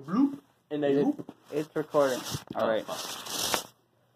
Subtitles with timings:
[0.00, 0.38] bloop
[0.70, 1.14] and a Is it-
[1.52, 2.20] It's recording.
[2.54, 2.84] All right.
[2.88, 3.62] Oh,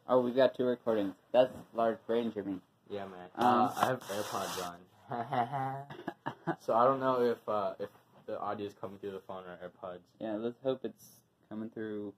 [0.06, 1.14] Oh, we got two recordings.
[1.32, 2.60] That's large brain, Jimmy.
[2.90, 3.28] Yeah, man.
[3.36, 4.76] Um, uh, I have AirPods on.
[6.60, 7.88] so I don't know if uh, if
[8.26, 10.00] the audio is coming through the phone or AirPods.
[10.18, 11.06] yeah, let's hope it's
[11.48, 12.12] coming through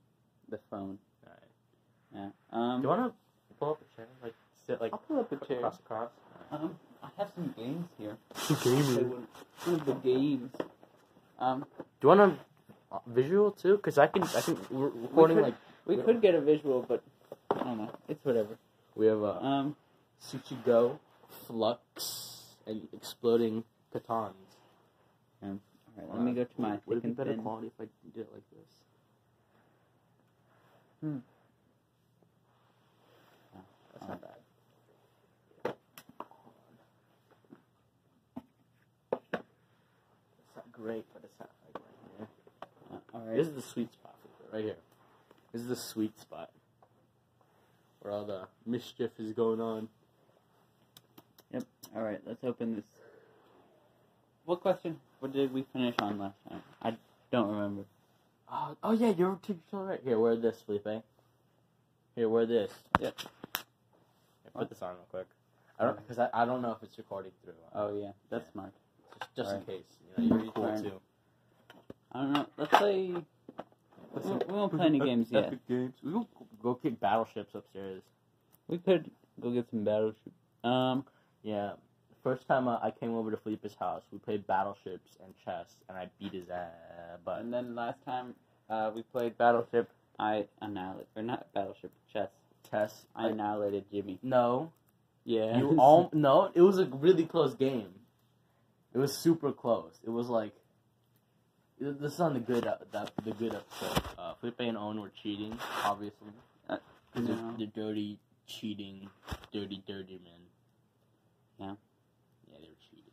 [0.48, 0.98] the phone.
[1.25, 1.43] Alright.
[2.14, 2.29] Yeah.
[2.53, 4.07] Um, Do you want to pull up a chair?
[4.23, 4.35] Like
[4.67, 5.59] sit like I'll pull up a chair.
[5.59, 6.11] across across?
[6.51, 8.17] Um, I have some games here.
[8.64, 9.03] Gamer.
[9.64, 10.51] One of the games.
[11.39, 12.35] Um, Do you want a uh,
[12.91, 13.79] Uh, visual too?
[13.79, 15.54] Cause I can I can we're recording could- like
[15.86, 17.03] we could get a visual, but
[17.50, 17.90] I don't know.
[18.09, 18.59] It's whatever.
[18.95, 19.76] we have a Um,
[20.22, 20.99] Sushi Go,
[21.46, 24.35] Flux, and exploding Kittens.
[25.43, 25.59] all
[25.96, 27.43] right, let uh, me go to my Would it be better thin.
[27.43, 28.71] quality if I did it like this?
[31.00, 31.18] Hmm.
[33.92, 34.31] That's not bad.
[39.23, 42.28] It's not great, but it's not like right here.
[42.92, 43.37] Uh, all right.
[43.37, 44.77] This is the sweet spot for it, right here.
[45.53, 46.51] This is the sweet spot
[48.01, 49.89] where all the mischief is going on.
[51.53, 51.65] Yep.
[51.95, 52.85] All right, let's open this.
[54.45, 54.98] What question?
[55.21, 56.63] What did we finish on last time?
[56.83, 56.97] I
[57.33, 57.85] don't remember.
[58.51, 60.01] Oh, oh yeah, you're totally right.
[60.05, 61.03] Here, wear this, Felipe.
[62.15, 62.70] Here, wear this.
[63.01, 63.15] Yep.
[63.19, 65.27] Here, put this on real quick.
[65.81, 67.55] I don't, because I, I don't know if it's recording through.
[67.75, 68.53] uh, Oh yeah, that's Yeah.
[68.53, 68.73] smart.
[69.19, 69.69] just just alright.
[69.69, 69.85] in case.
[70.19, 70.83] You know, you're cool Fine.
[70.85, 71.01] too.
[72.12, 72.47] I don't know.
[72.57, 73.15] Let's play.
[74.15, 75.47] We won't, we won't play any games yet.
[75.47, 75.95] Epic games.
[76.03, 76.29] We will
[76.63, 78.03] go kick battleships upstairs.
[78.69, 80.33] We could go get some battleship.
[80.65, 81.05] Um,
[81.43, 81.73] Yeah.
[82.23, 85.97] First time uh, I came over to Felipe's house, we played battleships and chess, and
[85.97, 86.71] I beat his ass.
[87.25, 88.35] But and then last time
[88.69, 92.31] uh, we played Battleship, I annihilated or not Battleship Chess.
[92.69, 94.19] chess, I I, annihilated Jimmy.
[94.25, 94.73] no,
[95.25, 95.57] Yeah.
[95.57, 96.51] you all no.
[96.53, 97.91] It was a really close game.
[98.93, 99.93] It was super close.
[100.05, 100.53] It was like
[101.81, 104.03] this is on the good uh, the, the good episode.
[104.19, 106.29] Uh, Felipe and Owen were cheating, obviously.
[106.69, 106.79] Uh,
[107.13, 107.35] Because no.
[107.59, 109.09] they're, they're dirty, cheating,
[109.53, 110.41] dirty, dirty men.
[111.59, 111.75] Yeah.
[112.51, 113.13] Yeah, they were cheating.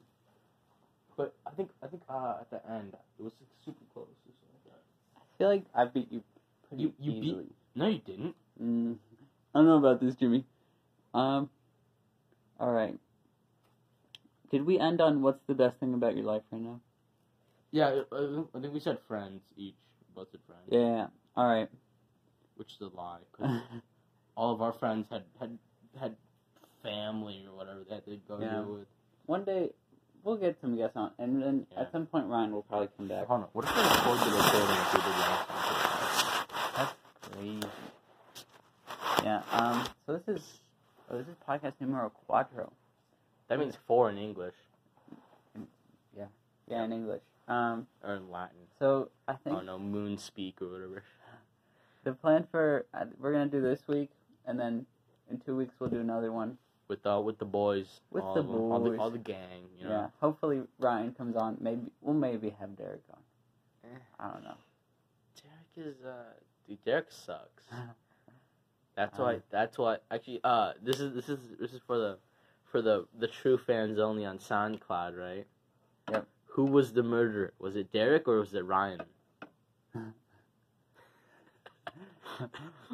[1.18, 4.32] But I think I think uh, at the end it was like, super close or
[4.32, 4.82] something like that.
[5.18, 6.24] I feel like I beat you
[6.68, 7.46] pretty You- you beat- easily.
[7.76, 8.36] No, you didn't.
[8.62, 8.98] Mm,
[9.56, 10.46] I don't know about this, Jimmy.
[11.14, 11.50] Um.
[12.60, 12.98] All right.
[14.52, 16.80] Did we end on what's the best thing about your life right now?
[17.74, 18.16] Yeah, I-
[18.56, 19.76] I think- we said friends each.
[20.14, 21.08] Both said friends, Yeah.
[21.36, 21.70] All right.
[22.56, 23.20] which is a lie.
[23.34, 23.50] 'cause
[24.38, 25.58] all of our friends had had
[26.00, 26.16] had
[26.84, 28.62] family or whatever that they'd go Yeah.
[28.62, 28.88] do with.
[29.26, 29.74] One day
[30.24, 31.82] we'll get some guests on, and then Yeah.
[31.82, 33.26] at some point Ryan will probably come back.
[33.26, 33.50] Hold on.
[33.54, 35.48] What if we record the recording if we did last
[36.76, 36.88] time?
[37.22, 37.68] Crazy.
[39.24, 39.42] Yeah.
[39.52, 39.88] Um.
[40.06, 40.62] So this is
[41.10, 42.72] oh, this is podcast numero cuatro.
[43.48, 44.56] That means four in English
[46.16, 46.28] Yeah.
[46.68, 47.22] Yeah, in English.
[47.48, 47.88] Um.
[48.04, 48.58] or in Latin.
[48.80, 51.04] So I think Oh no, moon speak or whatever.
[52.04, 54.10] the plan for uh, we're gonna do this week,
[54.46, 54.86] and then
[55.30, 56.58] in two weeks we'll do another one.
[56.88, 59.00] With uh, with the boys, With all the of them, all the, boys.
[59.00, 59.90] all the gang, you know.
[59.92, 60.08] Yeah.
[60.22, 61.58] Hopefully Ryan comes on.
[61.60, 63.20] Maybe we'll maybe have Derek on.
[63.86, 63.98] Eh.
[64.20, 64.56] I don't know.
[65.42, 66.12] Derek is uh,
[66.68, 67.64] dude, Derek sucks.
[68.96, 69.40] That's Um, why.
[69.50, 69.98] That's why.
[70.12, 72.18] Actually, uh, this is this is this is for the
[72.66, 75.46] for the the true fans only on SoundCloud, right?
[76.12, 76.28] Yep.
[76.54, 77.54] Who was the murderer?
[77.60, 79.02] Was it Derek or was it Ryan?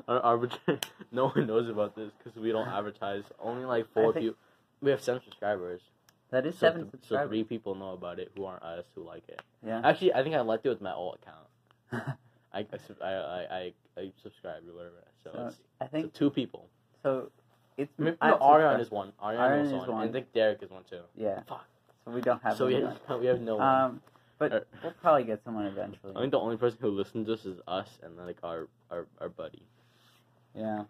[0.07, 0.79] Our arbitrary.
[1.11, 3.23] No one knows about this because we don't advertise.
[3.39, 4.35] Only like four people.
[4.79, 5.81] We have seven subscribers.
[6.29, 9.03] That is So, seven th- so three people know about it who aren't us who
[9.03, 9.41] like it.
[9.65, 9.81] Yeah.
[9.83, 11.47] Actually, I think I liked it with my old account.
[12.53, 12.59] I
[13.01, 13.13] I I
[13.57, 15.03] I, I, subscribed or whatever.
[15.23, 16.69] So, So, it's I so think two people.
[17.03, 17.31] so.
[17.75, 19.13] It's Maybe, no, Ariane is one.
[19.23, 19.91] Ariane, Ariane is is one.
[19.93, 20.07] one.
[20.09, 20.99] I think Derek is one too.
[21.15, 21.41] Yeah.
[21.47, 21.65] Fuck.
[22.09, 22.57] So we don't have.
[22.57, 22.97] So we anyone.
[23.07, 23.67] have, we have no one.
[23.67, 24.01] Um,
[24.39, 26.13] but Or- we'll probably get someone eventually.
[26.15, 29.05] I think the only person who listens to us is us and like our our,
[29.21, 29.61] our buddy.
[30.55, 30.85] Yeah.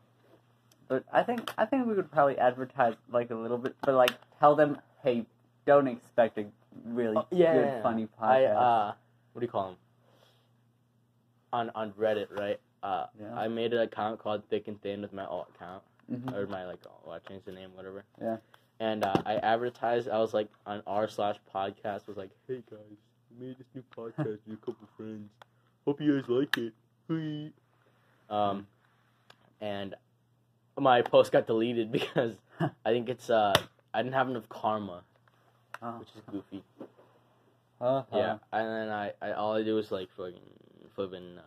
[0.87, 4.11] But I think I think we would probably advertise like a little bit, but like
[4.39, 5.25] tell them, hey,
[5.65, 6.45] don't expect a
[6.85, 7.81] really Oh, yeah, good, yeah, yeah.
[7.83, 8.55] funny I podcast.
[8.55, 8.93] uh,
[9.33, 9.75] what do you call him?
[11.51, 12.59] On on Reddit, right?
[12.81, 13.35] Uh, Yeah.
[13.35, 15.83] I made an account called Thick and Thin with my alt account.
[16.09, 16.33] Mhm.
[16.35, 18.03] or my like oh, I changed the name, whatever.
[18.19, 18.37] Yeah.
[18.79, 20.07] And uh, I advertised.
[20.07, 22.79] I was like on r slash podcast was like, hey guys,
[23.39, 25.29] we made this new podcast with a couple friends.
[25.85, 26.73] Hope you guys like it.
[27.07, 27.51] Hey.
[28.29, 28.67] Um,
[29.59, 29.95] and
[30.79, 33.53] my post got deleted because I think it's uh
[33.93, 35.01] I didn't have enough karma,
[35.81, 35.91] Oh.
[35.99, 36.63] which is goofy.
[37.81, 38.03] Uh-huh.
[38.13, 40.39] Yeah, and then I, I all I do is like fucking
[40.95, 41.41] flipping uh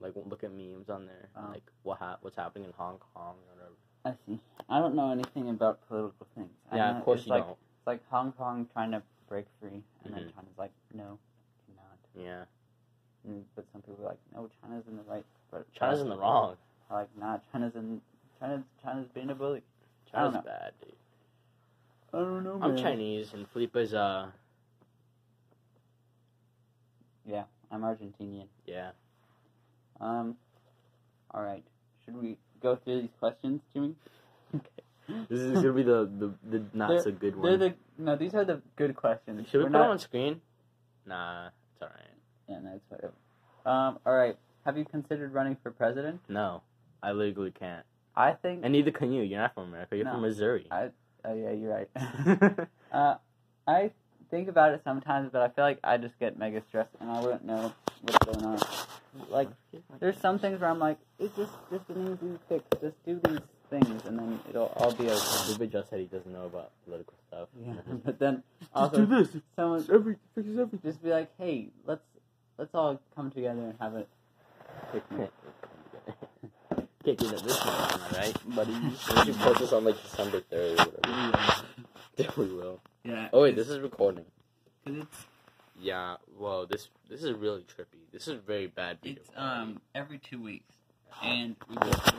[0.00, 1.50] like look at memes on there, Oh.
[1.52, 3.74] like what ha- what's happening in Hong Kong or whatever.
[4.04, 4.38] I see.
[4.68, 6.50] I don't know anything about political things.
[6.72, 7.50] Yeah, know of course it's you like, don't.
[7.78, 10.34] It's like Hong Kong trying to break free, and then Mhm.
[10.34, 11.18] China's like, no,
[11.66, 11.98] cannot.
[12.26, 12.44] Yeah,
[13.26, 15.24] Mm, But some people are like, no, China's in the right.
[15.50, 16.56] But China's in the wrong.
[16.90, 18.02] Like, nah, China's in.
[18.38, 19.62] China's China's being a bully.
[20.10, 20.92] China's bad, dude.
[22.12, 24.30] I don't know, I'm Chinese, and Felipe's uh,
[27.24, 28.46] Yeah, I'm Argentinian.
[28.66, 28.90] yeah.
[30.00, 30.36] Um,
[31.30, 31.64] all right.
[32.04, 33.94] Should we go through these questions, Jimmy?
[35.28, 37.58] This is gonna be the the, the not so good They're one.
[37.58, 38.16] the no.
[38.16, 39.46] These are the good questions.
[39.50, 40.40] Should we We're put not, them on screen?
[41.06, 42.00] Nah, it's alright.
[42.48, 43.12] Yeah, no, it's whatever.
[43.66, 44.36] Um, all right.
[44.64, 46.20] Have you considered running for president?
[46.28, 46.62] No,
[47.02, 47.84] I legally can't,
[48.16, 48.60] I think.
[48.64, 49.22] and neither can you.
[49.22, 49.94] You're not from America.
[49.96, 50.12] You're No.
[50.12, 50.66] from Missouri.
[50.70, 50.88] I.
[51.26, 52.68] Oh yeah, you're right.
[52.92, 53.16] uh,
[53.66, 53.90] I
[54.30, 57.20] think about it sometimes, but I feel like I just get mega stressed, and I
[57.20, 57.72] wouldn't know
[58.04, 58.60] what's going on.
[59.30, 59.48] Like,
[60.00, 62.64] there's some things where I'm like, it's just just an easy fix.
[62.80, 63.40] Just do these
[63.70, 65.54] things, and then it'll all be okay.
[65.54, 67.48] Felipe just said he doesn't know about political stuff.
[67.56, 67.74] Yeah,
[68.04, 68.42] but then
[68.74, 69.28] also this.
[69.56, 70.80] someone every fixes everything.
[70.90, 72.02] just be like, hey, let's
[72.58, 74.06] let's all come together and have a
[74.92, 75.30] picnic,
[77.04, 78.54] Can't do that this month, right?
[78.56, 78.72] buddy.
[78.82, 81.64] We should post this on like December third or whatever.
[82.16, 82.80] Yeah, we will.
[83.04, 83.28] Yeah.
[83.32, 84.24] Oh wait, this is recording.
[84.86, 85.26] Cause it's
[85.80, 86.16] Yeah.
[86.38, 88.00] Whoa, this this is really trippy.
[88.12, 89.20] This is very bad video.
[89.20, 90.74] it's um every two weeks,
[91.22, 92.12] and we just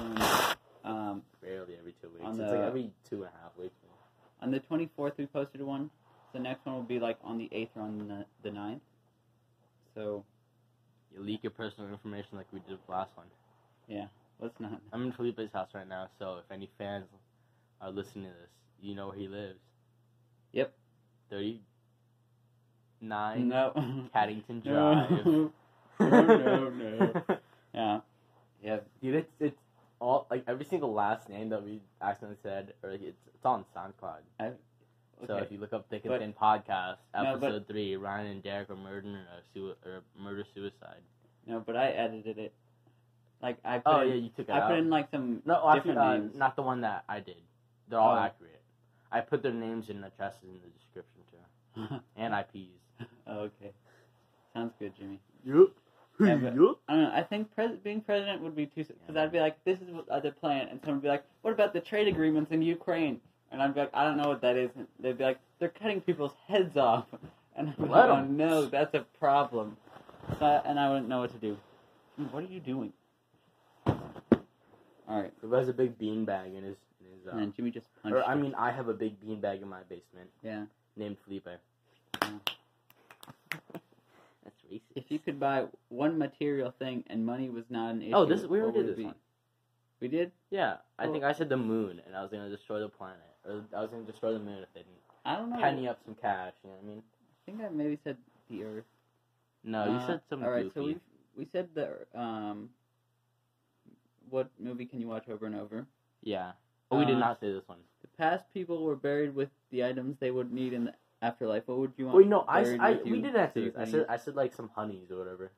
[0.83, 2.23] um barely every two weeks.
[2.23, 3.75] on it's the- like every two and a half weeks.
[4.41, 5.89] on the 24th we posted one.
[6.33, 8.81] The next one will be like on the 8th or on the, the 9th.
[9.95, 10.25] So
[11.13, 13.27] You leak your personal information like we did with the last one.
[13.87, 14.07] Yeah.
[14.41, 14.81] Let's not.
[14.91, 17.05] I'm in Felipe's house right now, so if any fans
[17.79, 18.49] are listening to this,
[18.81, 19.59] you know where he lives.
[20.51, 20.73] Yep.
[21.29, 21.61] Thirty
[23.01, 23.71] nine No.
[24.15, 25.25] Caddington Drive.
[25.25, 25.51] no.
[25.99, 27.21] no, no.
[27.73, 27.99] Yeah.
[28.63, 28.77] Yeah.
[29.01, 29.57] Dude, it's it's
[29.99, 33.65] all like every single last name that we accidentally said, or like, it's it's on
[33.75, 34.19] SoundCloud.
[35.27, 35.45] So Okay.
[35.45, 38.69] if you look up Thick and Thin podcast, No, but- episode three, Ryan and Derek
[38.69, 41.01] are murdered a sui- or murder suicide.
[41.47, 42.53] No, but I edited it.
[43.41, 44.69] Like I put Oh in, yeah, you took it I out.
[44.69, 46.35] put in like some no, different uh, names.
[46.37, 47.37] not the one that I did.
[47.87, 48.19] They're all Oh.
[48.19, 48.61] accurate.
[49.11, 52.81] I put their names and addresses in the description too, and IPs.
[53.27, 53.71] oh, okay.
[54.53, 55.19] Sounds good, Jimmy.
[55.43, 55.69] Yup.
[56.19, 57.11] Yeah, but- I don't know.
[57.13, 58.85] I think pres- being president would be too.
[58.85, 61.51] Because I'd be like, "This is what the plan," and someone would be like, "What
[61.51, 63.19] about the trade agreements in Ukraine?"
[63.51, 65.69] And I'd be like, "I don't know what that is." And they'd be like, "They're
[65.69, 67.05] cutting people's heads off,"
[67.57, 68.37] and I'm Let like, "Oh 'em.
[68.37, 69.75] no, that's a problem."
[70.39, 71.57] So, I- and I wouldn't know what to do.
[72.31, 72.93] What are you doing?
[75.07, 76.77] All right, He has a big beanbag in his.
[77.01, 78.15] In his uh, and Jimmy just punched.
[78.15, 80.63] or I mean, I have a big beanbag in my basement yeah.
[80.95, 81.47] named Felipe.
[82.21, 82.29] Yeah.
[84.93, 85.05] That's.
[85.05, 88.43] If you could buy one material thing and money was not an issue, Oh, this
[88.45, 89.03] we already did this be?
[89.05, 89.15] one.
[89.99, 90.31] We did.
[90.51, 91.11] Yeah, I Oh.
[91.11, 93.89] think I said the moon, and I was gonna destroy the planet, or I was
[93.89, 95.57] gonna destroy the moon if they didn't I don't know.
[95.59, 96.53] penny up some cash.
[96.63, 97.03] You know what I mean?
[97.03, 98.17] I think I maybe said
[98.49, 98.85] the Earth.
[99.63, 100.79] No, you Uh, said something All right, goofy.
[100.79, 100.99] so we
[101.35, 102.69] we said the um.
[104.29, 105.85] What movie can you watch over and over?
[106.21, 106.53] Yeah.
[106.91, 107.79] Oh, we did Uh, not say this one.
[108.01, 110.95] The past people were buried with the items they would need in the
[111.25, 111.63] afterlife.
[111.67, 112.17] What would you want?
[112.17, 113.75] Wait, no, I, I with we you did answer so this.
[113.77, 114.05] I said?
[114.09, 115.51] I said like some honeys or whatever.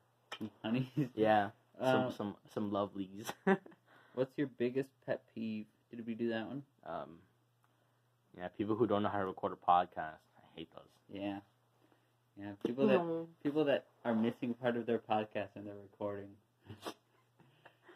[0.62, 0.86] Honeys.
[1.14, 1.50] Yeah,
[1.80, 3.26] some Uh, some some lovelies.
[4.14, 5.66] what's your biggest pet peeve?
[5.90, 6.62] Did we do that one?
[6.86, 7.18] um,
[8.36, 10.84] yeah, people who don't know how to record a podcast, I hate those.
[11.10, 11.38] Yeah.
[12.40, 13.00] Yeah, people that
[13.42, 16.28] people that are missing part of their podcast and they're recording.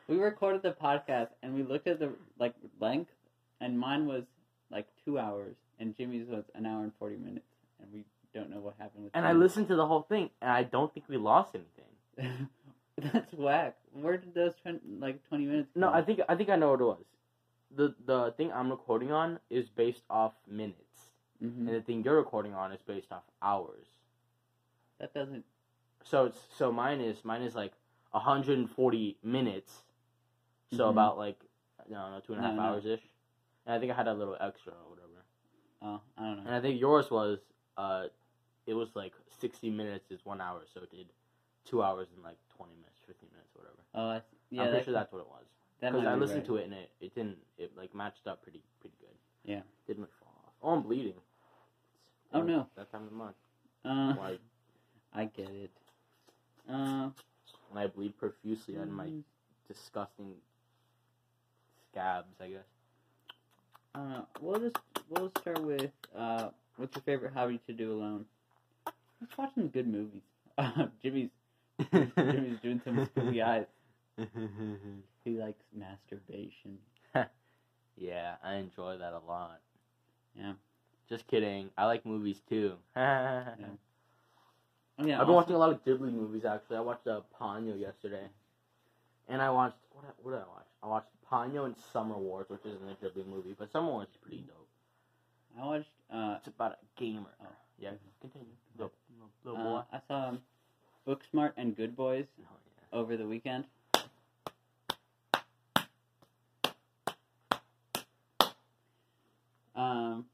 [0.09, 3.13] we recorded the podcast and we looked at the like length,
[3.61, 4.25] and mine was
[4.69, 7.52] like two hours, and Jimmy's was an hour and forty minutes, and we
[8.35, 9.17] don't know what happened with.
[9.17, 12.49] And I listened to the whole thing, and I don't think we lost anything.
[13.13, 13.77] That's whack.
[13.93, 15.71] Where did those 20, like twenty minutes?
[15.75, 15.91] No.
[15.93, 17.05] I think I think I know what it was.
[17.75, 21.11] The the thing I'm recording on is based off minutes,
[21.43, 21.57] Mhm.
[21.59, 23.87] and the thing you're recording on is based off hours.
[24.99, 25.45] that doesn't.
[26.05, 27.73] So it's so mine is mine is like
[28.13, 29.83] 140 minutes,
[30.71, 30.91] so Mhm.
[30.91, 31.41] about like
[31.81, 32.63] I don't know two and a No, half no.
[32.63, 33.03] hours ish.
[33.67, 35.25] And I think I had a little extra or whatever.
[35.83, 36.43] Oh, I don't know.
[36.47, 36.55] And.
[36.55, 37.41] I think yours was
[37.77, 38.09] uh,
[38.67, 41.07] it was like 60 minutes is one hour, so it did
[41.65, 43.79] two hours and like 20 minutes, 15 minutes, whatever.
[43.95, 44.63] Oh, I, yeah.
[44.63, 45.45] I'm pretty sure that's what it was.
[45.81, 46.47] Because I listened right.
[46.47, 49.17] to it and it, it didn't it like matched up pretty pretty good.
[49.45, 49.63] Yeah.
[49.89, 50.53] Didn't fall off.
[50.63, 51.15] Oh, I'm bleeding.
[52.33, 52.67] Oh, no.
[52.77, 53.35] That time of the month.
[53.85, 54.39] Uh, Why
[55.15, 55.71] I get it.
[56.71, 57.11] Uh,
[57.71, 59.23] when I bleed profusely of my mm,
[59.67, 60.35] disgusting
[61.91, 62.61] scabs, I guess.
[63.95, 64.77] Uh, we'll just
[65.11, 68.25] we'll start with uh, what's your favorite hobby to do alone?
[69.23, 70.23] Let's watch some good movies.
[70.59, 71.31] Uh, Jimmy's
[71.91, 73.65] Jimmy's doing some spooky eyes.
[75.25, 76.77] He likes masturbation.
[77.97, 79.61] yeah, I enjoy that a lot.
[80.39, 80.53] Yeah.
[81.09, 81.71] Just kidding.
[81.79, 82.75] I like movies too.
[82.95, 83.45] Uh,
[84.99, 85.15] Oh yeah.
[85.21, 86.77] I've been also- watching a lot of Ghibli movies actually.
[86.77, 88.29] I watched uh, Ponyo yesterday,
[89.29, 90.05] and I watched what?
[90.23, 90.67] What did I watch?
[90.83, 94.17] I watched Ponyo and Summer Wars, which isn't a Ghibli movie, but Summer Wars is
[94.19, 94.69] pretty dope.
[95.59, 95.89] I watched.
[96.13, 97.31] Uh, It's about a gamer.
[97.43, 97.47] Oh.
[97.79, 98.47] Yeah, continue.
[99.45, 99.85] Little, little, uh.
[99.93, 100.39] I saw um,
[101.07, 102.45] Booksmart and Good Boys Oh,
[102.93, 102.99] yeah.
[102.99, 103.65] over the weekend.
[109.75, 110.27] Um,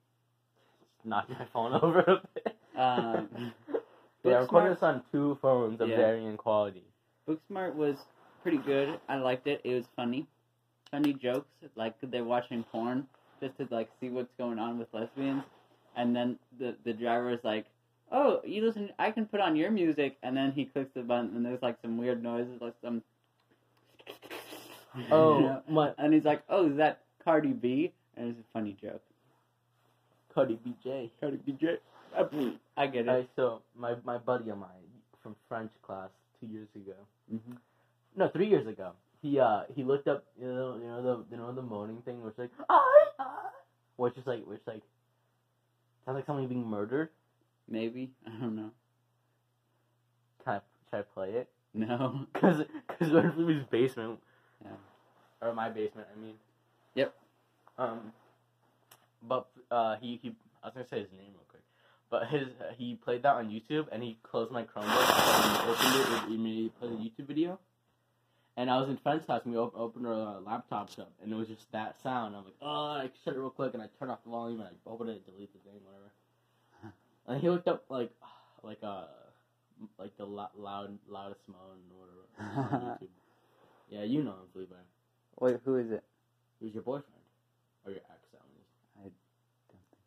[1.04, 2.56] Knocked my phone over a bit.
[2.76, 3.52] Um,
[4.24, 5.96] yeah, I'm recording this on two phones of Yeah.
[5.96, 6.84] varying quality.
[7.28, 7.96] Booksmart was
[8.42, 8.98] pretty good.
[9.08, 9.60] I liked it.
[9.64, 10.26] It was funny,
[10.90, 11.48] funny jokes.
[11.76, 13.06] Like they're watching porn
[13.40, 15.44] just to like see what's going on with lesbians,
[15.96, 17.66] and then the the driver is like,
[18.10, 18.90] "Oh, you listen.
[18.98, 21.76] I can put on your music," and then he clicks the button, and there's like
[21.82, 23.02] some weird noises, like some.
[25.12, 25.62] Oh, You know?
[25.68, 29.02] my and he's like, "Oh, is that Cardi B?" And it's a funny joke.
[30.34, 31.10] Cardi BJ.
[31.20, 31.56] Cardi B.
[31.60, 31.76] J.
[32.76, 33.08] I get it.
[33.08, 34.68] Alright, so my my buddy of mine
[35.22, 36.10] from French class
[36.40, 36.94] two years ago.
[37.28, 37.56] hmm
[38.16, 38.92] No, three years ago.
[39.20, 42.22] He uh he looked up you know you know the you know the moaning thing
[42.22, 42.82] which like ah,
[43.18, 43.50] ah,
[43.96, 44.82] which is like which like
[46.04, 47.10] sounds like somebody being murdered.
[47.68, 48.70] Maybe I don't know.
[50.44, 50.60] Can I
[50.90, 51.48] should I play it?
[51.74, 52.26] No.
[52.34, 54.18] Cause cause we're in his basement.
[54.64, 54.70] Yeah.
[55.40, 56.34] Or my basement, I mean.
[56.94, 57.14] Yep.
[57.78, 58.12] Um.
[59.22, 61.62] But uh he he I was gonna say his name real quick.
[62.10, 66.22] But his he played that on YouTube and he closed my Chromebook and opened it
[66.30, 67.58] it immediately played a YouTube video.
[68.56, 71.32] And I was in French class and we op- opened our uh, laptops up and
[71.32, 72.34] it was just that sound.
[72.34, 74.68] I'm like, oh, I shut it real quick and I turned off the volume and
[74.68, 76.07] I opened it, delete the thing, whatever.
[77.28, 78.10] And he looked up like
[78.62, 79.04] like uh
[79.98, 82.26] like the lo- loud loudest moan or whatever
[82.74, 83.08] on YouTube.
[83.88, 84.74] Yeah, you know him, Felipe.
[85.40, 86.02] Wait, who is it?
[86.60, 87.22] Who's your boyfriend
[87.86, 88.18] or your ex?
[89.04, 89.14] Least.
[89.70, 90.02] Don't think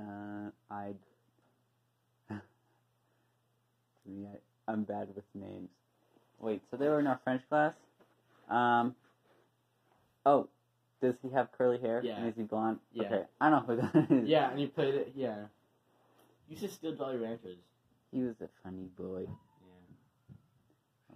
[0.00, 2.34] Uh, uh, I.
[4.04, 5.70] to me, I, I'm bad with names.
[6.38, 7.74] Wait, so they were in our French class.
[8.48, 8.94] Um.
[10.24, 10.48] Oh,
[11.00, 12.00] does he have curly hair?
[12.04, 12.16] Yeah.
[12.18, 12.78] And is he blonde?
[12.92, 13.04] Yeah.
[13.04, 14.28] Okay, I don't know who that is.
[14.28, 15.12] Yeah, and he played it.
[15.14, 15.44] Yeah.
[16.48, 17.58] You should steal Jolly Ranchers.
[18.12, 19.26] He was a funny boy.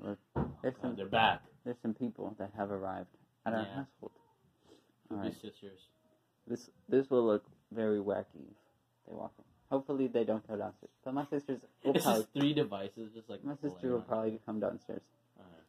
[0.01, 0.09] Yeah.
[0.09, 0.19] Look,
[0.63, 1.43] there's Oh, some they're back.
[1.65, 3.09] there's some people that have arrived
[3.47, 3.75] at our Yeah.
[3.75, 4.13] household.
[5.09, 5.35] Two Alright.
[5.35, 5.79] sisters.
[6.47, 9.45] This this will look very wacky if they walk in.
[9.71, 10.91] Hopefully they don't go downstairs.
[11.05, 14.39] But my sisters will It's probably just three devices, just like my sister will probably
[14.45, 15.01] come downstairs.
[15.39, 15.65] Alright.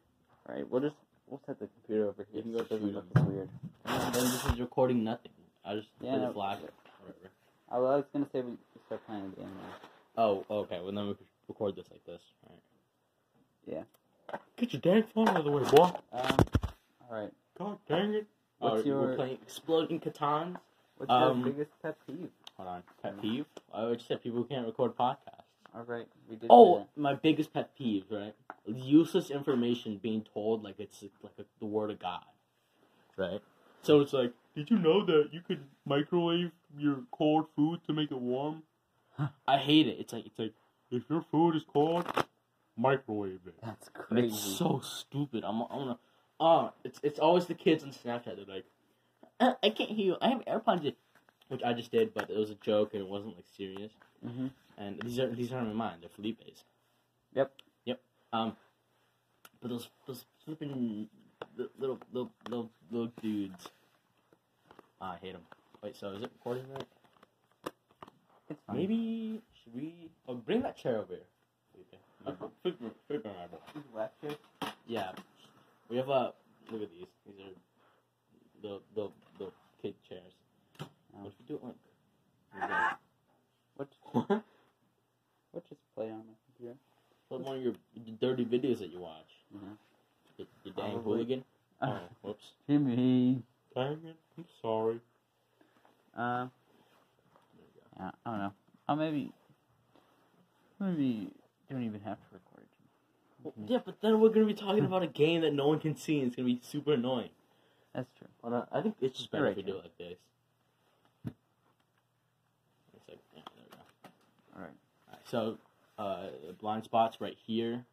[0.48, 0.96] Alright, we'll just
[1.34, 2.42] we'll set the computer over You here.
[2.42, 3.22] can go so it doesn't shoot look 'em.
[3.22, 3.48] as weird.
[3.86, 5.32] And then this is recording nothing.
[5.64, 6.28] I just Yeah, no.
[6.28, 6.60] the flash.
[6.60, 7.30] Whatever.
[7.70, 9.74] I was gonna say we start playing the game now.
[10.16, 10.80] Oh, okay.
[10.80, 12.22] Well, then we could record this like this.
[12.44, 12.62] Alright.
[13.66, 14.38] Yeah.
[14.56, 15.90] Get your dang phone out of the way, boy.
[16.12, 16.36] Um
[17.10, 17.32] alright.
[17.58, 18.26] God dang it.
[18.58, 20.56] What's Oh, your- We're playing Exploding Kittens.
[20.98, 22.30] What's Um, your biggest pet peeve?
[22.56, 22.82] Hold on.
[23.02, 23.46] Pet peeve?
[23.72, 25.43] I would say people who can't record podcasts.
[25.76, 28.34] Alright, we did Oh, my biggest pet peeve, right?
[28.66, 32.24] Useless information being told like it's like a, the word of God,
[33.16, 33.40] right?
[33.82, 38.10] So it's like, did you know that you could microwave your cold food to make
[38.12, 38.62] it warm?
[39.46, 39.98] I hate it.
[39.98, 40.54] It's like it's like
[40.90, 42.06] if your food is cold,
[42.76, 43.60] microwave it.
[43.60, 43.66] that.
[43.66, 44.28] That's And crazy.
[44.28, 45.44] it's so stupid.
[45.44, 45.98] I'm, I'm gonna.
[46.40, 48.36] Oh, it's it's always the kids on Snapchat.
[48.36, 48.64] They're like,
[49.40, 50.16] "Uh, I can't hear you.
[50.20, 50.94] I have AirPods in,"
[51.48, 53.92] which I just did, but it was a joke and it wasn't like serious.
[54.24, 55.98] hmm And these are these aren't mine.
[56.00, 56.64] They're Felipe's.
[57.34, 57.52] Yep.
[57.84, 58.00] Yep.
[58.32, 58.56] Um.
[59.60, 61.08] But those those flipping
[61.78, 63.68] little little little little dudes.
[65.00, 65.42] I hate them.
[65.82, 65.96] Wait.
[65.96, 66.86] So is it recording right?
[68.50, 68.76] It's fine.
[68.76, 70.10] Maybe should we?
[70.28, 71.20] Oh, bring that chair over here.
[71.72, 71.94] Felipe.
[72.24, 73.58] My bro- Felipe, Felipe, my bro.
[73.74, 74.38] These lectures.
[74.86, 75.12] Yeah.
[75.88, 76.32] We have a
[76.70, 77.06] look at these.
[77.26, 77.54] These are
[78.62, 79.50] the the the
[79.80, 80.32] kid chairs.
[81.12, 82.96] What if you do it like?
[83.76, 84.44] What
[85.54, 85.62] What?
[85.62, 86.76] what just play on my computer?
[87.30, 87.74] Like one of your
[88.20, 89.30] dirty videos that you watch.
[89.54, 89.76] Mhm.
[90.38, 91.02] You, you dang Probably.
[91.02, 91.44] hooligan.
[91.82, 92.52] Oh, whoops.
[92.68, 93.42] Jimmy.
[93.74, 94.16] Dang it.
[94.38, 95.00] I'm sorry.
[96.16, 96.46] Uh,
[97.56, 98.04] There you go.
[98.04, 98.52] yeah, I don't know.
[98.88, 99.32] Oh, maybe,
[100.80, 101.30] maybe
[101.68, 102.68] don't even have to record it.
[103.42, 105.94] Well, yeah, but then we're gonna be talking about a game that no one can
[105.96, 107.30] see, and it's gonna be super annoying.
[107.92, 108.28] That's true.
[108.44, 108.66] On.
[108.72, 110.18] I think it's just better if we do it like this.
[111.26, 113.82] It's like, yeah, there we go.
[114.56, 114.70] All right.
[115.08, 115.58] Alright, so,
[115.98, 116.28] uh,
[116.60, 117.84] blind spots right here.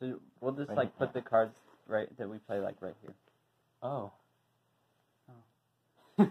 [0.00, 1.06] So we'll just Right like here.
[1.06, 3.14] put the cards right that we play like right here.
[3.82, 4.10] Oh.
[6.18, 6.30] Um,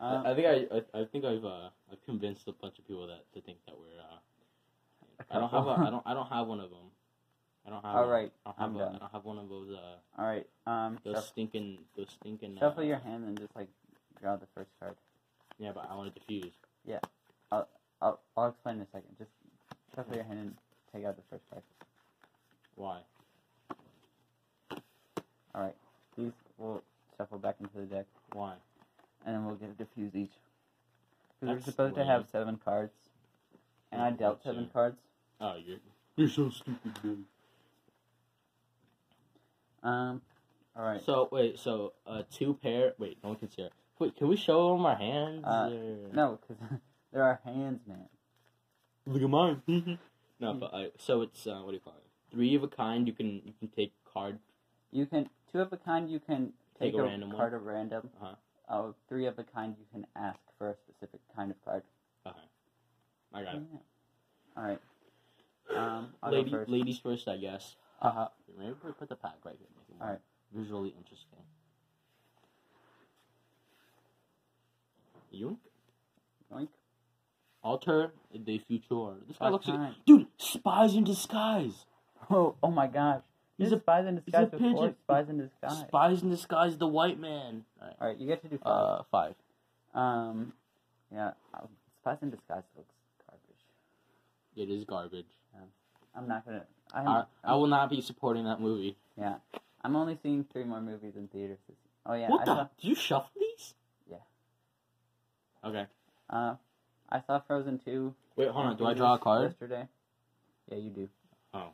[0.00, 3.06] I, I think I, I I think I've uh I've convinced a bunch of people
[3.06, 4.16] that to think that we're uh
[5.30, 6.90] I don't have a I don't I don't have one of them.
[7.66, 7.94] I don't have.
[7.96, 8.96] All a- right, I don't have I'm a, done.
[8.96, 10.46] I don't have one of those uh All right.
[10.66, 12.56] Um, those shuffle, stinking those stinking.
[12.58, 13.68] shuffle uh, your hand and just like
[14.20, 14.94] draw the first card.
[15.58, 16.52] Yeah, but I want to diffuse.
[18.02, 19.16] I'll, I'll explain in a second.
[19.18, 19.30] Just
[19.94, 20.54] shuffle your hand and
[20.92, 21.62] take out the first card.
[22.74, 23.00] Why?
[25.54, 25.76] All right.
[26.16, 26.82] These will
[27.16, 28.54] shuffle back into the deck, Why?
[29.24, 30.30] and then we'll get a diffuse each.
[31.40, 32.92] Because we're That's supposed to have seven cards,
[33.92, 34.72] and I dealt seven it.
[34.72, 34.96] cards.
[35.40, 35.78] Oh, you're
[36.16, 37.24] you're so stupid, dude.
[39.82, 40.22] Um.
[40.76, 41.02] All right.
[41.04, 42.94] So wait, so uh, two pair.
[42.98, 43.74] Wait, no one can see consider.
[43.98, 45.44] Wait, can we show them our hands?
[45.44, 46.62] Uh, or- No, because
[47.12, 48.08] there are our hands, man.
[49.06, 49.98] Look at mine.
[50.40, 52.34] no, but uh, so it's uh, what do you call it?
[52.34, 53.06] Three of a kind.
[53.06, 54.38] You can you can take card.
[54.90, 56.10] You can two of a kind.
[56.10, 57.38] You can Take take, a a, random one.
[57.38, 58.08] card of random.
[58.20, 58.34] Uh-huh.
[58.70, 59.74] Oh, three of a kind.
[59.78, 61.82] You can ask for a specific kind of card.
[62.26, 62.36] Okay,
[63.34, 63.62] I got it.
[64.56, 64.80] All right.
[65.74, 66.70] Um, I'll Lady, go first.
[66.70, 67.76] ladies first, I guess.
[68.00, 68.28] Uh-huh.
[68.58, 69.68] Maybe put put the pack right here.
[69.76, 70.20] Make it Alright.
[70.54, 71.38] Visually interesting.
[75.34, 75.56] Yoink.
[76.52, 76.68] Yoink.
[77.62, 79.14] Alter the future.
[79.28, 80.26] This guy looks like dude.
[80.38, 81.86] Spies in disguise.
[82.30, 83.20] Oh, oh my gosh.
[83.58, 84.94] He's a- spies in he's disguise a before pigeon.
[85.04, 85.78] spies in disguise.
[85.88, 86.78] Spies in disguise.
[86.78, 87.64] The white man.
[87.80, 87.96] Alright.
[88.00, 88.72] All right, you get to do five.
[88.72, 89.34] Uh, five.
[89.94, 90.52] um,
[91.12, 91.66] yeah, uh,
[92.00, 92.94] spies in disguise looks
[93.28, 93.64] garbage.
[94.56, 95.26] It is garbage.
[96.16, 96.64] I'm not gonna.
[96.94, 98.96] I'm, I, I will not be supporting that movie.
[99.18, 99.34] Yeah,
[99.82, 101.58] I'm only seeing three more movies in theaters.
[102.06, 102.54] Oh yeah, what I the?
[102.54, 102.68] saw.
[102.80, 103.74] Do you shuffle these?
[104.10, 104.16] Yeah.
[105.64, 105.86] Okay.
[106.30, 106.54] Uh,
[107.12, 108.14] I saw Frozen two.
[108.36, 108.76] Wait, hold on.
[108.76, 109.50] Do I draw a card?
[109.50, 109.86] Yesterday.
[110.70, 111.08] Yeah, you do.
[111.52, 111.68] Oh.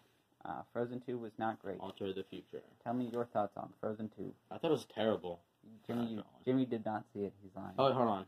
[0.44, 1.78] Uh, Frozen two was not great.
[1.80, 2.60] Alter the future.
[2.82, 4.32] Tell me your thoughts on Frozen two.
[4.50, 5.40] I thought it was terrible.
[5.86, 6.22] Jimmy, Uh, you.
[6.44, 7.32] Jimmy did not see it.
[7.42, 7.74] He's lying.
[7.78, 8.26] Oh, hold on.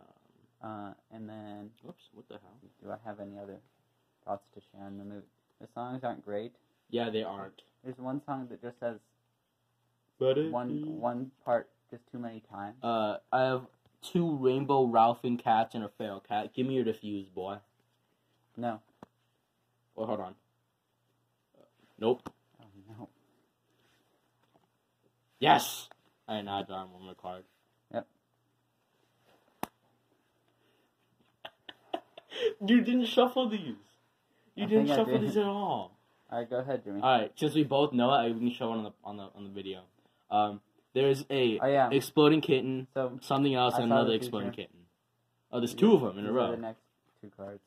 [0.00, 0.06] Um,
[0.62, 2.04] Uh, and then whoops.
[2.12, 2.56] What the hell?
[2.82, 3.58] do I have any other
[4.24, 5.26] thoughts to share on the movie?
[5.60, 6.52] The songs aren't great.
[6.90, 7.62] Yeah, they aren't.
[7.82, 8.98] There's one song that just says
[10.18, 12.76] But one one part just too many times.
[12.82, 13.66] Uh, I have
[14.12, 16.52] two rainbow Ralphing cats and a feral cat.
[16.54, 17.56] Give me your diffuse, boy.
[18.56, 18.80] No.
[19.96, 20.34] Oh, hold on.
[21.98, 22.28] Nope.
[22.60, 22.64] Oh
[22.98, 23.08] no.
[25.38, 25.88] Yes.
[26.28, 27.44] Right, now I draw one more card.
[27.92, 28.06] Yep.
[32.66, 33.76] you didn't shuffle these.
[34.54, 35.22] You I didn't shuffle did.
[35.22, 35.96] these at all.
[36.30, 37.00] All right, go ahead, Jimmy.
[37.00, 39.16] All right, since we both know it, I we can show it on the on
[39.16, 39.82] the on the video.
[40.30, 40.60] Um,
[40.94, 44.76] there's a exploding kitten, So something else, I and saw another the exploding kitten.
[45.52, 46.50] Oh, there's two of them in a these are row.
[46.52, 46.80] The next
[47.20, 47.60] two cards.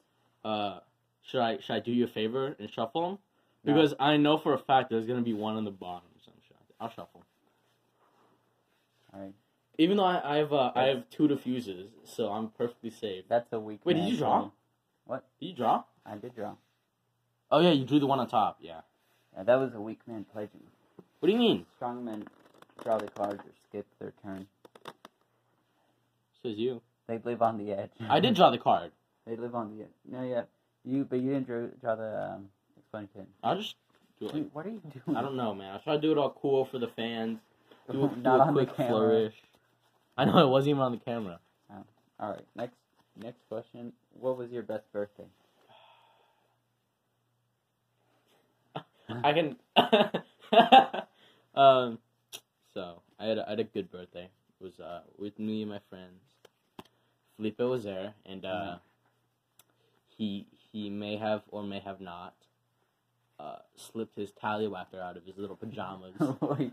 [0.44, 0.80] Uh,
[1.24, 3.20] should I should I do you a favor and shuffle them?
[3.64, 3.74] No.
[3.74, 6.10] Because I know for a fact there's gonna be one on the bottom.
[6.26, 7.24] So I'm sure I'll shuffle.
[9.14, 9.34] All right.
[9.78, 13.26] Even though I, I have uh, I have two diffuses, so I'm perfectly safe.
[13.30, 13.82] That's a weak.
[13.84, 14.46] Wait, did man you draw?
[14.46, 14.52] me.
[15.40, 15.84] Did you draw?
[16.06, 16.56] I did draw.
[17.52, 18.58] Oh yeah, you drew the one on top.
[18.62, 18.82] Yeah.
[19.36, 20.50] Yeah, that was a weak man Jimmy.
[21.20, 21.66] What do you mean?
[21.76, 22.28] Strong men
[22.84, 24.48] draw the cards or skip their turn.
[26.44, 26.82] Says you.
[27.08, 27.92] They live on the edge.
[28.10, 28.92] I did draw the card.
[29.26, 29.92] they live on the edge.
[30.10, 30.44] No, yeah.
[30.84, 32.50] You, but you didn't draw, draw the um,
[33.14, 33.28] kitten.
[33.44, 33.76] I'll just
[34.20, 34.34] do it.
[34.34, 35.18] Dude, what are you doing?
[35.18, 35.76] I don't know, man.
[35.76, 37.40] I try to do it all cool for the fans.
[37.92, 38.90] Do, a- do Not a on the quick camera.
[38.92, 39.34] flourish.
[40.18, 41.40] I know it wasn't even on the camera.
[42.20, 42.46] All right.
[42.56, 42.76] Next,
[43.22, 43.94] next question.
[44.20, 45.24] What was your best birthday?
[49.24, 49.56] I can.
[51.56, 52.00] um,
[52.78, 54.26] so I had a, I had a good birthday.
[54.60, 56.22] It was uh with me and my friends.
[57.36, 58.80] Felipe was there, and uh, Mhm.
[60.18, 62.36] he he may have or may have not
[63.40, 66.14] uh slipped his tallywhacker out of his little pajamas.
[66.42, 66.72] Wait,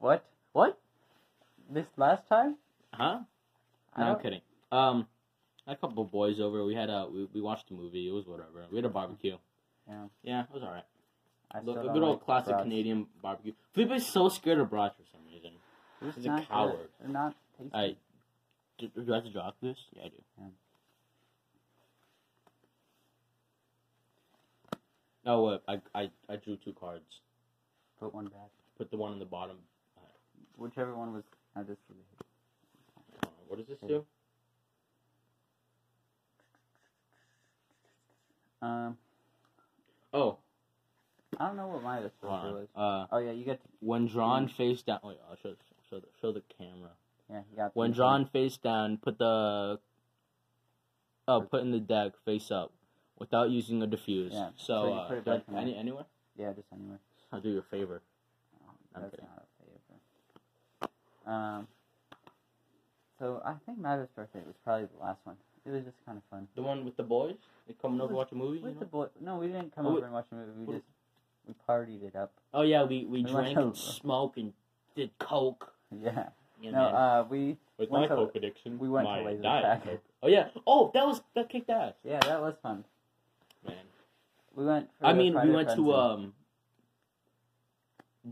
[0.00, 0.24] what?
[0.52, 0.76] what?
[1.70, 2.56] This last time?
[2.92, 3.20] Huh?
[3.96, 4.40] No, I'm kidding.
[4.72, 5.06] Um,
[5.66, 6.64] I had a couple of boys over.
[6.64, 8.08] We had a we, we watched a movie.
[8.08, 8.66] It was whatever.
[8.72, 9.36] We had a barbecue.
[9.88, 10.06] Yeah.
[10.24, 10.88] Yeah, it was alright.
[11.54, 12.62] I A good old like classic brats.
[12.64, 13.52] Canadian barbecue.
[13.74, 15.52] Felipe's so scared of brats for some reason.
[16.02, 16.48] They're He's a not good.
[16.48, 16.88] coward.
[17.00, 17.74] They're not tasty.
[17.74, 17.96] I
[18.78, 19.78] do, do I have to drop this?
[19.94, 20.14] Yeah, I do.
[20.40, 20.46] Yeah.
[25.26, 25.62] Oh, what?
[25.68, 27.20] I, I I drew two cards.
[28.00, 28.50] Put one back.
[28.76, 29.56] Put the one in the bottom.
[30.56, 31.22] Whichever one was.
[31.56, 31.80] I just.
[33.22, 34.04] Uh, what does this do?
[38.60, 38.96] Um,
[40.12, 40.38] Oh,
[41.40, 42.68] I don't know what my hold was.
[42.76, 43.62] Uh, Oh yeah, you get.
[43.62, 45.00] To, when drawn face down.
[45.04, 45.54] Wait, I'll show
[45.90, 46.90] show the, show the camera.
[47.30, 47.74] yeah, you got.
[47.76, 49.78] When drawn face down, put the
[51.28, 52.72] oh, put in the deck face up,
[53.18, 54.32] without using a diffuse.
[54.34, 55.80] Yeah, So, so you uh, put it back in any there.
[55.80, 56.04] anywhere?
[56.36, 56.98] Yeah, just anywhere.
[57.32, 58.02] I'll do you a favor.
[58.66, 59.26] Oh, that's kidding.
[59.26, 61.32] not a favor.
[61.60, 61.68] Um.
[63.18, 65.36] So I think my best birthday was probably the last one.
[65.64, 66.46] It was just kind of fun.
[66.56, 67.36] The one with the boys?
[67.66, 68.58] They coming over to watch a movie?
[68.58, 68.80] You With know?
[68.80, 70.50] the boy, no, we didn't come Oh, over and watch a movie.
[70.58, 70.86] We What- just
[71.46, 72.32] we partied it up.
[72.52, 74.52] Oh yeah, we, we We drank and to- smoked and
[74.94, 75.72] did coke.
[75.90, 76.28] Yeah.
[76.60, 76.94] Yeah, no, man.
[76.94, 79.82] uh, we With my to- Coke addiction, we went to laser diet tag.
[79.84, 80.02] Coke.
[80.22, 80.48] Oh yeah.
[80.66, 82.84] Oh, that was that kicked ass, yeah, that was fun.
[83.66, 83.76] man.
[84.54, 84.88] We went.
[85.00, 85.82] For I mean, Friday we went Frenzy.
[85.82, 86.32] to um,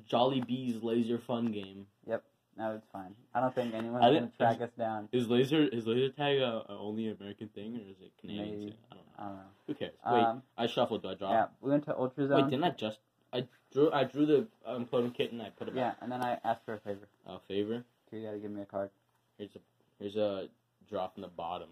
[0.08, 1.86] Jolly Bee's laser fun game.
[2.06, 2.22] Yep.
[2.56, 3.14] No, it's fine.
[3.34, 5.08] I don't think anyone's I gonna didn't- track us down.
[5.12, 8.58] Is laser is laser tag a, a only American thing or is it Canadian?
[8.60, 8.76] Maybe.
[9.18, 9.32] I don't know.
[9.32, 9.42] I don't know.
[9.66, 9.92] Who cares?
[10.06, 11.02] Wait, Um, I shuffled.
[11.02, 11.32] Do I draw?
[11.32, 12.42] yeah, we went to Ultra Zone.
[12.42, 12.98] Wait, didn't I just?
[13.32, 13.90] I drew.
[13.92, 15.98] I drew the unemployment kit and I put it yeah, back.
[16.02, 17.08] and then I asked for a favor.
[17.26, 17.84] Uh, favor.
[18.10, 18.90] So you gotta give me a card.
[19.38, 19.58] Here's a
[19.98, 20.48] here's a
[20.88, 21.68] draw from the bottom.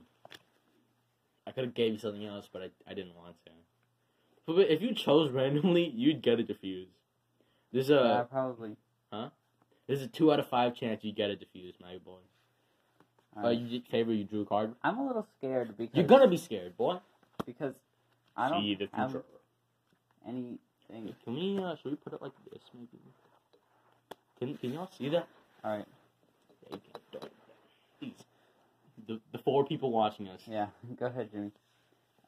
[1.46, 3.52] I could have gave you something else, but I, I didn't want to.
[4.46, 6.88] But if you chose randomly, you'd get a diffuse.
[7.72, 8.76] There's a yeah, probably.
[9.12, 9.30] Huh?
[9.86, 12.18] There's a two out of five chance you get a diffuse, my boy.
[13.36, 13.58] Uh, Alright.
[13.58, 14.74] you did favor, you drew a card.
[14.82, 16.98] I'm a little scared because You're gonna be scared, boy.
[17.46, 17.74] Because
[18.36, 19.24] I don't See the have future.
[20.26, 20.58] anything.
[21.24, 21.58] Can we?
[21.62, 22.98] Uh, should we put it like this, maybe?
[24.38, 25.26] Can Can y'all see that?
[25.64, 25.86] All right.
[26.70, 26.76] Yeah.
[27.12, 27.30] Don't.
[27.98, 28.12] Please.
[29.06, 30.40] The the four people watching us.
[30.46, 30.66] Yeah,
[30.98, 31.50] go ahead, Jimmy.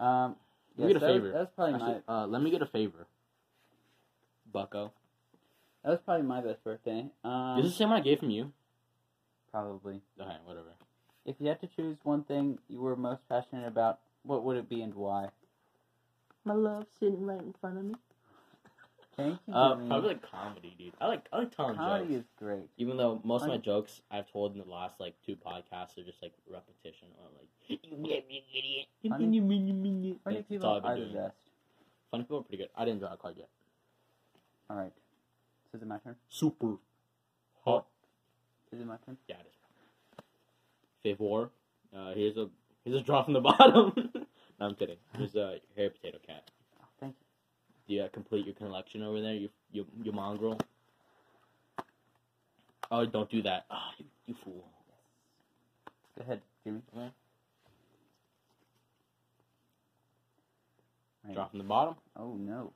[0.01, 0.37] Um,
[0.77, 1.33] Let me yes, get a that was- favor.
[1.33, 3.07] That's probably my uh, let me get a favor.
[4.53, 4.93] Bucko.
[5.83, 7.07] that was probably my best birthday.
[7.25, 8.53] Um, Is this the same one I gave from you?
[9.51, 10.01] probably.
[10.21, 10.69] Okay, whatever.
[11.27, 14.69] If you had to choose one thing you were most passionate about, what would it
[14.69, 15.29] be and why?
[16.45, 17.95] My love sitting right in front of me.
[19.17, 19.89] Thank you, Uh, Jimmy.
[19.89, 20.95] probably like comedy, dude.
[21.01, 22.25] I like I like telling Comedy jokes.
[22.25, 22.69] is great.
[22.79, 26.03] Even though most of my jokes I've told in the last like two podcasts are
[26.03, 27.77] just like repetition or like you
[28.09, 28.87] get me idiot.
[29.09, 31.15] Funny- Funny Funny That's all people I've are the doing.
[31.25, 31.37] best.
[32.11, 32.71] Funny people are pretty good.
[32.75, 33.49] I didn't draw a card yet.
[34.71, 34.93] All right.
[35.71, 36.17] So is it my turn?
[36.29, 36.77] Super
[37.65, 37.87] hot.
[38.73, 39.19] Is it my turn?
[39.29, 40.25] Yeah, it is.
[41.03, 41.51] Favor.
[41.95, 42.49] Uh, here's a
[42.85, 43.93] here's a draw from the bottom.
[44.15, 44.97] no, I'm kidding.
[45.17, 46.51] Here's a hairy potato cat.
[46.81, 47.27] Oh, thank you.
[47.89, 49.35] Do you uh, complete your collection over there?
[49.35, 50.59] You you you mongrel.
[52.91, 53.65] Oh, don't do that.
[53.71, 54.65] Oh, you, you fool.
[56.17, 56.83] Go ahead, Jimmy.
[56.97, 57.11] Okay.
[61.25, 61.35] Right.
[61.35, 61.95] Draw from the bottom.
[62.17, 62.73] Oh no,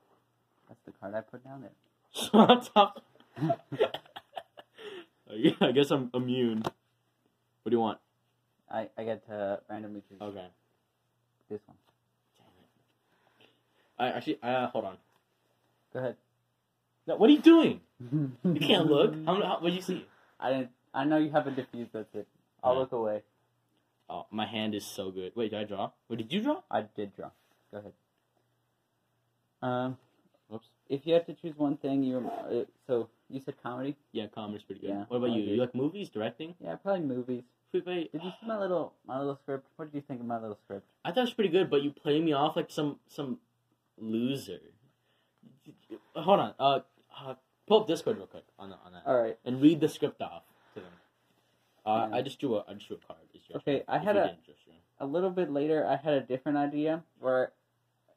[0.69, 1.71] that's the card I put down there.
[2.33, 3.03] On top.
[5.61, 6.63] I guess I'm immune.
[6.63, 7.99] What do you want?
[8.71, 10.47] I I get to randomly choose Okay.
[11.49, 11.77] this one.
[13.99, 14.97] I actually, uh, hold on.
[15.93, 16.17] Go ahead.
[17.07, 17.81] No, what are you doing?
[18.45, 19.15] You can't look.
[19.25, 20.05] How, how, what do you see?
[20.39, 20.71] I didn't.
[20.93, 21.89] I know you have a diffuse.
[21.93, 22.27] That's it.
[22.63, 22.79] I'll Yeah.
[22.81, 23.23] look away.
[24.09, 25.33] Oh, my hand is so good.
[25.35, 25.91] Wait, did I draw?
[26.09, 26.63] What did you draw?
[26.71, 27.31] I did draw.
[27.73, 27.93] Go ahead.
[29.63, 29.97] Um,
[30.49, 30.69] Whoops.
[30.89, 33.97] if you had to choose one thing, you were, uh, so you said comedy.
[34.13, 34.91] Yeah, comedy's pretty good.
[34.91, 35.43] Yeah, what about you?
[35.43, 36.55] You like movies, directing?
[36.61, 37.43] Yeah, probably movies.
[37.81, 39.67] Did you see my little my little script?
[39.77, 40.87] What did you think of my little script?
[41.05, 43.39] I thought it was pretty good, but you play me off like some some
[43.99, 44.59] loser.
[46.15, 46.55] Hold on.
[46.59, 46.81] Uh,
[47.19, 47.35] uh
[47.67, 49.37] pull up Discord real quick on the, on that All right.
[49.45, 50.43] and read the script off
[50.75, 50.93] to them.
[51.85, 52.17] Uh, Yeah.
[52.17, 53.19] I just drew a I just drew a card.
[53.57, 54.75] Okay, I had a- didn't just draw.
[54.99, 57.53] A little bit later, I had a different idea where,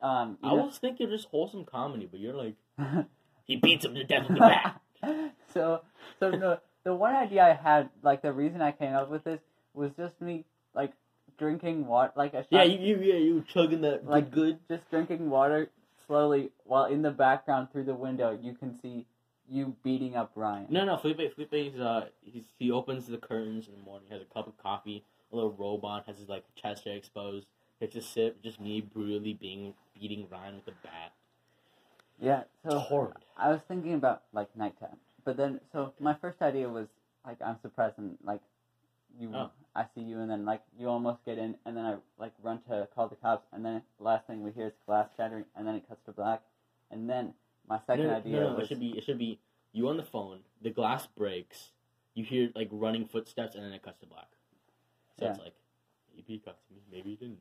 [0.02, 2.56] um, I know- was thinking just wholesome comedy, but you're like
[3.46, 4.82] he beats him to death with the bat.
[5.54, 5.82] so
[6.20, 9.40] so no the one idea I had like the reason I came up with this
[9.80, 10.92] was just me like
[11.38, 14.60] drinking water like a shot, Yeah, you, you yeah you chugging that Like- good.
[14.68, 15.70] just drinking water
[16.06, 19.06] slowly while in the background through the window you can see
[19.52, 20.68] you beating up Ryan.
[20.70, 21.34] No, no, Felipe.
[21.36, 24.08] Felipe's uh, he's, he opens the curtains in the morning.
[24.12, 27.48] Has a cup of coffee, a little robe on, has his like chest hair exposed.
[27.80, 31.14] Takes a sip, just me brutally being beating Ryan with a bat.
[32.22, 33.14] Yeah, so Torrid.
[33.38, 36.88] I was thinking about like nighttime, but then so my first idea was
[37.26, 38.42] like I'm surprised and like
[39.20, 39.50] you, Oh.
[39.76, 42.62] I see you, and then like you almost get in, and then I like run
[42.70, 45.68] to call the cops, and then the last thing we hear is glass shattering, and
[45.68, 46.42] then it cuts to black,
[46.92, 47.34] and then
[47.68, 49.40] my second no, idea no, no, was it should be it should be
[49.72, 50.40] you on the phone.
[50.62, 51.72] The glass breaks.
[52.16, 54.28] You hear like running footsteps, and then it cuts to black.
[55.18, 55.32] So Yeah.
[55.32, 55.54] it's like
[56.16, 57.40] maybe he cut to me, maybe he didn't.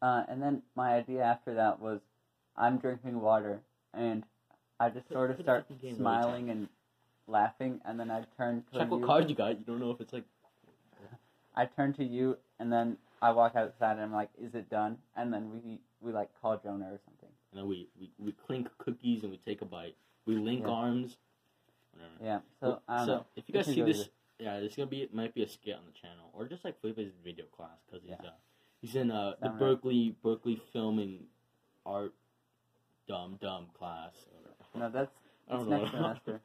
[0.00, 2.00] Uh, and then my idea after that was,
[2.56, 3.60] I'm drinking water,
[3.92, 4.24] and
[4.78, 6.68] I just Put- sort of start really smiling and
[7.26, 8.96] laughing, and then I turn to Check you.
[8.98, 9.58] what card you got.
[9.58, 10.24] You don't know if it's like
[11.56, 14.98] I turn to you, and then I walk outside, and I'm like, "Is it done?"
[15.16, 17.30] And then we we like call Jonah or something.
[17.52, 19.96] and then we, we we clink cookies and we take a bite.
[20.26, 20.72] We link Yeah.
[20.72, 21.16] arms.
[21.92, 22.14] Whatever.
[22.22, 22.40] Yeah.
[22.60, 23.26] So don't so know.
[23.36, 25.82] if you guys see this, yeah, it's gonna be it might be a skit on
[25.86, 28.28] the channel or just like Felipe's video class because he's Yeah.
[28.28, 28.32] uh
[28.82, 29.48] he's in uh the.
[29.48, 31.26] Berkeley Berkeley filming
[31.86, 32.12] art
[33.08, 34.12] dumb dumb class.
[34.74, 35.10] No, that's
[35.48, 35.76] I don't it's know.
[35.78, 36.40] next semester.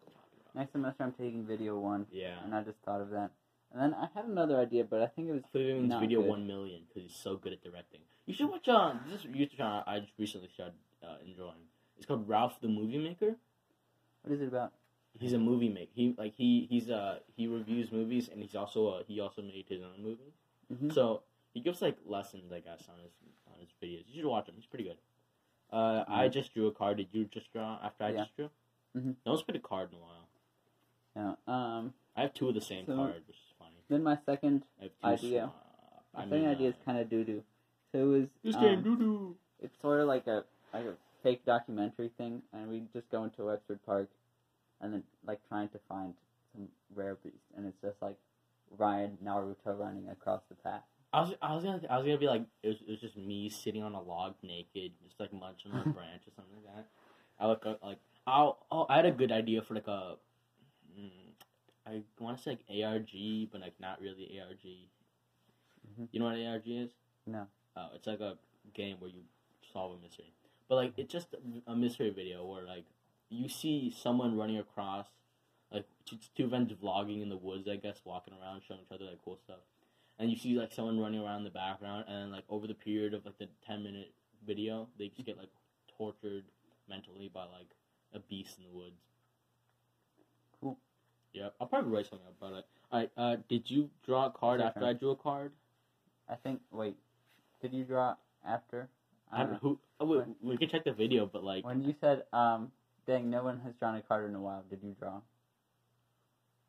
[0.56, 3.32] Next semester, I'm taking video one, yeah, and I just thought of that.
[3.74, 6.22] And then I had another idea, but I think it was Felipe means Not video
[6.22, 6.30] good.
[6.30, 8.02] one million because he's so good at directing.
[8.26, 11.66] You should watch uh this YouTube channel I just recently started uh, enjoying.
[11.98, 13.36] It's called Ralph the Movie Maker.
[14.24, 14.74] what is it about?
[15.20, 15.92] he's a movie maker.
[15.94, 19.66] He like he he's uh he reviews movies and he's also uh, he also made
[19.68, 20.34] his own movies.
[20.74, 20.94] Mhm.
[20.94, 21.22] So
[21.54, 23.12] he gives like lessons, I guess, on his
[23.48, 24.04] on his videos.
[24.08, 24.56] You should watch him.
[24.56, 24.98] He's pretty good.
[25.72, 26.34] Uh, I Mhm.
[26.34, 26.98] just drew a card.
[26.98, 28.18] Did you just draw after I Yeah.
[28.24, 28.50] just drew?
[28.96, 29.16] Mhm.
[29.26, 30.28] No one's put a card in a while.
[31.16, 31.36] Yeah.
[31.48, 31.94] Um.
[32.16, 33.51] I have two of the same So- card, which is funny.
[33.92, 35.52] Then my second I have two idea.
[36.16, 37.44] my I second idea is uh, kind of doo doo.
[37.92, 38.28] So it was.
[38.42, 39.36] This um, game doo doo.
[39.60, 43.44] it's sort of like a like a fake documentary thing, and we just go into
[43.44, 44.08] Wexford Park,
[44.80, 46.14] and then like trying to find
[46.54, 48.16] some rare beast, and it's just like
[48.78, 50.84] Ryan Naruto running across the path.
[51.12, 53.18] I was, I was gonna, I was gonna be like, it was, it was just
[53.18, 56.76] me sitting on a log naked, just like munching on a branch or something like
[56.76, 56.88] that.
[57.38, 60.16] I look up, like, oh, oh, I had a good idea for like a,
[61.92, 64.90] I want to say like ARG, but like not really ARG.
[65.88, 66.08] Mhm.
[66.12, 66.92] You know what ARG is?
[67.26, 67.48] No.
[67.76, 68.38] Oh, it's like a
[68.74, 69.22] game where you
[69.74, 70.34] solve a mystery,
[70.68, 71.28] but like it's just
[71.68, 72.86] a mystery video where like
[73.30, 75.08] you see someone running across,
[75.72, 79.06] like it's two friends vlogging in the woods, I guess, walking around, showing each other
[79.06, 79.60] like cool stuff
[80.22, 83.16] and you see like someone running around in the background, and like over the period
[83.16, 84.12] of like the ten minute
[84.46, 85.50] video, they just get like
[85.98, 86.44] tortured
[86.88, 87.72] mentally by like
[88.14, 89.02] a beast in the woods.
[91.34, 92.66] Yep, I'll probably write something about it.
[92.92, 94.84] Alright, uh, did you draw a card after.
[94.84, 95.52] I drew a card?
[96.30, 96.60] I think.
[96.72, 96.96] Wait,
[97.62, 98.16] did you draw
[98.46, 98.90] after?
[99.32, 99.60] I don't don't know.
[99.62, 99.80] who?
[100.00, 102.72] Oh, wait, we can check the video, but like, When you said, um,
[103.08, 105.22] dang, no one has drawn a card in a while, did you draw?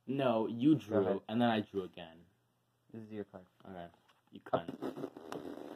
[0.07, 2.17] no, you drew, and then I drew again.
[2.93, 3.45] This is your card.
[3.69, 3.87] Okay,
[4.33, 4.63] you of.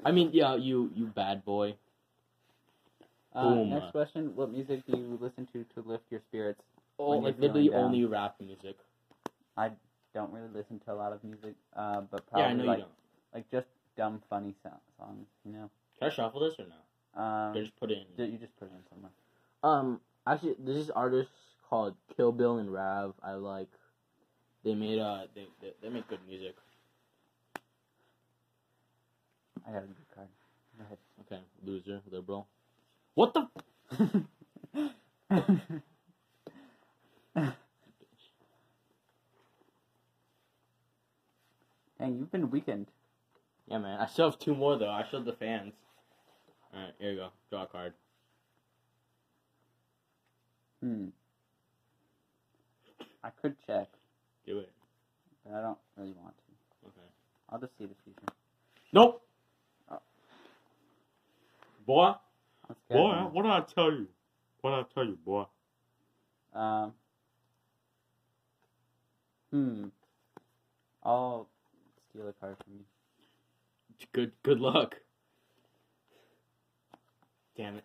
[0.05, 1.75] I mean, yeah, you you bad boy.
[3.35, 3.71] Uh, Boom.
[3.71, 6.63] next question: What music do you listen to to lift your spirits?
[6.99, 7.85] Oh, like literally down.
[7.85, 8.77] only rap music.
[9.57, 9.71] I
[10.15, 12.79] don't really listen to a lot of music, uh, but Yeah, I probably know like
[12.79, 12.93] you don't.
[13.35, 15.27] like just dumb, funny so- songs.
[15.45, 15.71] You know.
[15.99, 17.21] Can I shuffle this or no?
[17.23, 18.17] Um, Or just put it in.
[18.17, 19.13] ju- you just put it in somewhere.
[19.63, 21.31] Um, actually, this is artist
[21.69, 23.15] called Kill Bill and Rav.
[23.23, 23.69] I like.
[24.65, 26.57] They made uh, they they, they make good music.
[29.67, 30.29] I got a good card.
[30.79, 30.99] Go ahead.
[31.23, 32.47] Okay, loser, liberal.
[33.15, 33.49] What the?
[41.99, 42.87] Dang, you've been weakened.
[43.69, 44.01] Yeah, man.
[44.01, 44.91] I still have two more though.
[44.91, 45.75] I showed the fans.
[46.75, 47.29] All right, here you go.
[47.51, 47.95] Draw a card.
[50.83, 51.07] Hmm.
[53.25, 53.89] I could check,
[54.47, 54.71] Do it.
[55.45, 56.89] but I don't really want to.
[56.89, 57.09] Okay.
[57.51, 58.33] I'll just see the future.
[58.93, 59.23] Nope.
[59.91, 59.99] Oh.
[61.87, 62.13] Boy,
[62.89, 64.07] boy, what did I tell you?
[64.61, 65.45] What did I tell you, boy?
[66.55, 66.93] Um.
[69.51, 69.87] Hmm.
[71.03, 71.47] I'll
[72.11, 72.85] steal a card from you.
[74.13, 74.97] Good, good luck.
[77.57, 77.85] Damn it.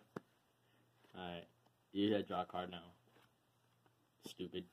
[1.16, 1.44] All right,
[1.92, 2.82] you gotta draw a card now.
[4.26, 4.64] Stupid,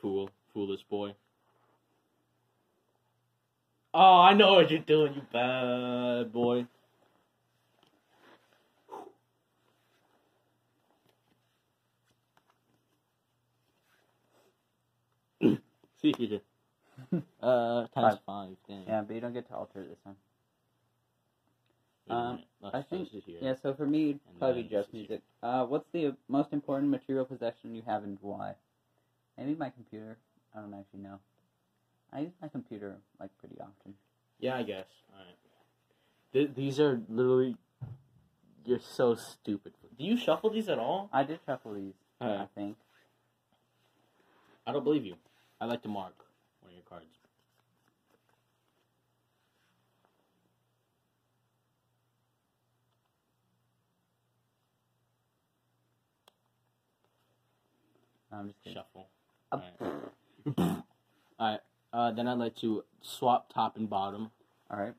[0.00, 1.14] fool, foolish boy.
[3.94, 6.66] Oh, I know what you're doing, you bad boy.
[16.00, 16.40] See here.
[17.40, 18.50] Uh, times five.
[18.68, 18.84] Dang.
[18.86, 20.16] Yeah, but you don't get to alter it this time.
[22.10, 22.38] Um,
[22.72, 23.08] I think-.
[23.40, 25.20] Yeah, so for me, it'd And probably just music.
[25.42, 28.54] Uh, what's the most important material possession you have and why?
[29.36, 30.18] Maybe my computer.
[30.56, 31.18] I don't actually know.
[32.12, 33.94] I use my computer like pretty often.
[34.40, 34.86] Yeah, I guess.
[35.12, 35.36] Alright.
[36.32, 37.56] Th- these are literally.
[38.64, 39.74] You're so stupid.
[39.98, 41.08] Do you shuffle these at all?
[41.12, 41.94] I did shuffle these.
[42.20, 42.76] I think.
[44.66, 45.14] I don't believe you.
[45.60, 46.14] I like to mark
[46.60, 47.06] one of your cards.
[58.32, 58.76] I'm just kidding.
[58.82, 59.08] Shuffle.
[59.52, 60.76] Alright.
[61.40, 61.60] Alright.
[61.92, 64.30] Uh, then I'd like to swap top and bottom.
[64.70, 64.94] Alright.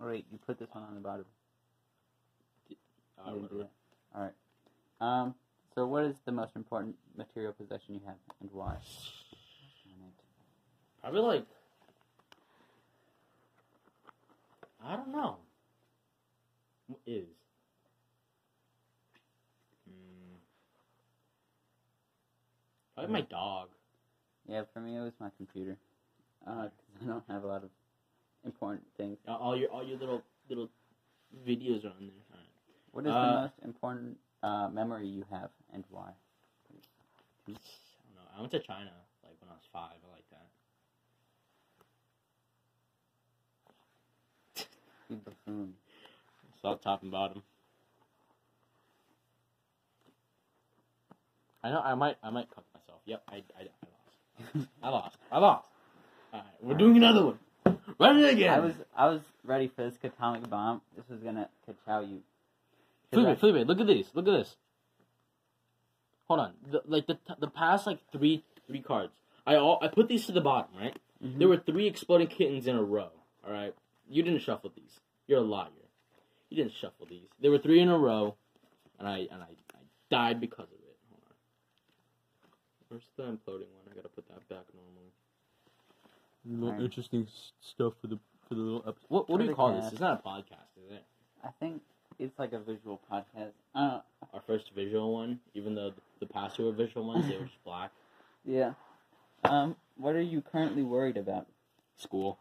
[0.00, 1.24] Alright, you put this one on the bottom.
[3.18, 3.70] Uh, You didn't do whatever.
[4.14, 4.18] that.
[4.18, 4.34] All right.
[5.22, 5.34] Um.
[5.78, 8.74] So, what is the most important material possession you have and why?
[11.00, 11.46] Probably like.
[14.84, 15.36] I don't know.
[16.88, 17.28] What is?
[19.88, 20.34] Hmm.
[22.96, 23.68] Probably my dog.
[24.48, 25.76] Yeah, for me, it was my computer.
[26.44, 27.70] Uh, 'cause I don't have a lot of
[28.42, 29.16] important things.
[29.28, 30.70] All your all your little little
[31.46, 32.24] videos are on there.
[32.32, 32.50] All right.
[32.90, 36.10] What is Uh, the most important uh, memory you have and why?
[37.48, 37.56] I don't
[38.14, 38.22] know.
[38.36, 38.90] I went to China
[39.24, 39.98] like when I was five.
[40.04, 40.46] I like that.
[45.10, 45.72] You buffoon.
[46.60, 47.42] So top and bottom.
[51.64, 53.00] I know I might I might cut myself.
[53.06, 54.68] Yep, I I, I lost.
[54.82, 55.16] I lost.
[55.32, 55.68] I lost.
[56.32, 57.38] All right, we're doing another one.
[57.98, 58.52] Run it again.
[58.52, 60.82] I was I was ready for this atomic bomb.
[60.94, 62.20] This was gonna ka-chow you.
[63.10, 64.14] 'Cause Felipe, I- Felipe, look at this.
[64.14, 64.56] Look at this.
[66.28, 66.54] Hold on.
[66.70, 69.12] The, like the the past like three three cards.
[69.46, 70.96] I all I put these to the bottom, right?
[71.24, 71.38] Mhm.
[71.38, 73.10] There were three exploding kittens in a row.
[73.46, 73.74] All right.
[74.08, 75.00] You didn't shuffle these.
[75.26, 75.70] You're a liar.
[76.50, 77.28] You didn't shuffle these.
[77.40, 78.36] There were three in a row,
[78.98, 79.78] and I and I, I
[80.10, 80.96] died because of it.
[81.10, 81.34] Hold on.
[82.88, 83.88] Where's the imploding one?
[83.90, 85.12] I gotta put that back normally.
[86.44, 86.82] Little Alright.
[86.84, 87.26] interesting
[87.60, 88.18] stuff for the
[88.48, 89.06] for the little episode.
[89.08, 89.92] What what do you the call this?
[89.92, 91.04] It's not a podcast, is it?
[91.44, 91.82] I think
[92.18, 93.52] it's like a visual podcast.
[93.74, 94.00] Uh,
[94.32, 97.62] Our first visual one, even though the past two were visual ones, they were just
[97.64, 97.90] black.
[98.44, 98.72] yeah.
[99.44, 101.46] Um, what are you currently worried about?
[101.96, 102.38] School.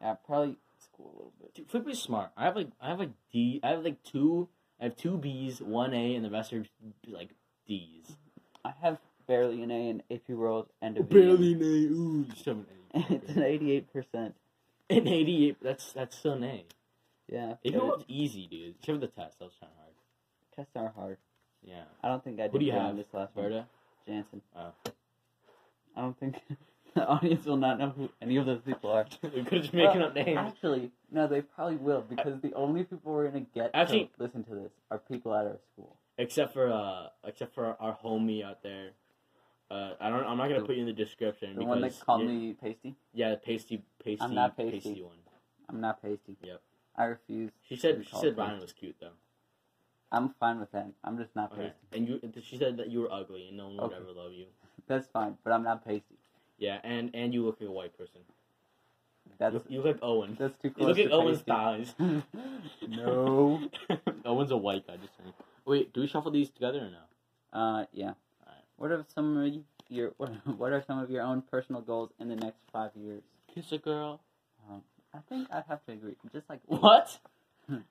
[0.00, 1.54] Yeah, probably school a little bit.
[1.54, 2.30] Dude, Flippy's smart.
[2.36, 3.60] I have like I have like D.
[3.62, 4.48] I have like two.
[4.80, 6.64] I have two B's, one A, and the rest are
[7.06, 7.30] like
[7.66, 8.16] D's.
[8.64, 11.20] I have barely an A in AP World and a B.
[11.20, 11.64] Barely an A.
[11.64, 13.12] Ooh, have an A.
[13.14, 14.34] it's an eighty-eight percent.
[14.88, 15.58] An eighty-eight.
[15.62, 16.64] That's that's still an A.
[17.30, 17.54] Yeah.
[17.62, 18.74] It was easy, dude.
[18.80, 19.94] Except for the test, that was kind of hard.
[20.56, 21.16] Tests are hard.
[21.62, 21.82] Yeah.
[22.02, 22.96] I don't think I did Who do you good have?
[22.96, 23.44] this last one.
[23.50, 23.66] Berta.
[24.06, 24.42] Jansen.
[24.56, 24.72] Oh.
[25.96, 26.36] I don't think
[26.94, 29.06] the audience will not know who any of those people are.
[29.22, 30.38] we could just making Well, up names.
[30.38, 34.42] Actually, no, they probably will because the only people we're gonna get Actually- to listen
[34.44, 35.96] to this are people at our school.
[36.18, 38.90] Except for uh, except for our homie out there.
[39.70, 40.24] Uh, I don't.
[40.24, 42.54] I'm not gonna The- put you in the description The because one that called me
[42.60, 42.96] pasty.
[43.14, 44.72] Yeah, pasty, pasty, I'm not pasty.
[44.80, 45.16] pasty one.
[45.68, 46.36] I'm not pasty.
[46.42, 46.60] Yep.
[47.00, 47.50] I refuse.
[47.66, 48.36] She said she said.
[48.36, 49.16] Ryan was cute though.
[50.12, 50.88] I'm fine with that.
[51.02, 51.72] I'm just not Okay.
[51.90, 51.96] pasty.
[51.96, 53.96] And you, she said that you were ugly and no one would Okay.
[53.96, 54.46] ever love you.
[54.86, 56.16] That's fine, but I'm not pasty.
[56.58, 58.20] Yeah, and and you look like a white person.
[59.38, 60.36] That's You, you look like Owen.
[60.38, 60.98] that's too close.
[60.98, 61.94] You look like Owen's thighs.
[62.88, 63.62] no.
[64.26, 64.96] Owen's a white guy.
[64.96, 65.32] Just saying.
[65.64, 67.58] Wait, do we shuffle these together or no?
[67.58, 68.12] Uh, yeah.
[68.44, 68.64] Alright.
[68.76, 69.54] What are some of
[69.88, 73.22] your what, what are some of your own personal goals in the next five years?
[73.54, 74.20] Kiss a girl.
[75.14, 76.16] I think I'd have to agree.
[76.32, 77.18] Just like What?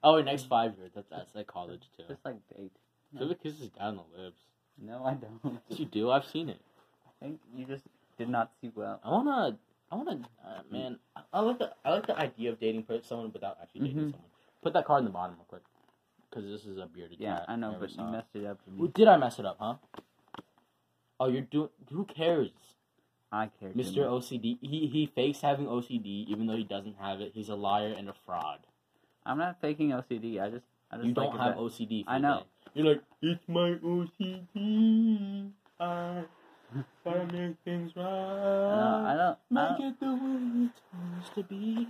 [0.03, 0.91] oh, wait, next five years.
[0.95, 2.03] That's that's like college too.
[2.07, 2.71] Just like date.
[3.13, 4.39] Never kisses down the lips.
[4.81, 5.59] No, I don't.
[5.69, 6.11] Yes, you do.
[6.11, 6.61] I've seen it.
[7.07, 7.83] I think you just
[8.17, 8.99] did not see well.
[9.03, 9.57] I wanna.
[9.91, 10.19] I wanna.
[10.45, 11.71] Uh, man, I, I like the.
[11.83, 14.11] I like the idea of dating someone without actually dating Mhm.
[14.11, 14.29] someone.
[14.61, 15.63] Put that card in the bottom real quick,
[16.29, 17.43] because this is a bearded Yeah.
[17.47, 18.11] I know, never but you it.
[18.11, 18.91] messed it up for Well.
[18.93, 19.75] Did I mess it up, huh?
[21.19, 21.69] Oh, you're doing.
[21.91, 22.49] Who cares,
[23.31, 23.69] I care.
[23.69, 24.23] too Mister much.
[24.23, 24.57] OCD?
[24.61, 27.31] He he fakes having OCD even though he doesn't have it.
[27.33, 28.59] He's a liar and a fraud.
[29.25, 30.41] I'm not faking OCD.
[30.41, 32.03] I just, I just You like don't have that- OCD.
[32.07, 32.43] I know.
[32.73, 32.75] Felipe.
[32.75, 35.51] You're like it's my OCD.
[35.79, 36.23] I
[37.05, 38.03] gotta make things right.
[38.03, 39.57] No, I don't.
[39.57, 40.81] I Make don't it the way it's
[41.25, 41.87] supposed to be.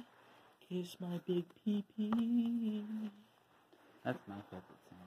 [0.70, 2.84] Kiss my big pee pee.
[4.06, 5.00] that's my favorite song.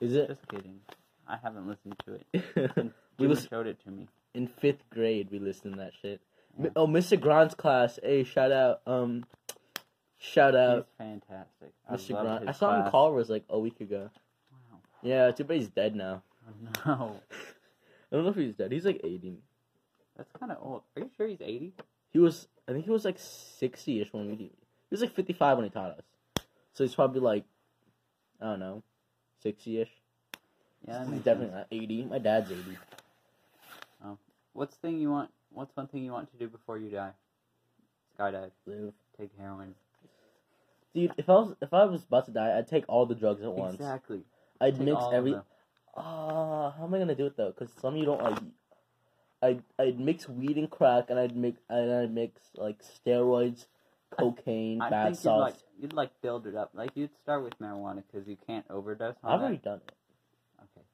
[0.00, 0.28] Is it?
[0.28, 0.80] Just kidding.
[1.26, 2.26] I haven't listened to it.
[2.34, 4.08] we Jimmy listen, showed it to me.
[4.34, 5.28] In fifth grade.
[5.30, 6.20] We listened to that shit.
[6.60, 6.70] Yeah.
[6.76, 7.18] Oh, Mr.
[7.18, 7.98] Grant's class.
[8.02, 8.80] Hey, shout out.
[8.86, 9.24] Um,
[10.18, 10.86] shout out.
[10.98, 11.72] He's fantastic.
[11.88, 12.10] I Mr.
[12.10, 12.48] love Grant.
[12.48, 12.90] I saw him call class.
[12.90, 14.10] Culver's like a week ago.
[14.52, 14.78] Wow.
[15.02, 16.22] Yeah, too bad he's dead now.
[16.48, 16.52] Oh,
[16.86, 17.20] no,
[18.12, 18.72] I don't know if he's dead.
[18.72, 19.38] He's like eighty.
[20.16, 20.82] that's kind of old.
[20.96, 21.72] Are you sure he's 80?
[22.12, 22.48] He was.
[22.68, 24.34] I think he was like sixty-ish when we.
[24.36, 24.50] He
[24.90, 26.44] was like fifty-five when he taught us.
[26.72, 27.44] So he's probably like,
[28.40, 28.82] I don't know,
[29.42, 29.90] sixty-ish.
[30.86, 31.52] Yeah, he's definitely sense.
[31.52, 32.04] not eighty.
[32.04, 32.76] My dad's eighty.
[34.52, 35.30] What's thing you want?
[35.52, 37.12] What's one thing you want to do before you die?
[38.18, 38.50] Skydive.
[38.66, 38.92] Live.
[39.18, 39.74] Take heroin.
[40.94, 43.42] Dude, if I was if I was about to die, I'd take all the drugs
[43.42, 43.74] at once.
[43.74, 44.22] Exactly.
[44.60, 45.36] I'd Take mix every.
[45.96, 47.52] Ah, how am I gonna do it though?
[47.56, 48.38] Because some of you don't like.
[49.42, 53.66] I'd I'd mix weed and crack, and I'd make and I'd mix like steroids,
[54.10, 55.40] cocaine, I bath think you'd salts.
[55.40, 56.70] like you'd like build it up.
[56.74, 59.44] Like you'd start with marijuana because you can't overdose on I've that.
[59.44, 59.94] already done it.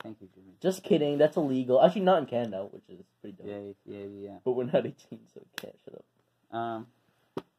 [0.03, 0.53] Thank you, Jimmy.
[0.61, 1.19] Just kidding.
[1.19, 1.83] That's illegal.
[1.83, 3.49] Actually, not in Canada, which is pretty dumb.
[3.49, 4.37] Yeah, yeah, yeah.
[4.45, 4.95] But we're not 18,
[5.33, 6.57] so we can't shut up.
[6.57, 6.87] Um,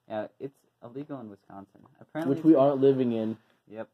[0.10, 1.82] yeah, it's illegal in Wisconsin.
[2.00, 3.38] Apparently, Which we aren't living in.
[3.70, 3.90] Yep.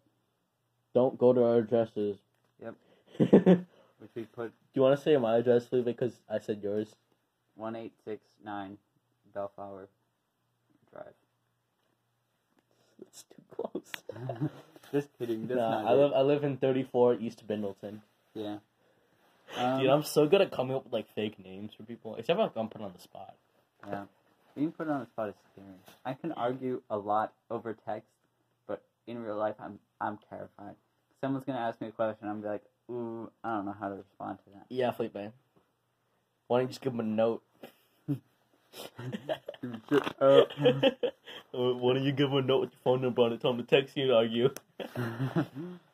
[0.94, 2.18] Don't go to our addresses.
[2.62, 2.76] Yep.
[4.00, 5.86] Which we put Do you want to say my address, Felipe?
[5.86, 6.96] Because I said yours.
[7.56, 8.78] one eight six nine
[9.34, 9.88] Bellflower
[10.92, 11.14] Drive.
[13.02, 14.50] It's too close.
[14.92, 15.48] Just kidding.
[15.48, 18.02] That's nah, not I live I live in 34 East Bindleton.
[18.34, 18.58] Yeah.
[19.58, 22.16] Um, Dude, I'm so good at coming up with like fake names for people.
[22.16, 23.36] Except for like, I'm put on the spot.
[23.88, 24.04] Yeah.
[24.56, 25.68] Being put on the spot is scary.
[26.06, 28.10] I can argue a lot over text,
[28.68, 30.76] but in real life, I'm I'm terrified.
[31.22, 33.90] Someone's gonna ask me a question, I'm gonna be like, ooh, I don't know how
[33.90, 34.66] to respond to that.
[34.70, 35.16] Yeah, Felipe.
[36.48, 37.44] Why don't you just give him a note?
[40.20, 40.42] Uh,
[41.52, 43.40] Why don't you give him a note with your phone number on it?
[43.40, 44.50] Tell him to text you and argue.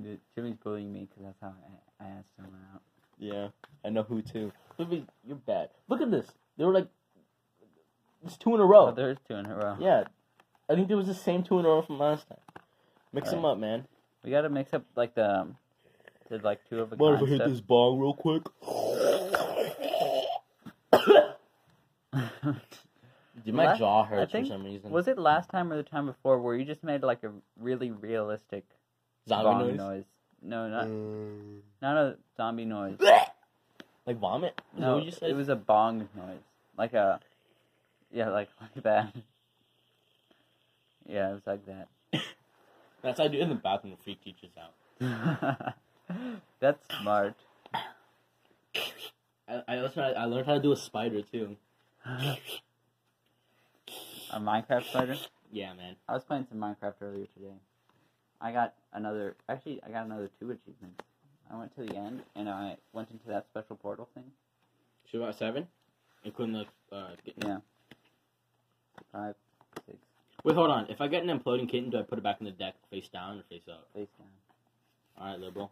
[0.00, 1.54] Did- Jimmy's bullying me because that's how
[2.00, 2.82] I, I asked someone out.
[3.18, 3.48] Yeah,
[3.84, 4.52] I know who too.
[4.78, 5.70] Look at- You're bad.
[5.88, 6.26] Look at this.
[6.56, 6.88] They were like,
[8.24, 8.88] it's two in a row.
[8.88, 9.76] Oh, there's two in a row.
[9.80, 10.04] Yeah,
[10.68, 12.38] I think there was the same two in a row from last time.
[13.12, 13.52] Mix them Right.
[13.52, 13.86] up, man.
[14.24, 15.56] We gotta mix up like the, um,
[16.30, 18.42] the like two of a Mind if I hit this bong real quick?
[23.44, 24.90] Did my Last- jaw I think- for some reason.
[24.90, 27.90] Was it last time or the time before where you just made like a really
[27.90, 28.64] realistic
[29.28, 30.04] zombie bong noise?
[30.42, 31.60] No, not Mm.
[31.80, 32.98] not a zombie noise.
[34.06, 34.60] Like vomit?
[34.74, 35.30] Is No, what you said?
[35.30, 36.42] it was a bong noise,
[36.76, 37.20] like a
[38.12, 39.14] yeah, like like that.
[41.06, 41.88] Yeah, it was like that.
[43.02, 43.94] That's how I do it in the bathroom.
[43.96, 45.74] The freak teachers out.
[46.60, 47.34] That's smart.
[49.46, 51.56] I I, also, I learned how to do a spider too.
[52.06, 52.38] a
[54.40, 55.16] Minecraft spider.
[55.52, 55.96] Yeah, man.
[56.08, 57.54] I was playing some Minecraft earlier today.
[58.40, 59.36] I got another.
[59.48, 61.02] Actually, I got another two achievements.
[61.50, 64.24] I went to the end and I went into that special portal thing.
[65.12, 65.68] We got seven,
[66.24, 66.94] including the.
[66.96, 67.58] Uh, get- Yeah.
[69.12, 69.36] Five,
[69.86, 69.96] six,
[70.42, 70.86] Wait, hold on.
[70.90, 73.08] If I get an imploding kitten, do I put it back in the deck face
[73.08, 73.86] down or face up?
[73.94, 74.28] face down.
[75.16, 75.70] All right, liberal.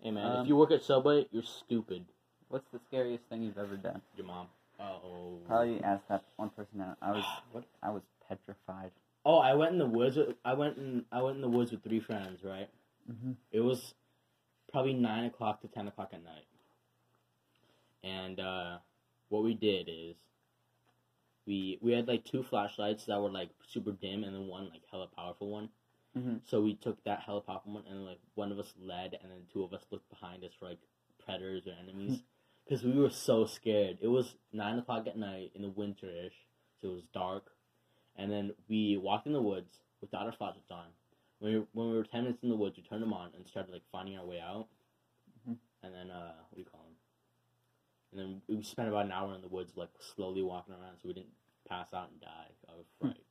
[0.00, 2.06] Hey man, Um, if you work at Subway, you're stupid.
[2.48, 4.00] What's the scariest thing you've ever done?
[4.16, 4.46] Your mom.
[4.80, 5.40] Oh.
[5.46, 6.96] Probably ask that one person out.
[7.02, 7.64] I was What?
[7.82, 8.92] I was petrified.
[9.28, 10.16] Oh, I went in the woods.
[10.16, 11.04] With, I went in.
[11.12, 12.42] I went in the woods with three friends.
[12.42, 12.70] Right.
[13.12, 13.32] Mm-hmm.
[13.52, 13.92] It was
[14.72, 16.46] probably nine o'clock to ten o'clock at night.
[18.02, 18.78] And uh,
[19.28, 20.16] what we did is
[21.46, 24.80] we we had like two flashlights that were like super dim, and then one like
[24.90, 25.68] hella powerful one.
[26.16, 26.40] Mhm.
[26.46, 29.40] So we took that hella powerful one, and like one of us led, and then
[29.52, 30.78] two of us looked behind us for like
[31.22, 32.22] predators or enemies,
[32.64, 33.98] because we were so scared.
[34.00, 36.32] It was nine o'clock at night in the winterish,
[36.80, 37.50] so it was dark,
[38.18, 40.86] and then we walked in the woods without our flashlights on.
[41.38, 43.30] When we, were, when we were ten minutes in the woods, we turned them on
[43.36, 44.66] and started like finding our way out,
[45.48, 45.56] Mhm.
[45.82, 46.94] and then uh, what do you call them?
[48.10, 51.06] And then we spent about an hour in the woods, like slowly walking around, so
[51.08, 51.32] we didn't
[51.68, 53.22] pass out and die of fright.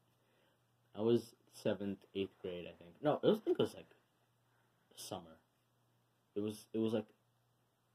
[0.96, 2.96] I was seventh, eighth grade, I think.
[3.02, 3.90] No, it was, I think it was like
[4.96, 5.38] summer.
[6.36, 7.08] It was it was like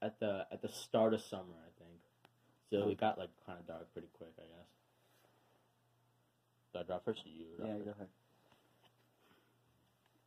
[0.01, 1.99] at the at the start of summer, I think.
[2.69, 4.67] So it got like kind of dark pretty quick, I guess.
[6.73, 7.45] Do I draw first you?
[7.57, 7.85] drop Yeah, first?
[7.85, 8.07] go ahead.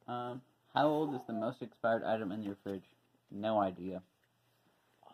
[0.09, 0.41] Um,
[0.75, 2.85] how old is the most expired item in your fridge?
[3.31, 4.03] No idea.
[5.05, 5.11] Uh,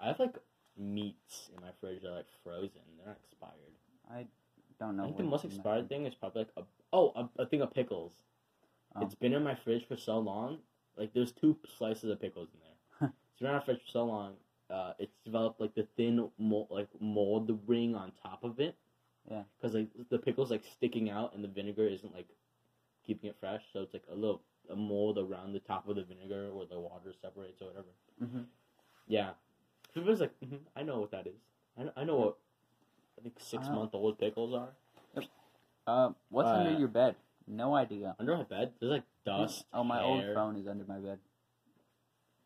[0.00, 0.36] I have like
[0.78, 2.80] meats in my fridge that are like frozen.
[2.96, 3.74] They're not expired.
[4.10, 4.26] I
[4.78, 5.04] don't know.
[5.04, 6.62] I think the most expired thing is probably like a
[6.92, 8.12] oh a, a thing of pickles.
[8.96, 9.02] Oh.
[9.02, 10.58] It's been in my fridge for so long.
[10.96, 13.12] Like there's two slices of pickles in there.
[13.30, 14.34] it's been in my fridge for so long.
[14.70, 18.76] Uh, it's developed like the thin mold, like mold ring on top of it.
[19.28, 19.42] Yeah.
[19.60, 22.28] Because like the pickles like sticking out and the vinegar isn't like
[23.06, 26.02] keeping it fresh, so it's like a little a mold around the top of the
[26.04, 27.88] vinegar where the water separates or whatever.
[28.22, 28.44] Mhm.
[29.08, 29.32] Yeah.
[29.96, 31.40] Everyone's like, hmm I know what that is.
[31.76, 32.36] I know, I know what
[33.18, 33.74] I think six Oh.
[33.74, 34.72] month old pickles are.
[35.86, 37.16] Uh, what's Uh, under your bed?
[37.46, 38.14] No idea.
[38.18, 39.64] Under my bed, there's like dust.
[39.72, 40.04] Oh, my hair.
[40.04, 41.18] old phone is under my bed.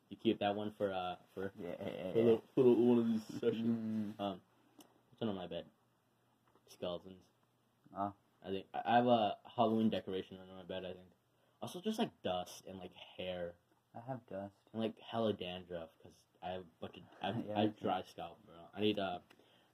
[0.09, 1.75] You keep that one for uh for Yeah.
[2.13, 4.17] for, the, for the, one of these sessions.
[4.19, 4.41] Mm, Um,
[5.11, 5.65] what's under my bed?
[6.85, 7.23] Skeletons.
[7.97, 8.13] Oh.
[8.47, 10.85] I think I have a Halloween decoration under my bed.
[10.85, 11.07] I think.
[11.63, 13.53] Also, just like dust and like hair
[13.97, 14.53] I have dust.
[14.73, 16.13] and like hella dandruff because
[16.43, 18.55] I have a bunch of I have, Yeah, I have dry scalp, bro.
[18.77, 19.19] I need uh,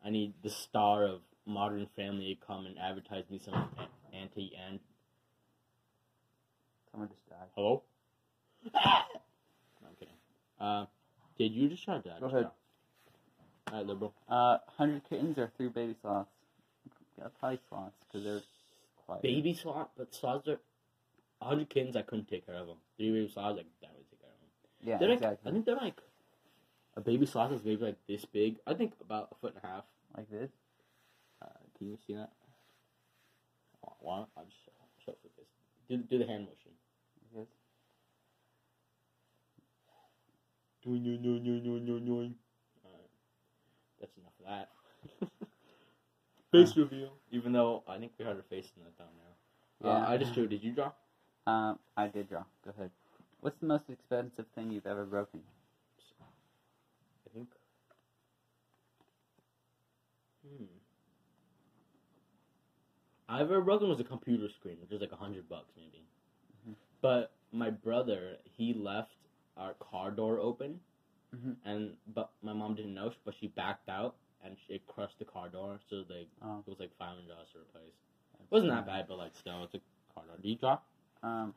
[0.05, 3.69] I need the star of Modern Family to come and advertise me some
[4.15, 4.79] anti and
[6.93, 7.49] Someone just died.
[7.57, 7.83] hello.
[8.75, 10.15] no, I'm kidding.
[10.61, 10.87] Uh,
[11.39, 12.17] did you just try to?
[12.21, 12.45] Go ahead.
[13.73, 14.13] All right, liberal.
[14.29, 16.29] Uh, hundred kittens or three baby sloths?
[17.21, 18.43] Yeah, probably sloths because they're.
[19.23, 20.61] Baby sloth, but sloths are.
[21.43, 22.77] A hundred kittens, I couldn't take care of them.
[22.97, 24.51] Three baby sloths, I could definitely take care of them.
[24.89, 25.39] Yeah, they're like.
[25.47, 26.01] I think they're like.
[26.97, 28.57] A baby sloth is maybe like this big.
[28.67, 29.85] I think about a foot and a half.
[30.17, 30.51] like this.
[31.43, 31.47] Uh,
[31.79, 32.31] can you see that?
[34.01, 34.57] Why- I just
[35.05, 35.47] show, for this?
[35.89, 36.73] Do do the hand motion.
[37.35, 37.55] Like this.
[40.83, 42.35] Doing doing doing doing doing doing doing.
[42.85, 43.11] Alright,
[44.01, 44.69] that's enough of that.
[46.53, 47.13] face reveal.
[47.31, 49.37] Even though I think we had her face in the thumbnail.
[49.83, 50.09] Uh, Yeah.
[50.13, 50.47] I just drew.
[50.47, 50.93] Did you draw?
[51.47, 52.45] Um, I did draw.
[52.65, 52.91] Go ahead.
[53.41, 55.41] What's the most expensive thing you've ever broken?
[57.27, 57.49] I think.
[60.47, 60.65] Hmm.
[63.29, 66.05] I've ever broken was a computer screen, which is like a hundred bucks maybe.
[66.69, 66.75] Mhm.
[67.01, 69.15] But my brother, he left
[69.57, 70.81] our car door open,
[71.35, 71.57] Mhm.
[71.65, 75.49] and but my mom didn't know, but she backed out and it crushed the car
[75.49, 76.63] door, so like Oh.
[76.67, 77.93] it was like five hundred dollars to replace.
[78.41, 79.81] It wasn't that bad, but like still, it's a
[80.15, 80.37] car door.
[80.43, 80.79] Do you draw?
[81.23, 81.55] Um,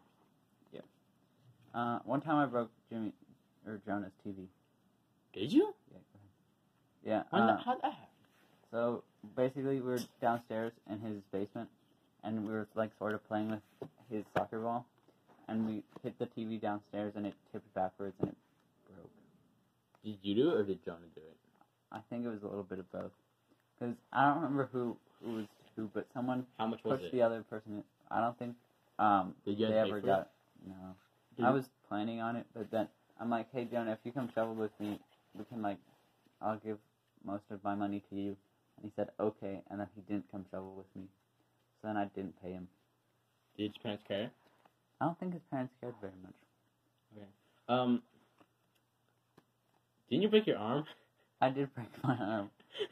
[0.72, 0.82] yeah.
[1.74, 3.14] Uh, one time I broke Jimmy
[3.66, 4.48] or Jonah's TV.
[5.34, 5.74] Did you?
[5.92, 5.98] Yeah.
[6.14, 7.24] Go ahead.
[7.32, 7.38] Yeah.
[7.40, 8.08] When uh, how'd that happen?
[8.72, 9.04] So
[9.36, 11.70] basically, we were downstairs in his basement,
[12.24, 13.62] and we were like sort of playing with
[14.12, 14.86] his soccer ball,
[15.48, 18.38] and we hit the TV downstairs, and it tipped backwards, and it
[18.94, 19.10] broke.
[20.04, 21.38] Did you do it or did Jonah do it?
[21.94, 23.12] I think it was a little bit of both,
[23.80, 27.12] because I don't remember who who was who, but someone How much was pushed it?
[27.14, 27.84] the other person.
[28.12, 28.56] I don't think
[29.00, 30.22] um Did you they guys pay ever for got.
[30.22, 30.28] it?
[30.68, 30.96] No,
[31.38, 32.88] Did I you- was planning on it, but then
[33.20, 35.00] I'm like, hey Jonah, if you come travel with me,
[35.38, 35.78] we can like,
[36.42, 36.78] I'll give
[37.24, 38.36] most of my money to you.
[38.78, 41.08] And he said okay, and then he didn't come travel with me,
[41.82, 42.68] so then I didn't pay him.
[43.58, 44.32] Did his parents care?
[45.00, 46.34] I don't think his parents cared very much.
[47.16, 47.28] Okay.
[47.68, 48.02] Um,
[50.10, 50.86] didn't you break your arm?
[51.44, 52.50] I did break my arm.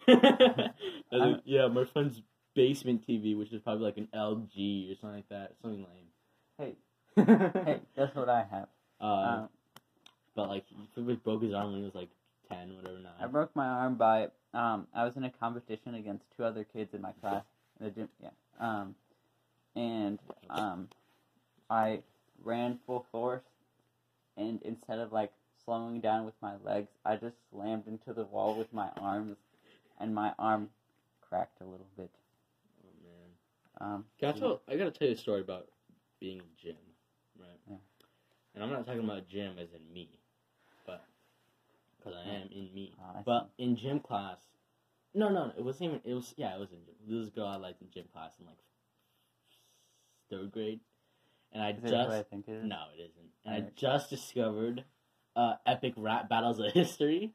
[1.46, 2.22] Yeah, my friend's
[2.54, 6.08] basement TV, which is probably like an LG or something like that, something lame.
[6.58, 6.76] hey,
[7.66, 8.68] hey, that's what I have?
[9.00, 9.50] um, Um,
[10.36, 12.10] but like he broke his arm when he was like
[12.50, 13.00] ten, whatever.
[13.00, 13.12] Nine.
[13.22, 16.94] I broke my arm by um I was in a competition against two other kids
[16.94, 17.44] in my class
[17.80, 18.30] in the gym yeah.
[18.60, 18.96] Um
[19.76, 20.90] and um
[21.70, 22.00] I
[22.44, 23.44] ran full force
[24.38, 25.32] and instead of like
[25.66, 29.38] slowing down with my legs, I just slammed into the wall with my arms
[30.00, 30.70] and my arm
[31.22, 32.12] cracked a little bit.
[32.84, 33.90] Oh man.
[33.96, 34.62] Um Can I tell?
[34.68, 35.68] I gotta tell you a story about
[36.20, 36.76] being in gym,
[37.40, 37.60] right?
[37.70, 37.76] Yeah.
[38.54, 40.20] And I'm not talking about gym as in me,
[40.86, 41.06] but
[41.98, 42.94] because I am in me.
[43.00, 44.40] I But in gym class,
[45.14, 46.02] no, no, it wasn't even.
[46.04, 46.96] It was yeah, it was in gym.
[47.08, 48.58] This girl I liked in gym class in like
[50.30, 50.80] third grade,
[51.52, 52.64] and I is it just what I think it is?
[52.66, 53.30] no, it isn't.
[53.46, 54.84] And I just discovered
[55.36, 57.34] uh, epic rap battles of history,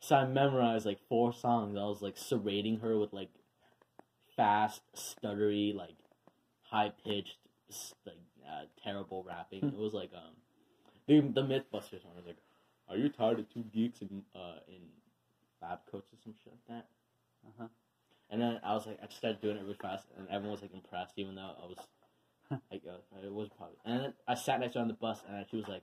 [0.00, 1.76] so I memorized like four songs.
[1.76, 3.30] I was like serrating her with like
[4.36, 5.96] fast, stuttery, like
[6.62, 7.38] high pitched,
[8.06, 8.16] like
[8.46, 9.64] uh, terrible rapping.
[9.64, 10.34] it was like um
[11.06, 12.14] the the MythBusters one.
[12.14, 12.38] I was like,
[12.88, 14.80] "Are you tired of two geeks in uh in
[15.60, 16.88] lab coats or some shit like that?"
[17.46, 17.68] Uh-huh.
[18.30, 20.62] And then I was like, I just started doing it really fast, and everyone was
[20.62, 21.76] like impressed, even though I was
[22.70, 23.76] like, uh, it was probably.
[23.84, 25.82] And then I sat next to her on the bus, and she was like,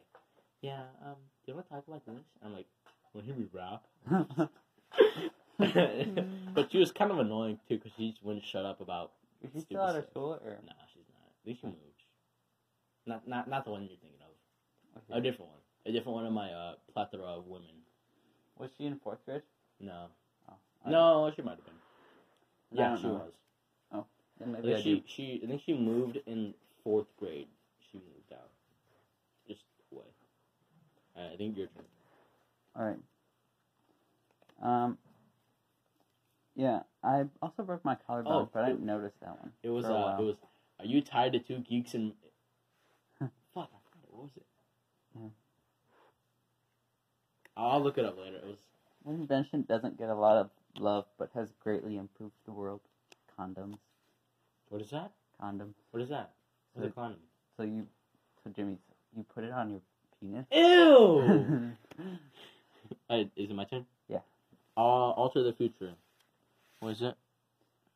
[0.61, 1.17] "Yeah, um,
[1.49, 2.67] do you want to talk about this?" I'm like,
[3.13, 3.83] "Want to hear me rap?"
[6.53, 9.11] but she was kind of annoying too, because she just wouldn't shut up about.
[9.43, 11.27] is she still out of school or Nah, she's not.
[11.27, 11.77] At least she moved.
[13.05, 15.01] Not, not, not the one you're thinking of.
[15.09, 15.19] Okay.
[15.19, 15.59] A different one.
[15.85, 17.83] A different one of my uh, plethora of women.
[18.57, 19.41] was she in fourth grade?
[19.79, 20.05] No.
[20.49, 20.53] Oh,
[20.89, 21.73] No, she might have been.
[22.71, 23.13] Yeah, she know.
[23.13, 23.31] was.
[24.39, 27.47] Then I maybe she, she, I think she moved in fourth grade.
[27.91, 28.49] She moved out,
[29.47, 30.05] just away.
[31.33, 31.85] I think your turn.
[32.75, 32.99] All right.
[34.61, 34.97] Um.
[36.55, 39.53] Yeah, I also broke my collarbone, Oh, but I didn't notice that one.
[39.63, 40.35] It was, uh, it was.
[40.79, 42.11] Are you tied to two geeks and?
[43.19, 44.09] Fuck, I forgot it.
[44.09, 44.45] What was it?
[45.15, 45.29] Yeah.
[47.55, 48.37] I'll look it up later.
[48.37, 48.57] It was.
[49.03, 52.81] One invention doesn't get a lot of love, but has greatly improved the world.
[53.39, 53.77] Condoms.
[54.67, 55.11] What is that?
[55.41, 55.75] Condoms.
[55.91, 56.31] What is that?
[56.73, 57.19] What's a condom?
[57.55, 57.87] So you,
[58.43, 58.77] so Jimmy,
[59.15, 59.79] you put it on your
[60.19, 60.45] penis.
[60.51, 61.71] Ew.
[63.09, 63.85] uh, is it my turn?
[64.07, 64.19] Yeah.
[64.77, 65.93] Uh, alter the future.
[66.79, 67.15] What is it?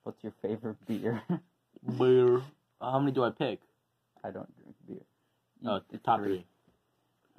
[0.03, 1.21] What's your favorite beer?
[1.97, 2.41] Beer.
[2.81, 3.59] How many do I pick?
[4.23, 4.97] I don't drink beer.
[4.97, 6.45] You- Oh, it's top three.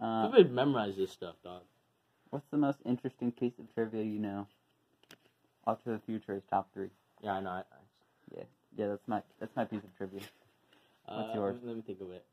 [0.01, 1.61] Uh, People memorize this stuff, dog.
[2.30, 4.47] what's the most interesting piece of trivia you know?
[5.66, 6.89] Alter the future is top three.
[7.22, 7.51] Yeah, I know.
[7.51, 7.62] I,
[8.76, 10.20] Yeah, that's my that's my piece of trivia.
[11.07, 11.57] I, What's uh, yours?
[11.62, 12.24] Let me think of it.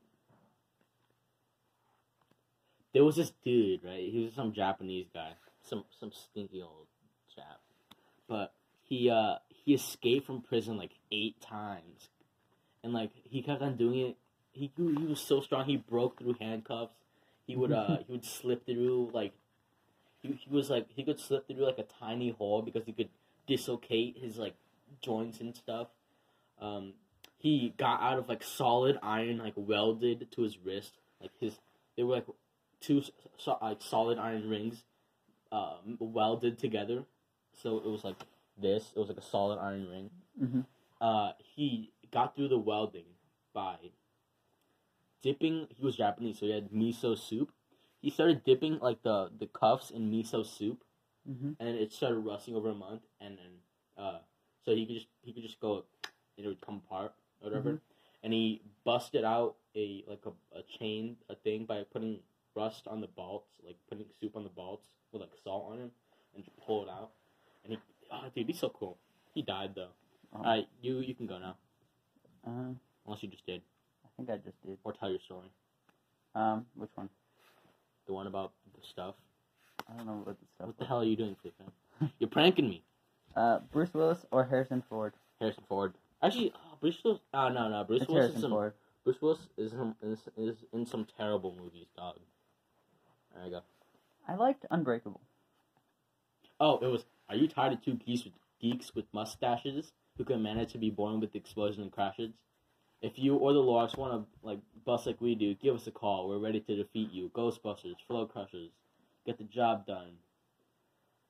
[2.92, 4.08] There was this dude, right?
[4.10, 5.32] He was some Japanese guy,
[5.62, 6.86] some some stinky old
[7.34, 7.60] chap,
[8.28, 12.10] but he uh he escaped from prison like eight times,
[12.84, 14.16] and like he kept on doing it.
[14.52, 15.64] He he was so strong.
[15.64, 16.94] He broke through handcuffs.
[17.46, 19.32] He would uh he would slip through like
[20.22, 23.08] he, he was like he could slip through like a tiny hole because he could
[23.46, 24.54] dislocate his like
[25.00, 25.88] joints and stuff.
[26.60, 26.94] Um,
[27.38, 30.92] he got out of like solid iron like welded to his wrist.
[31.20, 31.58] Like his
[31.96, 32.26] they were like
[32.82, 33.02] two
[33.38, 34.84] so, like solid iron rings
[35.50, 37.04] um, welded together.
[37.62, 38.16] So it was like
[38.60, 38.92] this.
[38.94, 40.10] It was like a solid iron ring.
[40.42, 40.60] Mm-hmm.
[41.00, 43.04] Uh, he got through the welding
[43.54, 43.76] by
[45.22, 45.66] dipping.
[45.70, 47.52] He was Japanese, so he had miso soup.
[48.00, 50.84] He started dipping like the the cuffs in miso soup,
[51.30, 51.52] Mm-hmm.
[51.60, 53.52] and it started rusting over a month, and then
[53.96, 54.18] uh,
[54.64, 55.84] so he could just he could just go,
[56.36, 57.80] it would come apart or whatever,
[58.24, 62.18] and he busted out a like a, a chain a thing by putting
[62.54, 65.90] rust on the bolts, like putting soup on the bolts with like salt on him,
[66.34, 67.10] and just pull it out,
[67.64, 67.78] and he
[68.10, 68.98] oh dude he's so cool.
[69.34, 69.88] He died though.
[70.34, 70.38] Oh.
[70.38, 71.56] Alright, you you can go now,
[72.46, 72.74] Uh,
[73.06, 73.60] unless you just did,
[74.04, 74.78] I think I just did.
[74.84, 75.48] or tell your story,
[76.34, 77.08] Um, which one?
[78.06, 79.14] the one about the stuff.
[79.88, 80.66] I don't know what the stuff.
[80.68, 81.66] What the hell are you doing, Flippin?
[82.18, 82.82] You're pranking me.
[83.36, 85.14] Uh, Bruce Willis or Harrison Ford?
[85.38, 85.94] Harrison Ford.
[86.22, 87.20] Actually, oh, Bruce Willis.
[87.32, 87.84] Oh no, no.
[87.84, 88.50] Bruce it's Willis Harrison is some.
[88.50, 88.74] Ford.
[89.04, 92.16] Bruce Willis is some is, is in some terrible movies, dog.
[93.34, 93.60] There you go.
[94.28, 95.20] I liked Unbreakable.
[96.60, 97.04] Oh, it was.
[97.28, 100.90] Are you tired of two geeks with geeks with mustaches who can manage to be
[100.90, 102.32] boring with explosions and crashes?
[103.00, 105.90] If you or the Lords want to like bust like we do, give us a
[105.90, 106.28] call.
[106.28, 107.30] We're ready to defeat you.
[107.34, 108.70] Ghostbusters, Flow Crushers,
[109.26, 110.12] get the job done.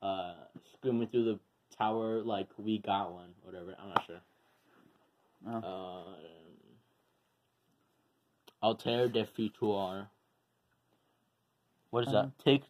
[0.02, 0.34] Uh,
[0.74, 1.38] screaming through the
[1.78, 3.74] tower like we got one, whatever.
[3.80, 4.20] I'm not sure.
[5.48, 5.56] Oh.
[5.56, 6.16] Uh,
[8.62, 10.08] Alter de Futur.
[11.92, 12.24] What is that?
[12.24, 12.62] Um, Take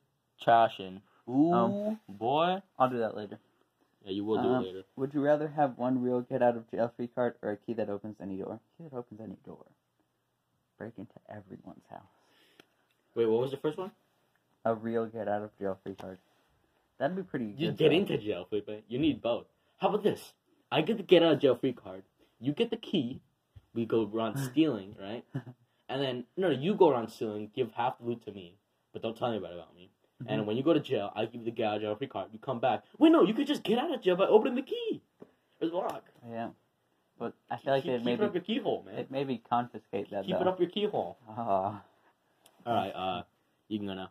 [0.42, 1.00] trash in.
[1.28, 2.60] Ooh, um, boy.
[2.76, 3.38] I'll do that later.
[4.04, 4.82] Yeah, you will do um, it later.
[4.96, 7.72] Would you rather have one real get out of jail free card or a key
[7.74, 8.58] that opens any door?
[8.76, 9.64] Key that opens any door.
[10.76, 12.02] Break into everyone's house.
[13.14, 13.92] Wait, what was the first one?
[14.64, 16.18] A real get out of jail free card.
[16.98, 17.96] That'd be pretty You get though.
[17.96, 19.46] into jail, free, but You need both.
[19.78, 20.32] How about this?
[20.72, 22.02] I get the get out of jail free card.
[22.40, 23.20] You get the key.
[23.72, 25.24] We go around stealing, right?
[25.88, 27.50] And then no, no, you go around stealing.
[27.54, 28.56] Give half the loot to me,
[28.92, 29.90] but don't tell anybody about me.
[30.22, 30.32] Mm-hmm.
[30.32, 32.06] And when you go to jail, I give you the get out of jail free
[32.06, 32.28] card.
[32.32, 32.84] You come back.
[32.98, 35.02] Wait, no, you could just get out of jail by opening the key
[35.60, 36.04] or the lock.
[36.28, 36.50] Yeah.
[37.18, 38.96] But I feel like keep, they'd keep maybe it up your keyhole, man.
[38.96, 40.42] it maybe confiscate that keep though.
[40.42, 41.18] it up your keyhole.
[41.28, 41.82] Ah.
[42.64, 43.22] All right, uh,
[43.68, 44.10] you can go now.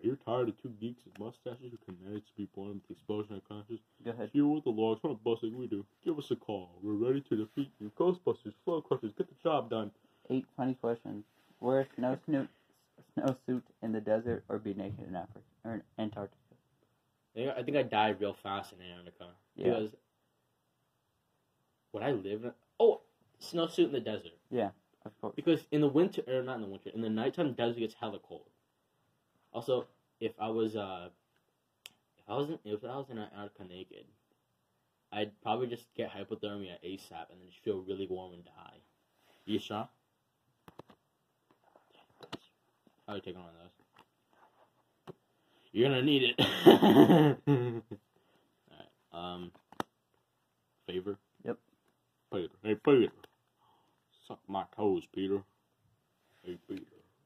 [0.00, 2.96] Are you tired of two geeks with mustaches who can manage to be born with
[2.96, 3.80] explosion and crashes?
[4.04, 4.28] Go ahead.
[4.28, 6.70] If you with the logs want to bust like we do, give us a call.
[6.82, 7.90] We're ready to defeat you.
[7.98, 9.90] Ghostbusters, Flow Crushers, get the job done.
[10.30, 11.24] Eight funny questions.
[11.60, 12.48] Wear a snow snoot
[13.16, 16.36] snowsuit in the desert or be naked in Africa or in Antarctica.
[17.34, 19.30] I think, I think I died real fast in Antarctica.
[19.56, 19.64] Yeah.
[19.64, 19.90] Because
[21.92, 23.00] would I live in Oh,
[23.42, 24.32] snowsuit in the desert.
[24.50, 24.70] Yeah,
[25.04, 25.34] of course.
[25.34, 28.20] Because in the winter, or not in the winter, in the nighttime, desert gets hella
[28.20, 28.46] cold.
[29.52, 29.86] Also,
[30.20, 31.08] if I was, uh,
[32.18, 34.04] if I was in, if I was in Antarctica naked,
[35.12, 38.78] I'd probably just get hypothermia ASAP and then just feel really warm and die.
[39.46, 39.88] You sure?
[43.08, 45.14] Are you taking one of those?
[45.72, 46.34] You're gonna need it.
[47.48, 47.82] Alright,
[49.12, 49.50] um,
[50.86, 51.16] favor?
[51.44, 51.56] Yep.
[52.30, 52.48] Peter.
[52.62, 53.08] Hey, Peter.
[54.26, 55.42] Suck my toes, Peter.
[56.42, 56.82] Hey, Peter.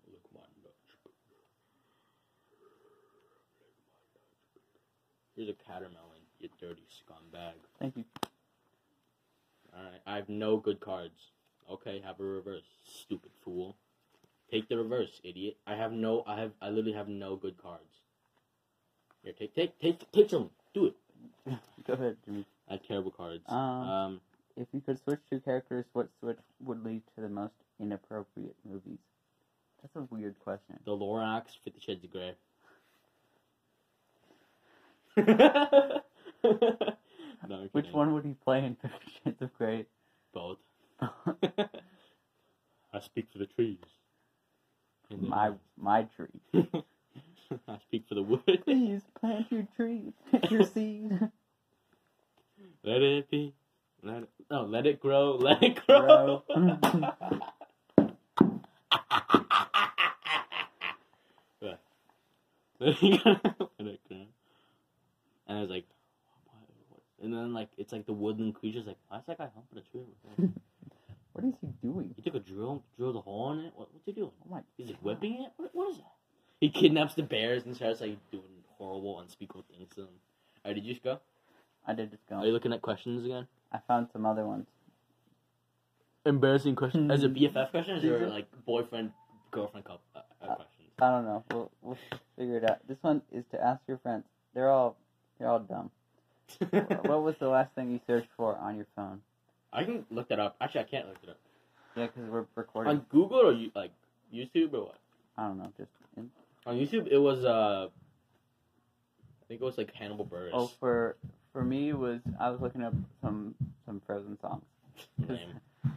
[0.07, 1.17] Look my nuts, Peter.
[5.35, 7.55] Here's a cattermelon, you dirty scumbag.
[7.81, 8.05] Thank you.
[9.77, 11.33] Alright, I have no good cards.
[11.69, 13.77] Okay, have a reverse, stupid fool.
[14.53, 15.57] Take the reverse, idiot.
[15.67, 18.03] I have no, I have, I literally have no good cards.
[19.23, 20.51] Here, take, take, take, take some.
[20.75, 20.95] Do it.
[21.87, 22.45] Go ahead, Jimmy.
[22.69, 23.43] I have terrible cards.
[23.49, 24.21] Um, um
[24.59, 28.99] If you could switch two characters, what switch would lead to the most inappropriate movies?
[29.81, 30.79] That's a weird question.
[30.85, 32.35] The Lorax, Fifty Shades of Grey.
[37.49, 39.87] no, Which one would he play in Fifty Shades of Grey?
[40.35, 40.59] Both.
[41.01, 41.09] I
[43.01, 43.79] speak for the trees.
[45.13, 45.85] And the my mm-hmm.
[45.85, 46.41] my tree.
[47.69, 48.43] I speak for the wood.
[48.65, 50.13] Please plant your tree.
[50.31, 51.19] Plant your seed.
[52.83, 53.55] Let it be.
[54.03, 55.37] Let it, no, let it grow.
[55.37, 56.43] Let it grow.
[56.49, 56.69] Grow.
[61.61, 61.75] Yeah.
[62.81, 64.27] let it grow.
[65.47, 65.85] And I was like,
[66.47, 67.01] what, what?
[67.23, 69.83] and then like it's like the woodland creature's like, why is that guy humping a
[69.93, 70.53] tree?
[71.37, 72.13] Over there?" what is he doing?
[72.17, 73.73] He took a drill, drilled a hole in it.
[73.77, 74.31] What, what's he doing?
[74.45, 74.61] Oh my!
[74.77, 75.53] He's like whipping it.
[75.57, 76.13] What, what is that?
[76.61, 78.45] He kidnaps the bears and starts like doing
[78.79, 80.09] horrible, unspeakable things to them.
[80.65, 81.19] Alright, did you just go?
[81.87, 82.37] I did just go.
[82.37, 83.49] Are you looking at questions again?
[83.73, 84.67] I found some other ones.
[86.25, 87.11] Embarrassing questions.
[87.11, 87.35] As a Hmm.
[87.35, 89.11] BFF questions or like boyfriend,
[89.51, 90.89] girlfriend couple uh, uh, Uh, questions?
[91.01, 91.45] I don't know.
[91.51, 91.99] We'll we'll
[92.37, 92.87] figure it out.
[92.87, 94.25] This one is to ask your friends.
[94.55, 94.97] They're all
[95.39, 95.91] they're all dumb.
[96.71, 99.21] what was the last thing you searched for on your phone?
[99.73, 100.57] I can look that up.
[100.61, 101.39] Actually, I can't look it up.
[101.97, 102.91] Yeah, because we're recording.
[102.91, 103.91] On Google or you, like
[104.35, 104.99] YouTube or what?
[105.37, 105.73] I don't know.
[105.77, 106.31] Just in,
[106.67, 107.89] On YouTube, it was uh,
[109.43, 110.51] I think it was like Hannibal Buress.
[110.53, 111.17] oh, for
[111.53, 113.55] for me it was I was looking up some
[113.87, 114.65] some Frozen songs.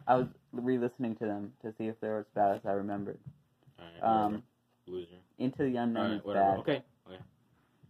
[0.08, 3.20] I was re-listening to them to see if they were as bad as I remembered.
[3.80, 4.44] Alright, Um, whatever.
[4.88, 5.16] loser.
[5.38, 6.50] Into the Unknown Alright, is whatever.
[6.52, 6.60] bad.
[6.60, 6.84] Okay.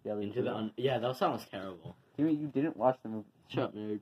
[0.04, 1.96] Yeah, we Into the un- yeah, that sounds terrible.
[2.16, 3.26] Jimmy, you didn't watch the movie.
[3.48, 4.00] Shut up, nerd.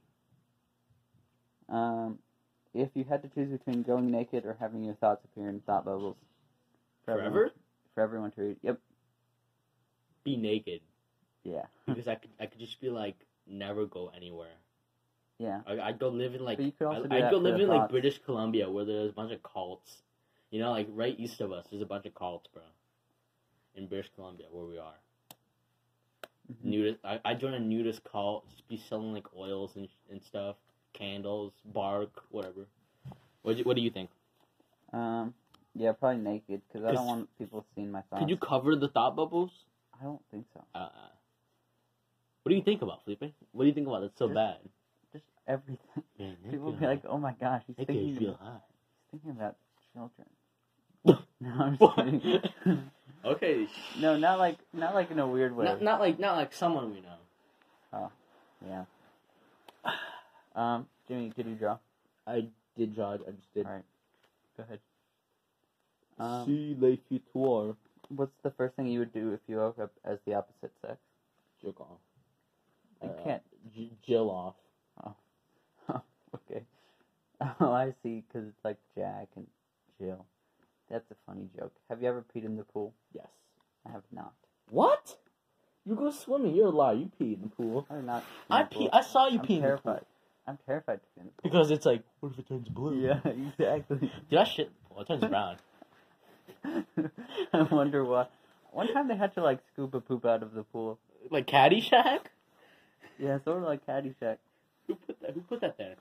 [1.73, 2.19] Um,
[2.73, 5.85] if you had to choose between going naked or having your thoughts appear in thought
[5.85, 6.15] bubbles,
[7.05, 7.51] for everyone- Forever?
[7.95, 8.57] for everyone to read.
[8.61, 8.79] Yep.
[10.23, 10.81] Be naked
[11.43, 11.65] Yeah.
[11.87, 13.15] because I could I could just be like
[13.45, 14.55] never go anywhere.
[15.37, 15.61] Yeah.
[15.67, 17.67] I, I'd go live in like But you could also I, that go live in
[17.67, 17.89] like.
[17.89, 20.01] British Columbia where there's a bunch of cults.
[20.51, 22.61] You know, like right east of us, there's a bunch of cults, bro.
[23.75, 24.93] in British Columbia, where we are.
[26.51, 26.63] Mhm.
[26.63, 26.99] Nudist.
[27.03, 28.47] I, I joined a nudist cult.
[28.49, 30.55] Just be selling like oils and and stuff,
[30.93, 32.65] candles, bark, whatever.
[33.41, 34.09] What do you, What do you think?
[34.93, 35.33] Um,
[35.75, 38.21] yeah, probably naked because I don't want people seeing my thoughts.
[38.21, 39.51] Could you cover the thought bubbles?
[39.99, 40.63] I don't think so.
[40.75, 40.89] Uh,
[42.43, 43.23] what do you think about Felipe?
[43.51, 44.57] What do you think about it so Just- bad?
[45.11, 46.03] Just everything.
[46.19, 48.61] Man, People be like, "Oh my gosh, he's thinking, about,
[49.11, 49.55] he's thinking about
[49.93, 50.27] children."
[51.39, 52.33] no, I'm just
[52.65, 52.81] kidding.
[53.25, 53.67] Okay.
[53.99, 55.63] no, not like not like in a weird way.
[55.63, 57.15] Not, not like not like someone we know.
[57.93, 58.11] Oh,
[58.67, 58.83] Yeah.
[60.55, 61.77] Um, Jimmy, did you draw?
[62.27, 62.47] I
[62.77, 63.13] did draw.
[63.13, 63.65] I just did.
[63.65, 63.83] All right.
[64.57, 64.79] Go ahead.
[66.19, 67.75] Um, See le futur.
[68.09, 70.97] what's the first thing you would do if you woke up as the opposite sex?
[71.61, 71.97] Jerk off.
[73.01, 73.43] You Uh, can't.
[73.75, 74.55] J- Jill off.
[76.49, 76.63] Okay.
[77.59, 78.23] Oh, I see.
[78.27, 79.45] Because it's like Jack and
[79.99, 80.25] Jill.
[80.89, 81.71] That's a funny joke.
[81.89, 82.93] Have you ever peed in the pool?
[83.13, 83.27] Yes.
[83.87, 84.33] I have not.
[84.69, 85.17] What?
[85.85, 86.55] You go swimming.
[86.55, 86.95] You're a liar.
[86.95, 87.85] You pee in the pool.
[87.89, 88.23] I have not.
[88.49, 88.89] I in the pee.
[88.91, 90.05] I saw you I'm pee in the terrified.
[90.47, 91.31] I'm terrified to the pool.
[91.43, 92.99] Because it's like, what if it turns blue?
[92.99, 94.11] Yeah, exactly.
[94.29, 94.71] Did I shit?
[94.89, 95.57] Well, it turns brown.
[97.53, 98.27] I wonder why.
[98.71, 100.99] One time they had to like scoop a poop out of the pool.
[101.29, 102.21] like Caddyshack.
[103.19, 104.37] Yeah, sort of like Caddyshack.
[104.87, 105.31] Who put that?
[105.31, 105.95] Who put that there?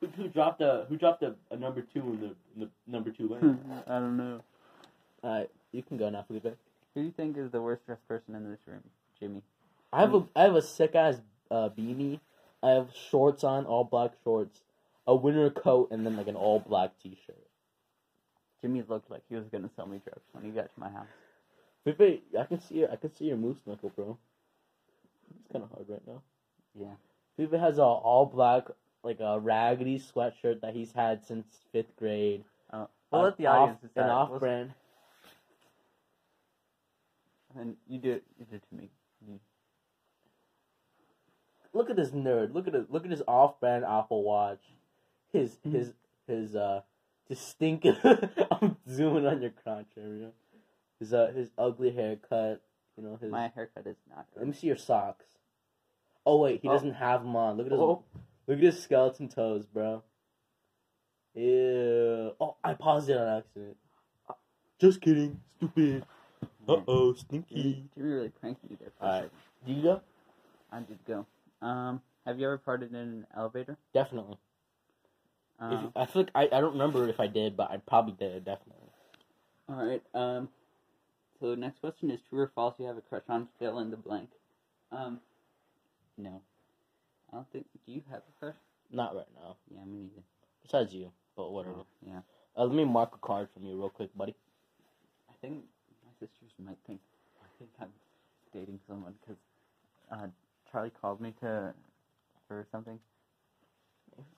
[0.00, 3.10] Who, who dropped a Who dropped a, a number two in the, in the number
[3.10, 3.58] two lane?
[3.86, 4.40] I don't know.
[5.22, 6.44] Alright, you can go now, Felipe.
[6.44, 8.82] Who do you think is the worst dressed person in this room?
[9.18, 9.42] Jimmy.
[9.92, 11.20] I have a I have a sick ass
[11.50, 12.20] uh, beanie.
[12.64, 14.60] I have shorts on, all black shorts,
[15.06, 17.36] a winter coat, and then like an all black t shirt.
[18.62, 21.06] Jimmy looked like he was gonna sell me drugs when he got to my house.
[21.84, 24.16] Felipe, I can see your, I can see your moose knuckle, bro.
[25.40, 26.22] It's kind of hard right now.
[26.74, 26.94] Yeah.
[27.36, 28.68] Felipe has a all black
[29.02, 32.42] like a raggedy sweatshirt that he's had since fifth grade.
[32.72, 34.10] Oh, we'll An let the off- audience an decide.
[34.10, 34.72] off We'll- brand.
[37.56, 38.24] And you do it.
[38.38, 38.88] You did it to me.
[39.28, 39.38] You-
[41.74, 42.54] Look at this nerd.
[42.54, 42.90] Look at it.
[42.90, 44.62] Look at his off-brand Apple Watch.
[45.32, 45.72] His Mhm.
[45.72, 45.92] his
[46.26, 46.82] his uh
[47.28, 47.86] distinct.
[48.50, 50.30] I'm zooming on your crotch area.
[51.00, 52.62] His uh his ugly haircut.
[52.96, 53.30] You know his.
[53.30, 54.40] My haircut is not Good.
[54.40, 55.26] Let me see your socks.
[56.24, 56.72] Oh wait, he Oh.
[56.72, 57.56] doesn't have them on.
[57.56, 58.04] Look at his Oh,
[58.46, 60.02] look at his skeleton toes, bro.
[61.34, 62.32] Ew.
[62.40, 63.76] Oh, I paused it on accident.
[64.78, 65.40] Just kidding.
[65.56, 66.04] Stupid.
[66.68, 67.88] Uh oh, stinky.
[67.94, 68.92] Jimmy really pranked me there.
[69.02, 69.30] Alright.
[69.66, 70.00] Do you go?
[70.70, 71.26] I did go.
[71.64, 73.76] Um, have you ever farted in an elevator?
[73.92, 74.36] Definitely.
[75.60, 78.12] If, Um, I feel like I, I don't remember if I did, but I probably
[78.12, 78.44] did.
[78.44, 78.88] Definitely.
[79.68, 80.02] all right.
[80.12, 80.48] Um,
[81.40, 82.74] so the next question is true or false?
[82.78, 84.30] You have a crush on fill in the blank.
[84.92, 85.20] Um,
[86.18, 86.42] no.
[87.32, 87.66] I don't think.
[87.86, 88.56] Do you have a crush?
[88.90, 89.56] Not right now.
[89.70, 90.22] Yeah, me neither.
[90.62, 91.76] Besides you, but whatever.
[91.80, 92.20] Oh, yeah.
[92.56, 94.34] Uh, let me mark a card from you real quick, buddy.
[95.30, 95.64] I think
[96.04, 97.00] my sisters might think
[97.42, 97.92] I think I'm
[98.52, 99.40] dating someone because
[100.12, 100.26] uh,
[100.74, 101.72] Charlie called me to
[102.48, 102.98] for something.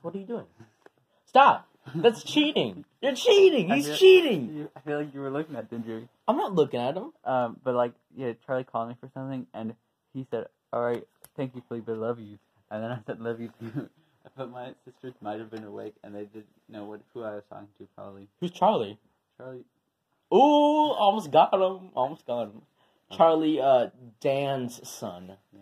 [0.02, 0.44] What are you doing?
[1.24, 1.66] Stop!
[1.94, 2.84] That's cheating.
[3.00, 3.70] You're cheating.
[3.72, 4.54] I He's feel- cheating.
[4.54, 6.08] You, I feel like you were looking at you?
[6.28, 7.12] I'm not looking at him.
[7.24, 9.74] Um, but like, yeah, Charlie called me for something, and
[10.12, 11.06] he said, "All right,
[11.38, 12.38] thank you, Felipe, love you."
[12.70, 13.88] And then I said, "Love you too."
[14.36, 17.44] But my sisters might have been awake, and they didn't know what who I was
[17.48, 17.86] talking to.
[17.94, 18.98] Probably Who's Charlie?
[19.38, 19.64] Charlie.
[20.34, 21.90] Ooh, almost got him.
[21.94, 22.62] Almost got him.
[23.12, 23.86] Charlie, uh,
[24.20, 25.36] Dan's son.
[25.54, 25.60] Yeah.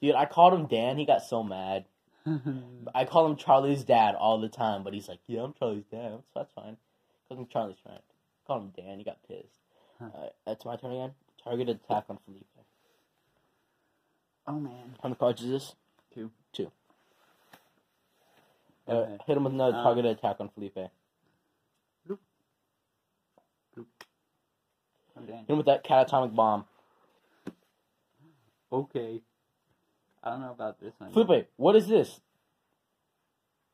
[0.00, 0.96] Dude, I called him Dan.
[0.98, 1.84] He got so mad.
[2.94, 6.10] I call him Charlie's dad all the time, but he's like, "Yeah, I'm Charlie's dad."
[6.12, 6.76] So that's fine.
[7.28, 8.00] Call him Charlie's friend.
[8.46, 8.98] Call him Dan.
[8.98, 9.58] He got pissed.
[9.98, 10.08] Huh.
[10.14, 11.12] Alright, that's my turn again.
[11.42, 12.46] Targeted attack on Felipe.
[14.46, 14.94] oh man.
[15.02, 15.74] How many cards is this?
[16.14, 16.30] Two.
[16.52, 16.70] Two.
[18.88, 20.74] Uh, hit him with another Um, targeted attack on Felipe.
[20.74, 20.90] Hit
[25.16, 25.44] Oh, dang.
[25.46, 26.64] him with that catatonic bomb.
[28.72, 29.20] Okay.
[30.22, 31.12] I don't know about this one.
[31.12, 32.20] Felipe, what is this?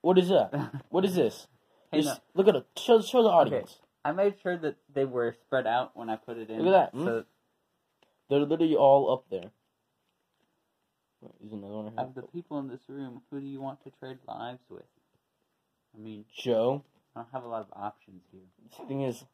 [0.01, 0.53] What is that?
[0.91, 1.47] What is this?
[1.91, 2.67] hey, Just- no, Look at it.
[2.79, 3.81] Show, show the audience.
[4.05, 6.63] I made sure that they were spread out when I put it in.
[6.63, 6.99] Look at that.
[6.99, 7.25] So
[8.31, 9.51] They're literally all up there.
[11.41, 14.19] There's another one of the people in this room, who do you want to trade
[14.29, 14.85] lives with?
[15.97, 16.85] I mean, Joe.
[17.17, 18.43] I don't have a lot of options here.
[18.79, 19.25] The thing is,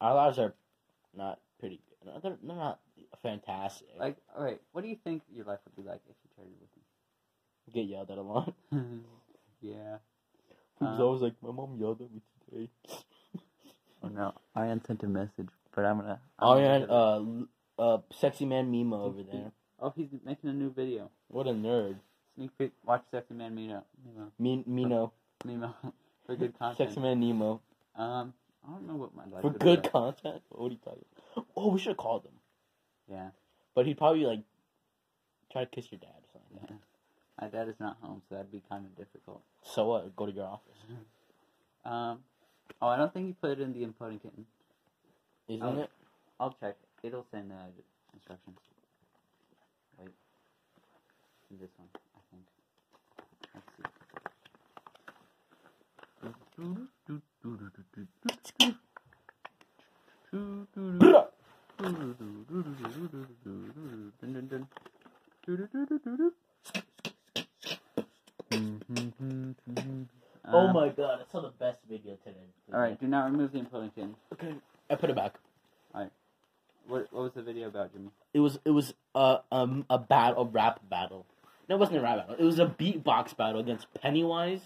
[0.00, 0.54] our lives are
[1.16, 2.12] not pretty good.
[2.12, 2.80] No, They're, they're not
[3.22, 3.88] fantastic.
[3.98, 6.54] Like, all right, what do you think your life would be like if you traded
[6.60, 6.82] with me?
[7.72, 8.52] get yelled at a lot.
[9.60, 9.98] yeah.
[10.78, 12.68] He was Uh, always like, my mom yelled at me today.
[14.02, 16.20] Oh no, Ian sent a message, but I'm gonna.
[16.40, 16.90] Oh I'm gonna yeah, get it.
[16.90, 19.52] uh, uh, sexy man Mimo over there.
[19.80, 21.10] oh, he's making a new video.
[21.28, 21.96] What a nerd.
[22.34, 22.72] Sneak peek.
[22.84, 23.84] Watch Sexy Man Mino.
[24.06, 24.30] Mimo.
[24.38, 25.12] Me, Mino,
[25.46, 25.74] Mimo.
[26.26, 26.78] For good content.
[26.88, 27.60] sexy man Nemo.
[27.94, 28.32] Um,
[28.66, 29.92] I don't know what my life For would be good like.
[29.92, 30.42] content.
[30.48, 31.04] What are you talking?
[31.56, 32.32] Oh, we should have called him.
[33.10, 33.28] Yeah.
[33.74, 34.40] But he'd probably like
[35.50, 36.58] try to kiss your dad or something.
[36.60, 36.78] like that.
[37.40, 39.42] My dad is not home, so that'd be kind of difficult.
[39.62, 40.14] So what?
[40.16, 40.78] Go to your office.
[41.84, 42.20] Um.
[42.80, 44.46] Oh, I don't think he put it in the imploding kitten.
[45.48, 45.80] Isn't Oh.
[45.82, 45.90] it?
[46.38, 46.76] I'll check.
[47.02, 47.56] It'll send uh,
[48.14, 48.56] instructions.
[49.98, 50.10] Wait.
[51.60, 52.44] This one, I think.
[58.24, 58.76] Let's see.
[70.48, 72.36] Oh Um, my god, I saw the best video today.
[72.72, 74.14] All right, do not remove the imploding kitten.
[74.32, 74.54] Okay.
[74.90, 75.34] I put it back.
[76.88, 78.10] What What was the video about, Jimmy?
[78.34, 81.26] It was it was uh, um a battle a rap battle.
[81.68, 82.34] No, it wasn't a rap battle.
[82.36, 84.60] It was a beatbox battle against Pennywise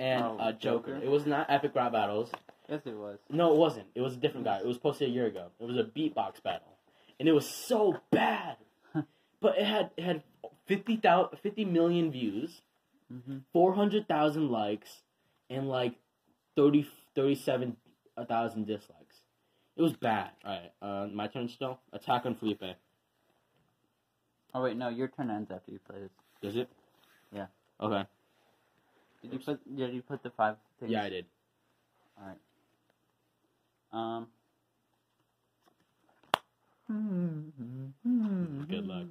[0.00, 0.94] and Oh, uh, Joker.
[0.94, 1.04] Joker?
[1.04, 2.30] It was not epic rap battles.
[2.68, 3.18] Yes, it was.
[3.30, 3.86] No, it wasn't.
[3.94, 4.58] It was a different guy.
[4.58, 5.46] It was posted a year ago.
[5.58, 6.76] It was a beatbox battle,
[7.18, 8.56] and it was so bad.
[9.40, 10.22] but it had it had
[10.66, 12.62] 50, 000 50 million views,
[13.10, 13.38] Mm-hmm.
[13.54, 15.00] four hundred thousand likes,
[15.48, 15.94] and like
[16.56, 19.16] 30, 37,000 dislikes.
[19.76, 20.28] It was bad.
[20.44, 21.80] All right, uh, my turn still.
[21.94, 22.62] Attack on Felipe.
[24.52, 26.10] Oh wait, no, your turn ends after you play this.
[26.42, 26.68] Does it?
[27.34, 27.46] Yeah.
[27.80, 28.06] Okay.
[29.22, 29.76] Did you put?
[29.76, 30.92] Did you put the five things?
[30.92, 31.24] Yeah, I did.
[33.92, 34.26] Um.
[38.68, 39.06] Good luck.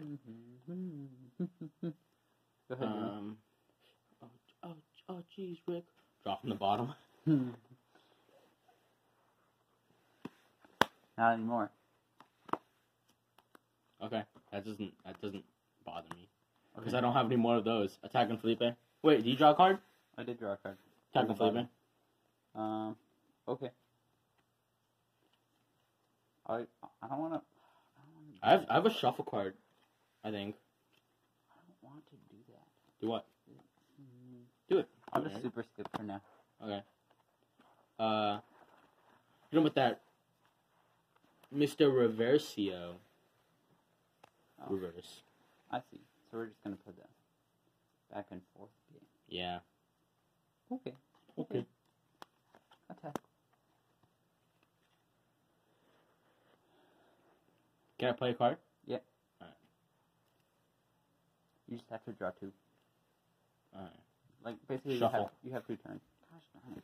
[2.70, 2.88] Go ahead.
[2.88, 3.38] Um.
[4.22, 4.28] Oh,
[4.64, 4.74] oh,
[5.10, 5.84] oh, jeez, Rick.
[6.24, 6.94] Drop from the bottom.
[11.18, 11.72] Not anymore.
[14.04, 15.44] Okay, that doesn't that doesn't
[15.84, 16.28] bother me
[16.76, 17.98] because I don't have any more of those.
[18.04, 18.62] Attack on Felipe.
[19.02, 19.80] Wait, do you draw a card?
[20.18, 20.78] I did draw a card.
[21.12, 21.68] Attack on Felipe.
[22.56, 22.96] Um.
[23.48, 23.72] Okay.
[26.48, 26.66] I
[27.02, 27.42] I don't want to.
[28.42, 29.54] I have I have a shuffle card.
[30.24, 30.56] I think.
[31.52, 33.02] I don't want to do that.
[33.02, 33.26] Do what?
[34.02, 34.88] Mm, Do it.
[35.12, 36.22] I'll Do just super skip for now.
[36.64, 36.84] Okay.
[38.00, 38.40] Uh,
[39.52, 40.02] you know what that
[41.56, 41.92] Mr.
[41.92, 42.96] Reversio.
[44.60, 44.74] Oh.
[44.74, 45.22] Reverse.
[45.72, 46.02] I see.
[46.30, 47.10] So we're just gonna put that
[48.14, 49.02] back and forth game.
[49.28, 49.60] Yeah.
[50.72, 50.94] Okay.
[51.38, 51.60] Okay.
[51.60, 51.68] Attack.
[58.00, 58.58] Can I play a card?
[58.86, 58.98] Yeah.
[59.42, 59.56] Alright.
[61.70, 62.52] You just have to draw two.
[63.76, 63.92] Alright.
[64.46, 66.02] Like basically, you have you have two turns.
[66.32, 66.84] Gosh darn it,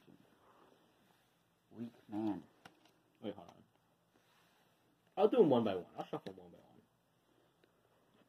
[1.80, 2.39] Weak man.
[3.24, 3.53] Wait, hold on.
[5.18, 5.86] I'll do them one by one.
[5.97, 6.64] I'll shuffle them one by one.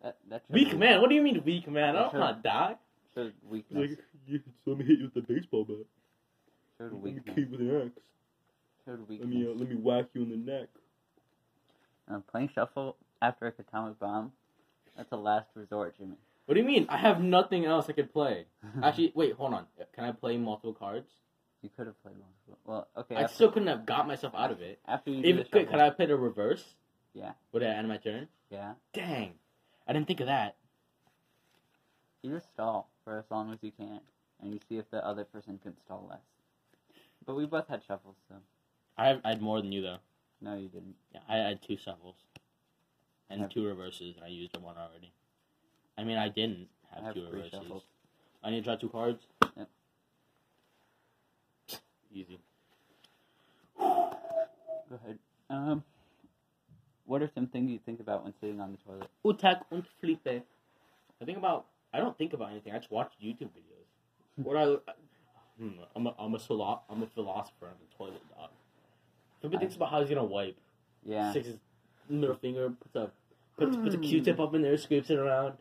[0.03, 1.01] That that shows Weak man?
[1.01, 1.97] What do you mean weak man?
[1.97, 2.21] I don't Sure.
[2.21, 2.77] want to die.
[3.15, 3.97] Showed weakness.
[4.27, 5.77] you, let me hit you with the baseball bat.
[6.79, 7.35] Showed Let me weakness.
[7.37, 8.01] kick with an axe.
[8.85, 9.29] Showed Let weakness.
[9.31, 10.69] me, uh, let me whack you in the neck.
[12.11, 14.33] Uh, playing shuffle after a atomic bomb.
[14.97, 16.17] That's a last resort, Jimmy.
[16.47, 16.87] What do you mean?
[16.91, 18.45] I have nothing else I could play.
[18.83, 19.67] Actually, wait, hold on.
[19.95, 21.09] Can I play multiple cards?
[21.65, 22.59] you could have played multiple.
[22.67, 23.17] Well, okay.
[23.17, 24.79] I after, still couldn't have got myself out of it.
[24.87, 26.63] after you If, the could I play the reverse?
[27.15, 27.33] Yeah.
[27.53, 28.29] Would I end my turn?
[28.51, 28.75] Yeah.
[28.93, 29.33] Dang.
[29.89, 30.57] I didn't think of that.
[32.23, 34.01] You just stall for as long as you can,
[34.43, 36.21] and you see if the other person can stall less.
[37.27, 38.37] But we both had shuffles, so
[38.99, 39.99] I, have, I had more than you, though.
[40.41, 40.95] No, you didn't.
[41.13, 42.17] Yeah, I had two shuffles.
[43.31, 43.51] And Yep.
[43.51, 45.11] two reverses, and I used the one already.
[45.97, 47.51] I mean, I didn't have, I have two reverses.
[47.53, 47.83] shuffles.
[48.43, 49.27] I need to draw two cards?
[49.57, 49.69] Yep.
[52.13, 52.39] Easy.
[53.79, 55.19] Go ahead.
[55.51, 55.83] Um,
[57.07, 59.09] what are some things you think about when sitting on the toilet?
[59.25, 60.43] Utak und Felipe.
[61.21, 61.67] I think about.
[61.93, 62.73] I don't think about anything.
[62.73, 63.87] I just watch YouTube videos.
[64.37, 64.77] What I.
[65.59, 68.51] Hmm, I'm a, I'm a, I'm a philosopher on the toilet, dog.
[69.45, 70.57] Felipe I- thinks about how he's gonna wipe.
[71.05, 71.31] Yeah.
[71.33, 71.59] Sticks his
[72.09, 73.11] middle finger, puts a
[73.59, 75.55] puts, puts a Q-tip up in there, scoops it around.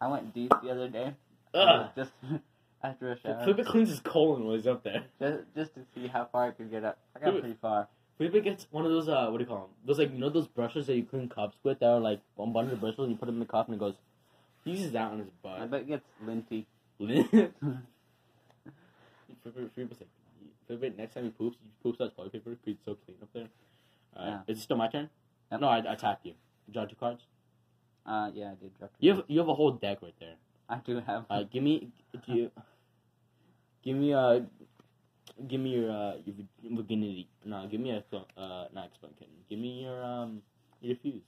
[0.00, 1.14] I went deep the other day.
[1.52, 1.90] Ugh.
[1.96, 2.12] Just
[2.84, 3.42] after a shower.
[3.44, 5.02] Felipe cleans his colon while he's up there.
[5.20, 6.96] Just, just to see how far I could get up.
[7.16, 7.40] I got Dude.
[7.40, 7.88] pretty far.
[8.18, 9.70] Felipe gets one of those uh, what do you call them?
[9.84, 12.52] Those like you know those brushes that you clean cups with that are like one
[12.52, 13.06] bundle of bristles.
[13.06, 13.94] And you put them in the cup and it goes.
[14.64, 15.60] He uses that on his butt.
[15.60, 16.66] I bet it gets linty.
[16.98, 17.30] Felipe,
[19.74, 20.08] Felipe's like,
[20.78, 23.28] Felipe, next time he poops, he poops out toilet paper because it's so clean up
[23.32, 23.48] there.
[24.16, 24.40] Uh, Yeah.
[24.46, 25.08] Is it still my turn?
[25.50, 25.60] Yep.
[25.60, 26.34] No, I, I attacked you.
[26.70, 27.22] Draw two cards.
[28.06, 28.90] Uh, yeah, I did drop.
[29.00, 30.34] You have you have a whole deck right there.
[30.68, 31.24] I do have.
[31.28, 31.88] Uh, give me,
[32.26, 32.50] do you,
[33.82, 34.40] give me uh,
[35.48, 37.28] give me your uh, your vi- virginity.
[37.44, 39.34] No, give me a uh, not kitten.
[39.48, 40.42] Give me your um,
[40.80, 41.22] your fuse.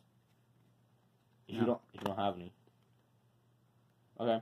[1.48, 2.52] If you don't, if you don't have any.
[4.20, 4.40] Okay.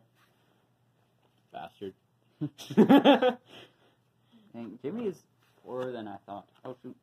[1.52, 1.94] Bastard.
[4.52, 5.22] Dang, Jimmy is
[5.64, 6.46] poorer than I thought.
[6.64, 6.96] Oh shoot.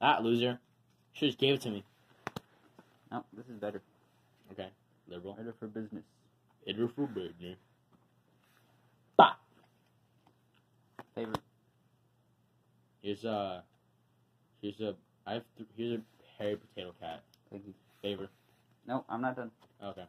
[0.00, 0.58] ah, loser.
[1.14, 1.84] Should just gave it to me.
[3.10, 3.82] No, this is better.
[4.52, 4.68] Okay.
[5.08, 5.34] Liberal.
[5.34, 6.04] Better for business.
[6.66, 7.56] Edward for Birdner.
[11.14, 11.40] Favorite.
[13.02, 13.62] Here's a.
[14.62, 14.94] Here's a.
[15.26, 15.42] I have.
[15.58, 16.02] Th- here's a
[16.38, 17.22] hairy potato cat.
[17.50, 17.74] Thank you.
[18.00, 18.28] Favor.
[18.86, 19.50] No, I'm not done.
[19.84, 20.04] Okay.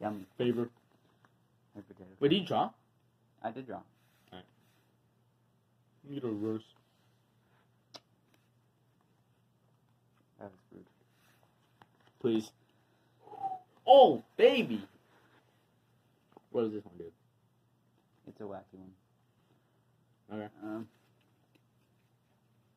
[0.00, 0.26] Yummy.
[0.36, 0.68] Favor.
[1.74, 2.10] Hairy potato.
[2.20, 2.70] Wait, did you draw?
[3.42, 3.80] I did draw.
[6.08, 6.64] You get a roast.
[10.40, 10.86] That was rude.
[12.20, 12.50] Please.
[13.86, 14.82] Oh, baby!
[16.50, 17.04] What does this one do?
[18.26, 18.92] It's a wacky one.
[20.32, 20.48] Okay.
[20.62, 20.88] Um.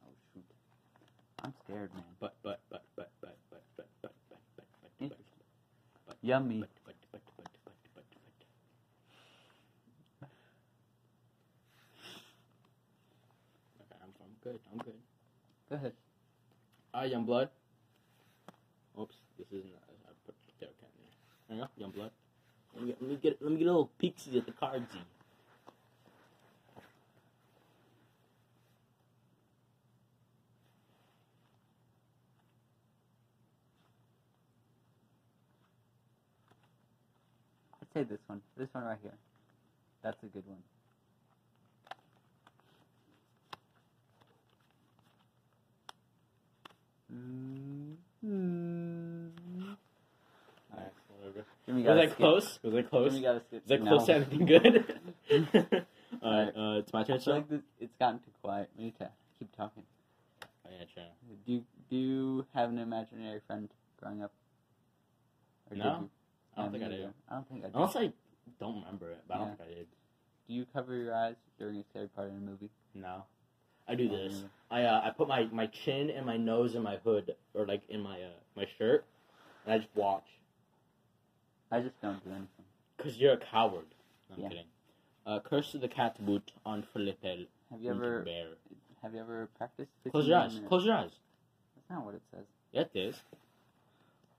[0.04, 0.44] Oh shoot.
[1.44, 2.04] I'm scared, man.
[2.20, 4.66] But, but, but, but, but, but, but, but, but, but,
[5.00, 5.18] but, but,
[6.08, 6.60] but, Yummy.
[6.60, 8.04] but, but, but, but, but, but,
[10.22, 10.30] but.
[13.82, 14.60] Okay, I'm, I'm good.
[14.72, 14.94] I'm good.
[15.70, 15.94] Go ahead.
[16.94, 17.50] Ah, young blood.
[19.00, 19.72] Oops, this isn't.
[19.88, 20.90] I put potato can
[21.50, 21.58] in there.
[21.58, 22.12] There you young blood.
[22.76, 25.00] Let me get, let me get, let me get a little peeksy at the cardsy.
[37.82, 38.42] I'd say this one.
[38.58, 39.14] This one right here.
[40.02, 40.64] That's a good one.
[50.74, 51.46] Alright, whatever.
[51.68, 52.60] Was got that close?
[52.64, 53.12] Was that close?
[53.12, 53.64] Jimmy got a skip.
[53.64, 53.92] Is that No.
[53.92, 55.00] close to anything good?
[56.24, 57.32] Alright, uh, it's my turn, I feel so?
[57.32, 58.70] like this, it's gotten too quiet.
[58.78, 59.10] We need to
[59.40, 59.84] keep talking.
[60.44, 61.04] Oh, yeah, sure.
[61.46, 64.32] Do you, do you have an imaginary friend growing up?
[65.70, 66.10] Or No, you?
[66.58, 67.10] I don't think I do.
[67.30, 67.74] I don't think I do.
[67.76, 68.12] Unless I
[68.60, 69.88] don't remember it, but I don't think I did.
[70.48, 72.70] Do you cover your eyes during a scary part in a movie?
[72.94, 73.24] No.
[73.92, 74.34] I do this.
[74.34, 74.50] really?
[74.72, 77.82] I uh, I put my, my chin and my nose in my hood, or like
[77.90, 79.06] in my uh, my shirt,
[79.66, 80.26] and I just watch.
[81.72, 82.48] I just don't do anything.
[82.98, 83.86] Cause you're a coward.
[84.30, 84.50] No, I'm Yeah.
[84.50, 84.66] kidding.
[85.26, 88.48] Uh, Curse of the Cat Butt on Felipe Have you ever Bear.
[89.04, 89.92] have you ever practiced?
[90.10, 90.60] Close your eyes.
[90.68, 91.12] Close your eyes.
[91.76, 92.46] That's not what it says.
[92.72, 93.16] Yeah, it is.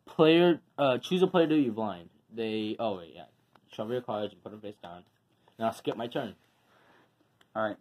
[0.06, 2.08] Player, uh, choose a player to be blind.
[2.34, 2.76] They.
[2.78, 3.24] Oh wait, yeah.
[3.72, 5.04] Shuffle your cards and put them face down.
[5.58, 6.34] Now skip my turn.
[7.54, 7.76] All right.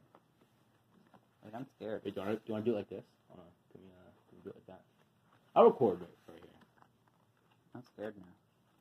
[1.43, 2.01] Wait, I'm scared.
[2.05, 3.03] Wait, do you want to do you want to do it like this?
[3.29, 3.45] Hold on.
[3.71, 4.81] Can we, uh, can we do it like that?
[5.55, 6.49] I'll record it right here.
[7.75, 8.23] I'm scared now.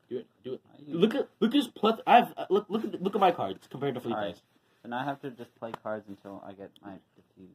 [0.09, 0.27] Do it.
[0.45, 0.61] Do it.
[0.67, 2.01] Why are you- Look at look at his pleth.
[2.07, 4.19] I've uh, look look at look at my cards compared to Felipe's.
[4.19, 4.41] Alright.
[4.83, 7.55] And I have to just play cards until I get my defuse.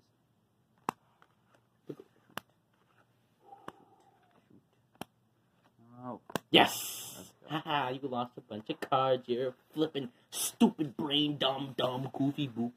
[6.03, 6.19] Oh,
[6.51, 7.31] Yes.
[7.47, 7.89] Haha!
[7.89, 9.23] you lost a bunch of cards.
[9.27, 12.71] You're flipping stupid brain, dumb, dumb, goofy, boopy.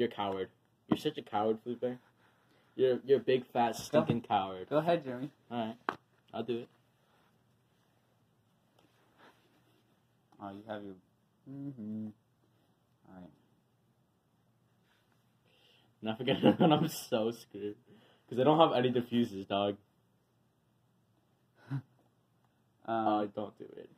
[0.00, 0.48] You're a coward.
[0.88, 1.98] You're such a coward, Felipe.
[2.74, 4.66] You're you're a big fat stinking coward.
[4.70, 5.28] go ahead, Jimmy.
[5.50, 5.98] All right,
[6.32, 6.68] I'll do it.
[10.42, 10.94] Oh, you have your.
[11.50, 12.06] Mm-hmm.
[13.10, 13.30] All right.
[16.00, 17.76] Not forgetting when I'm so screwed
[18.26, 19.76] because I don't have any defuses, dog.
[22.86, 23.90] Um, Oh, don't do it.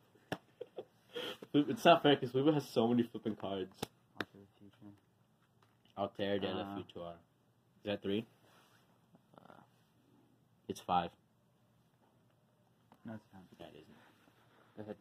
[1.69, 3.73] It's not fair because Felipe has so many flipping cards.
[5.97, 6.39] Alter the future.
[6.39, 6.77] Altair de la Uh.
[6.77, 7.13] Futura.
[7.13, 8.25] Is that three?
[9.37, 9.61] Uh,
[10.67, 11.11] it's five.
[13.05, 13.43] No, it's not.
[13.59, 13.97] That isn't.
[14.77, 14.95] Go ahead.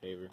[0.00, 0.30] Favor.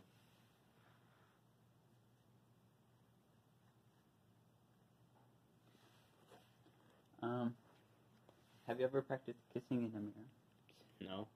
[7.21, 7.53] Um,
[8.67, 10.27] have you ever practiced kissing in a mirror?
[11.01, 11.27] No.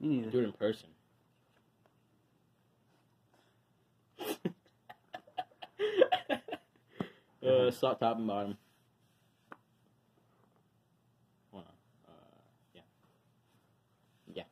[0.00, 0.30] Me neither.
[0.30, 0.88] Do it in person.
[7.46, 8.56] uh, start top and bottom.
[11.52, 11.72] Hold on.
[12.08, 12.12] Uh,
[12.74, 12.80] yeah.
[14.34, 14.42] Yeah.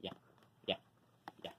[0.00, 0.10] Yeah.
[0.66, 0.74] Yeah.
[1.42, 1.50] Yeah.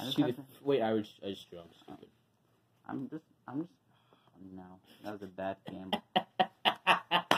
[0.00, 1.58] I just See have the- to- wait, I was I just drew.
[1.60, 2.08] I'm stupid.
[2.88, 3.24] I'm just.
[3.46, 3.72] I'm just.
[4.54, 4.62] No,
[5.04, 5.90] that was a bad game.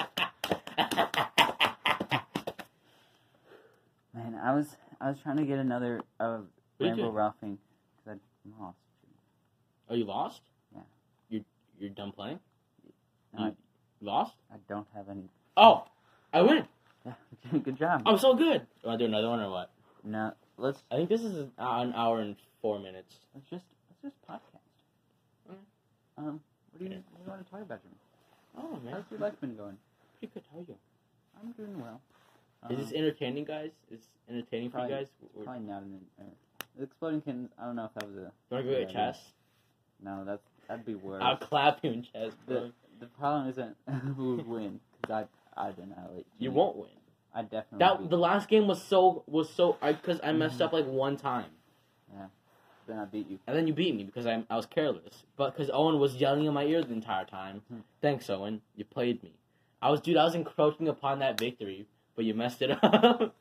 [4.15, 4.77] Man, I was.
[5.01, 6.47] I was trying to get another of
[6.79, 7.15] you Rainbow doing?
[7.15, 7.70] Ralphing because
[8.47, 8.79] I lost.
[9.89, 10.41] oh, you lost?
[10.75, 10.83] Yeah.
[11.29, 11.45] You
[11.79, 12.41] you're done playing?
[13.37, 13.53] No, I,
[14.03, 14.33] Lost?
[14.53, 15.29] I don't have any.
[15.57, 15.85] Oh,
[16.33, 16.67] I win.
[17.05, 17.13] Yeah,
[17.65, 18.03] good job.
[18.07, 18.67] I'm so good.
[18.85, 19.71] Want to do another one or what?
[20.05, 23.15] No, let's I think this is an hour and four minutes.
[23.35, 24.61] let's just let's just podcast.
[25.49, 25.63] Alright.
[26.19, 26.41] Um,
[26.73, 27.95] what do you what do you want to talk about, Jimmy?
[28.59, 29.77] Oh man, How's your life been going?
[30.19, 30.43] pretty good.
[30.53, 30.77] How are you?
[31.43, 32.01] I'm doing well.
[32.71, 33.71] Is this Um, entertaining, guys?
[33.91, 35.09] Is this entertaining for you Probably- guys?
[35.37, 36.01] Or, Probably not an.
[36.19, 36.25] Uh,
[36.81, 37.51] exploding kittens.
[37.59, 38.33] I don't know if that was a.
[38.51, 39.19] you to go get chess?
[40.03, 41.23] No, that's that'd be worse.
[41.25, 42.57] I'll clap you in chess, bro.
[42.61, 43.77] the the problem isn't
[44.17, 46.27] who would win because I I didn't know it.
[46.39, 46.89] You won't win.
[47.35, 47.79] I definitely.
[47.79, 50.65] That the last game was so was so I because I messed Mhm.
[50.67, 51.51] up like one time,
[52.13, 52.27] Yeah,
[52.87, 53.39] then I beat you.
[53.47, 55.25] and then you beat me because I I was careless.
[55.37, 57.63] But because Owen was yelling in my ear the entire time.
[57.69, 57.81] Hmm.
[58.01, 58.63] Thanks, Owen.
[58.77, 59.33] You played me.
[59.83, 60.17] I was dude.
[60.17, 63.35] I was encroaching upon that victory, but you messed it up.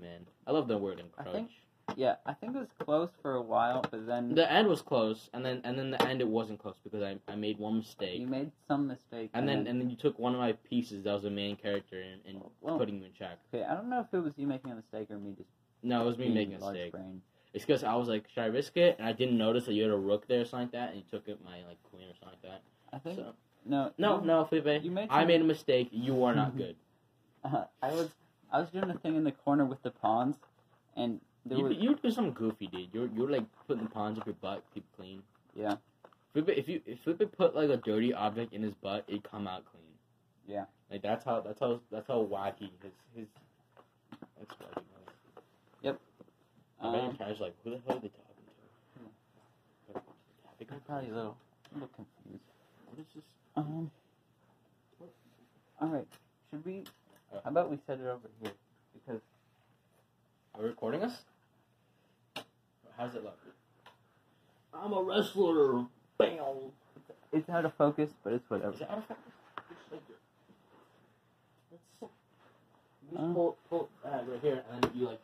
[0.00, 1.34] Man, I love the word I encroach.
[1.34, 1.50] think-
[1.96, 5.28] Yeah, I think it was close for a while, but then The end was close,
[5.32, 8.20] and then and then the end it wasn't close because I, I made one mistake,
[8.20, 9.30] you made some mistake.
[9.34, 12.00] and then and then you took one of my pieces that was a main character
[12.00, 13.38] and, and Well- putting you in check.
[13.52, 15.48] okay, I don't know if it was you making a mistake or me just
[15.82, 16.92] No, it was me being making a large mistake.
[16.92, 17.22] brain.
[17.54, 18.96] It's because I was like, should I risk it?
[18.98, 20.98] And I didn't notice that you had a rook there or something like that, and
[20.98, 22.62] you took it my like queen or something like that.
[22.92, 23.02] I that.
[23.02, 23.32] think So
[23.64, 25.88] no, no, you- no, Felipe, you made I some- made a mistake.
[25.90, 26.76] You are not good.
[27.42, 28.10] Uh, I was
[28.52, 30.36] I was doing a thing in the corner with the pawns,
[30.96, 32.88] and there You you do something goofy, dude.
[32.92, 35.22] You're you're like putting the pawns up your butt, keep clean.
[35.54, 35.76] Yeah.
[36.32, 39.46] Felipe, if you if Felipe put like a dirty object in his butt, it'd come
[39.46, 39.82] out clean.
[40.46, 40.64] Yeah.
[40.90, 43.26] Like that's how that's how that's how wacky his his.
[44.38, 44.82] That's wacky.
[46.80, 48.44] I bet um, parents like, who the hell are they talking
[49.94, 50.00] to?
[50.70, 51.36] I'm probably a little
[51.72, 52.44] a little confused.
[52.86, 53.24] What is this?
[53.56, 53.90] Um.
[55.80, 56.06] All right.
[56.50, 56.84] Should we?
[57.32, 57.40] Uh.
[57.42, 58.52] How about we set it over here?
[58.94, 59.20] Because
[60.58, 61.12] Are we recording us?
[62.96, 63.38] How's it look?
[64.74, 65.86] I'm a wrestler.
[66.18, 66.72] Bam.
[67.32, 68.74] it's out of focus, but it's whatever.
[68.74, 69.22] Is it out of focus?
[69.68, 70.00] Just like.
[71.70, 72.12] Let's.
[73.12, 75.20] You just pull, pull uh, right here, and then you like.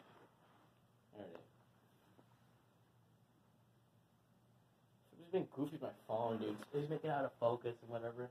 [1.16, 1.41] There it is.
[5.11, 6.57] I'm just being goofy with my phone, dude.
[6.72, 8.28] Just making it out of focus and whatever.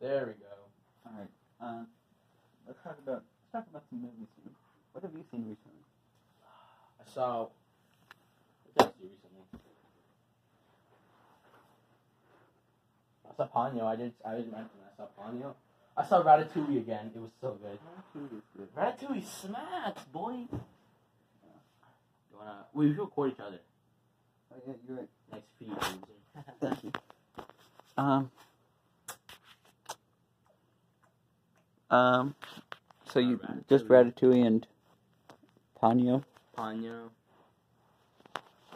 [0.00, 0.56] There we go.
[1.06, 1.86] All right.
[2.66, 4.28] Let's talk about let's talk about some movies.
[4.42, 4.52] Here.
[4.92, 5.84] What have you seen recently?
[7.00, 7.48] I saw.
[8.74, 9.44] What did I see recently?
[13.28, 13.84] I saw Ponyo.
[13.84, 14.12] I did.
[14.24, 15.54] I did mention I saw Ponyo.
[15.96, 17.10] I saw Ratatouille again.
[17.14, 17.78] It was so good.
[17.78, 18.74] Ratatouille is good.
[18.74, 20.32] Ratatouille smacks, boy.
[20.32, 20.48] You
[22.38, 22.64] wanna?
[22.72, 23.58] We should record each other.
[24.52, 25.08] Oh yeah, you're right.
[25.32, 25.72] Next feed.
[26.60, 26.92] Thank you.
[27.94, 28.30] Um.
[31.92, 32.34] Um.
[33.10, 34.66] So you Uh, just Ratatouille and
[35.80, 36.24] Ponyo.
[36.56, 37.10] Ponyo.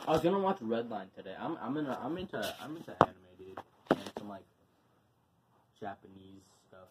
[0.06, 1.34] I was gonna watch Redline today.
[1.38, 3.58] I'm I'm in a, I'm into I'm into anime, dude,
[3.90, 4.44] and some like
[5.80, 6.88] Japanese stuff.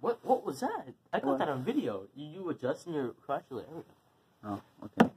[0.00, 0.88] What what was that?
[1.12, 1.38] I got What?
[1.38, 2.08] that on video.
[2.16, 3.84] You you adjusting your crotchal area.
[4.44, 5.10] Oh, okay.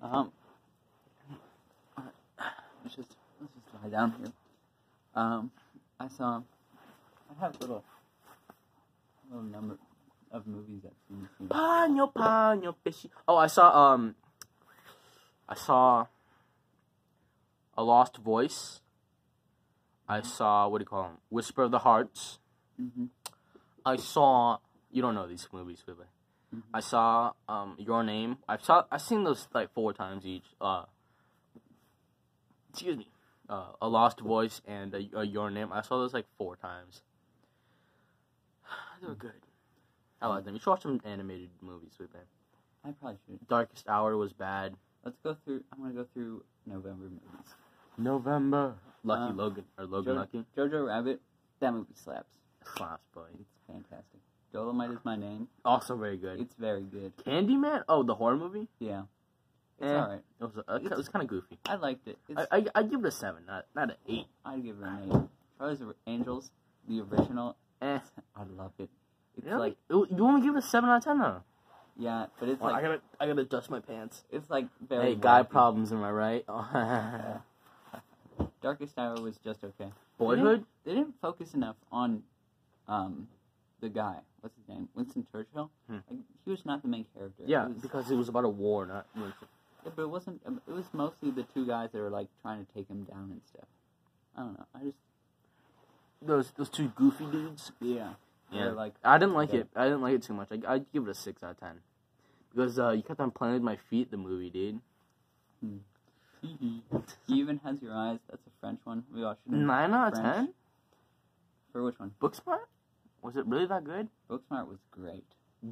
[0.00, 0.32] Um.
[2.84, 4.32] Let's just let's just lie down here.
[5.14, 5.50] Um,
[5.98, 6.42] I saw.
[7.38, 7.84] I have little
[9.28, 9.78] little number
[10.32, 11.48] of movies that I've seen.
[11.48, 13.10] Ponyo Ponyo fishy.
[13.26, 14.14] Oh, I saw um.
[15.48, 16.06] I saw.
[17.76, 18.80] A Lost Voice.
[20.08, 21.18] I saw what do you call them?
[21.30, 22.38] Whisper of the Hearts.
[22.80, 23.10] Mhm.
[23.86, 24.58] I saw.
[24.90, 26.06] You don't know these movies, really.
[26.52, 26.62] Mhm.
[26.74, 28.38] I saw um Your Name.
[28.48, 28.84] I've saw.
[28.90, 30.46] I've seen those like four times each.
[30.60, 30.86] Uh.
[32.70, 33.08] Excuse me.
[33.48, 35.72] Uh, a Lost Voice and a, a Your Name.
[35.72, 37.02] I saw those like four times.
[39.00, 39.32] They were good.
[40.20, 40.54] I like them.
[40.54, 42.22] You should watch some animated movies with them.
[42.84, 43.46] I probably should.
[43.48, 44.74] Darkest Hour was bad.
[45.04, 45.62] Let's go through.
[45.72, 47.54] I'm gonna go through November movies.
[47.96, 48.74] November.
[49.04, 50.44] Lucky Um, Logan or Logan Jo- Lucky.
[50.56, 51.20] Jojo Rabbit.
[51.60, 52.34] That movie slaps.
[52.76, 53.28] Slaps, boy.
[53.38, 54.20] It's fantastic.
[54.52, 55.48] Dolemite is my name.
[55.64, 56.40] Also very good.
[56.40, 57.16] It's very good.
[57.18, 57.84] Candyman.
[57.88, 58.68] Oh, the horror movie.
[58.80, 59.02] Yeah.
[59.78, 59.94] It's Eh.
[59.94, 60.22] alright.
[60.40, 60.58] It was.
[60.66, 61.58] Uh, it was kind of goofy.
[61.66, 62.18] I liked it.
[62.28, 64.26] It's, I, I I give it a seven, not not an eight.
[64.44, 65.28] I'd give it an eight.
[65.58, 66.50] Charlie's Angels,
[66.88, 67.56] the original.
[67.80, 67.98] Eh.
[68.36, 68.88] I love it.
[69.36, 69.58] It's Really?
[69.60, 71.42] like you want to give it a seven out of ten though?
[71.96, 74.24] yeah, but it's Well, I gotta I gotta adjust my pants.
[74.30, 75.50] it's like very Hey, guy wacky.
[75.50, 76.44] problems, am I right?
[78.62, 79.92] Darkest Hour was just okay.
[80.16, 80.64] Boyhood.
[80.84, 82.22] They didn't focus enough on
[82.88, 83.28] um
[83.80, 84.16] the guy.
[84.40, 84.88] What's his name?
[84.94, 85.70] Winston Churchill.
[85.88, 85.94] Hmm.
[86.08, 87.42] Like, he was not the main character.
[87.46, 89.06] Yeah, It was- because it was about a war, not.
[89.16, 89.30] Yeah,
[89.94, 90.40] but it wasn't.
[90.66, 93.40] It was mostly the two guys that were like trying to take him down and
[93.48, 93.68] stuff.
[94.36, 94.66] I don't know.
[94.74, 94.98] I just
[96.20, 97.72] Those those two goofy dudes.
[97.80, 98.14] yeah.
[98.50, 98.70] Yeah.
[98.70, 99.60] Like I didn't like Yeah.
[99.60, 99.68] it.
[99.76, 100.48] I didn't like it too much.
[100.50, 101.80] I I'd give it a six out of ten.
[102.50, 104.10] Because uh, you kept on playing with my feet.
[104.10, 104.80] The movie, dude.
[106.42, 106.82] he
[107.28, 108.18] even has your eyes.
[108.30, 109.04] That's a French one.
[109.14, 109.52] We watched it.
[109.52, 110.34] in Nine out of French.
[110.36, 110.54] ten.
[111.72, 112.12] For which one?
[112.20, 112.60] Booksmart.
[113.22, 114.08] Was it really that good?
[114.30, 115.24] Booksmart was great.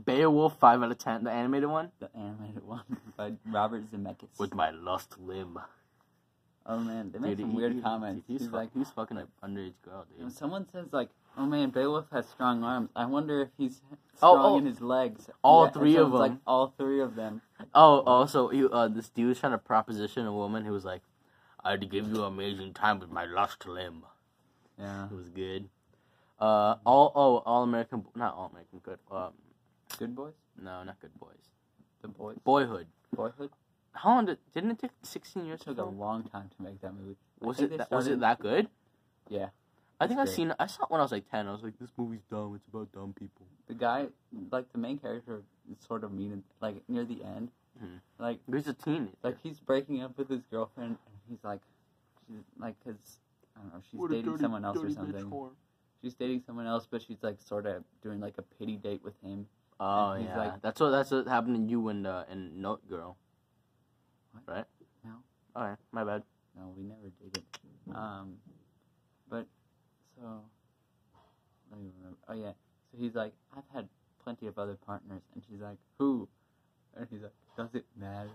[0.04, 1.24] Beowulf, five out of ten.
[1.24, 2.82] The animated one The animated one
[3.16, 4.38] by Robert Zemeckis.
[4.38, 5.58] with my lost limb.
[6.68, 8.24] Oh man, they made Dude, some he- weird he- comments.
[8.26, 10.36] He's, He's like, he's fucking an underage girl, when dude.
[10.36, 13.80] someone says like, "Oh man, Beowulf has strong arms," I wonder if he's
[14.22, 14.58] Oh, strong oh.
[14.58, 15.30] in his legs.
[15.42, 16.40] All and three of someone's Like them.
[16.46, 17.42] all three of them.
[17.74, 21.02] Oh, also, he, uh, this dude was trying to proposition a woman who was like,
[21.62, 24.04] "I'd give you an amazing time with my lost limb."
[24.78, 25.68] Yeah, It was good.
[26.40, 28.98] Uh, all oh, all American, not all American, good.
[29.10, 29.32] Um,
[29.98, 30.34] good boys.
[30.60, 31.50] no, not good boys.
[32.02, 32.36] The boys.
[32.44, 32.88] Boyhood.
[33.14, 33.50] Boyhood.
[33.96, 34.38] How long did?
[34.54, 37.16] Didn't it take sixteen years It to took a long time to make that movie.
[37.40, 37.70] Was it?
[37.70, 38.68] they That, was it that good?
[39.28, 39.48] Yeah.
[39.98, 40.36] I think I It's great.
[40.36, 40.54] seen.
[40.58, 41.48] I saw it when I was like ten.
[41.48, 42.54] I was like, "This movie's dumb.
[42.54, 44.08] It's about dumb people." The guy,
[44.52, 46.44] like the main character, is sort of mean.
[46.60, 47.50] Like near the end,
[47.82, 48.00] Mhm.
[48.18, 49.12] like He's a teenager.
[49.22, 51.62] like he's breaking up with his girlfriend, and he's like,
[52.28, 53.18] she's like, cause
[53.56, 55.50] I don't know, she's What dating dirty- someone else or something.
[56.02, 59.18] She's dating someone else, but she's like sort of doing like a pity date with
[59.22, 59.48] him.
[59.80, 62.86] Oh And yeah, like- that's what that's what happened to you and uh, and Note
[62.86, 63.16] Girl.
[64.44, 64.54] What?
[64.56, 64.64] Right?
[65.04, 65.10] No.
[65.56, 66.22] Alright, my bad.
[66.56, 67.44] No, we never did it.
[67.94, 68.34] Um,
[69.28, 69.46] but
[70.16, 70.40] so
[71.70, 72.18] let me remember.
[72.28, 72.52] Oh yeah,
[72.90, 73.88] so he's like, I've had
[74.24, 76.28] plenty of other partners, and she's like, who?
[76.96, 78.30] And he's like, does it matter?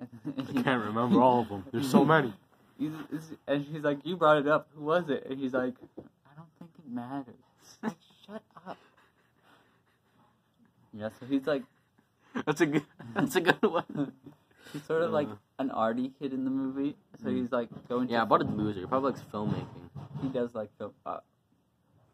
[0.00, 1.64] I can't remember all of them.
[1.72, 2.32] There's so many.
[2.78, 4.68] He's, he's- and she's like, you brought it up.
[4.74, 5.26] Who was it?
[5.28, 7.34] And he's like, I don't think it matters.
[7.82, 7.92] Like,
[8.26, 8.76] shut up.
[10.92, 11.62] Yeah, so he's like,
[12.46, 12.84] That's a good.
[13.14, 14.12] That's a good one.
[14.72, 15.28] he's sort of like
[15.58, 16.96] an arty kid in the movie.
[17.22, 17.36] So Mm.
[17.40, 18.08] he's like going.
[18.08, 18.86] Yeah, to, about a boozer.
[18.86, 19.90] Probably likes filmmaking.
[20.22, 20.92] He does like film.
[21.06, 21.18] Uh,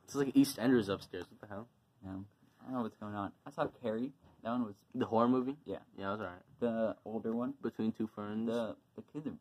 [0.05, 1.25] It's like East Enders upstairs.
[1.31, 1.69] What the hell?
[2.05, 3.33] yeah, I don't know what's going on.
[3.47, 4.13] I saw Carrie.
[4.43, 5.57] That one was The horror movie?
[5.65, 5.79] Yeah.
[5.99, 6.43] Yeah, it was alright.
[6.61, 7.55] the older one.
[7.63, 8.47] Between Two Ferns.
[8.47, 9.37] The the kids are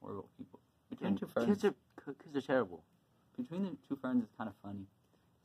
[0.00, 0.60] horrible people.
[0.90, 1.46] Between And two ferns.
[1.46, 1.74] kids are
[2.22, 2.82] kids are terrible.
[3.36, 4.86] Between the two ferns is kind of funny.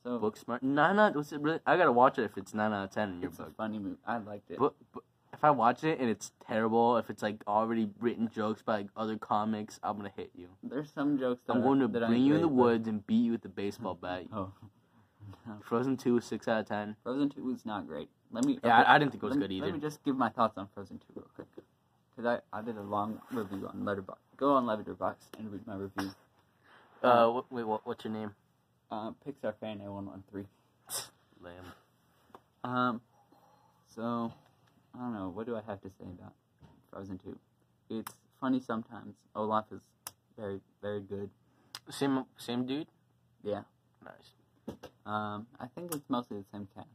[0.03, 0.61] So Book smart.
[0.63, 1.15] Nine out.
[1.15, 1.59] Was it really?
[1.65, 3.55] I gotta watch it if it's nine out of ten in your it's a book.
[3.57, 3.97] funny movie.
[4.05, 4.57] I liked it.
[4.59, 5.03] But, but
[5.33, 8.87] if I watch it and it's terrible, if it's like already written jokes by like
[8.97, 10.47] other comics, I'm gonna hit you.
[10.63, 13.05] There's some jokes that I'm going to that bring you in the but- woods and
[13.07, 14.25] beat you with a baseball bat.
[14.33, 14.51] Oh.
[15.47, 15.53] No.
[15.63, 16.95] Frozen Two, was six out of ten.
[17.03, 18.09] Frozen 2 was not great.
[18.31, 18.59] Let me.
[18.63, 19.65] Yeah, okay, I, I didn't think it was good me- either.
[19.67, 21.47] Let me just give my thoughts on Frozen 2 real quick.
[22.15, 24.17] Because I, I did a long review on Letterboxd.
[24.37, 26.11] Go on Letterboxd and read my review.
[27.01, 28.35] Uh, wh- wait, what, what's your name?
[28.91, 30.45] Uh, Pixar fan A113.
[31.41, 31.65] Lamb.
[32.63, 33.01] Um,
[33.95, 34.33] so,
[34.95, 35.31] I don't know.
[35.33, 36.33] What do I have to say about
[36.91, 37.37] Frozen 2?
[37.89, 39.15] It's funny sometimes.
[39.35, 39.81] Olaf is
[40.37, 41.29] very, very good.
[41.89, 42.87] Same, same dude.
[43.43, 43.61] Yeah.
[44.03, 44.77] Nice.
[45.05, 46.87] Um, I think it's mostly the same cast.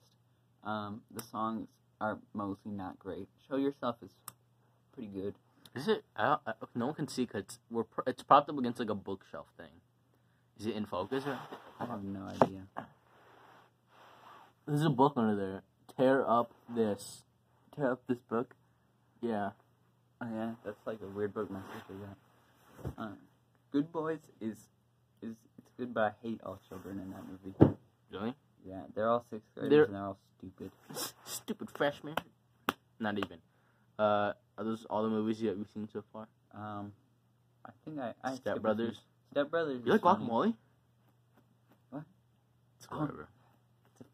[0.65, 1.69] Um, the songs
[2.01, 3.29] are mostly not great.
[3.49, 4.11] Show Yourself is
[4.93, 5.35] pretty good.
[5.75, 6.05] Is it?
[6.17, 8.95] I, I, no one can see because we're pr- it's propped up against like a
[8.95, 9.67] bookshelf thing.
[10.59, 11.25] Is it in focus?
[11.27, 11.39] Or?
[11.79, 12.63] I have no idea.
[14.67, 15.63] There's a book under there.
[15.97, 17.23] Tear up this.
[17.77, 18.55] Tear up this book.
[19.21, 19.51] Yeah.
[20.21, 23.05] Oh yeah, that's like a weird book my sister got.
[23.05, 23.11] Uh,
[23.71, 24.57] good Boys is
[25.21, 27.77] is it's good, but I hate all children in that movie.
[28.11, 28.35] Really?
[28.67, 30.71] Yeah, they're all sixth graders They're- and they're all stupid.
[31.25, 32.15] Stupid freshman.
[32.99, 33.39] Not even.
[33.99, 36.29] Uh, are those all the movies that we've seen so far?
[36.55, 36.93] Um,
[37.65, 39.01] I think I, I Step Brothers.
[39.33, 39.83] Step Brothers.
[39.85, 40.55] You like Guacamole?
[41.91, 42.05] What?
[42.79, 43.23] It's whatever.
[43.23, 43.27] A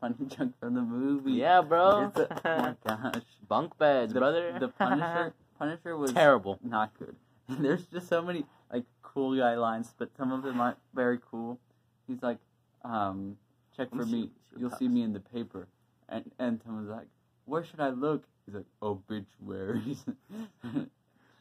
[0.03, 1.33] funny joke from the movie.
[1.33, 2.09] Yeah, bro.
[2.15, 3.23] It's a, oh my gosh.
[3.49, 4.55] Bunk beds, the, brother.
[4.61, 5.33] The Punisher.
[5.59, 6.59] Punisher was Terrible.
[6.63, 7.17] not good.
[7.49, 11.59] There's just so many like cool guy lines, but some of them aren't very cool.
[12.07, 12.39] He's like,
[12.85, 13.37] um,
[13.77, 14.31] check for me.
[14.57, 15.69] You'll see me in the paper.
[16.09, 17.07] And and someone's like,
[17.45, 18.25] where should I look?
[18.45, 20.05] He's like, obituaries.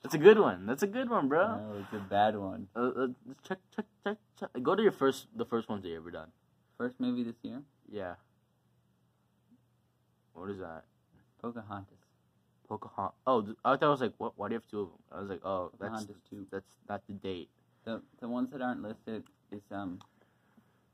[0.04, 0.66] That's a good one.
[0.66, 1.48] That's a good one, bro.
[1.58, 2.68] no, it's a bad one.
[2.76, 3.08] Uh, uh,
[3.48, 4.50] check, check, check, check.
[4.64, 6.30] Go to your first, the first ones that you ever done.
[6.78, 7.62] First movie this year,
[7.92, 8.16] Yeah.
[10.42, 10.86] What is that?
[11.40, 12.00] Pocahontas.
[12.68, 13.16] Pocahontas.
[13.28, 14.34] Oh, th- I thought I was like, what?
[14.38, 14.98] Why do you have two of them?
[15.12, 16.48] I was like, oh, that's Pocahontas two.
[16.52, 17.50] that's not the date.
[17.86, 20.00] The the ones that aren't listed is um,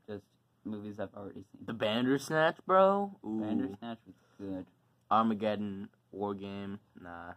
[0.06, 0.24] just
[0.66, 1.64] movies I've already seen.
[1.64, 3.10] The Bandersnatch, bro.
[3.24, 3.40] Ooh.
[3.40, 4.66] Bandersnatch was good.
[5.10, 6.78] Armageddon, War Game.
[7.00, 7.32] Nah.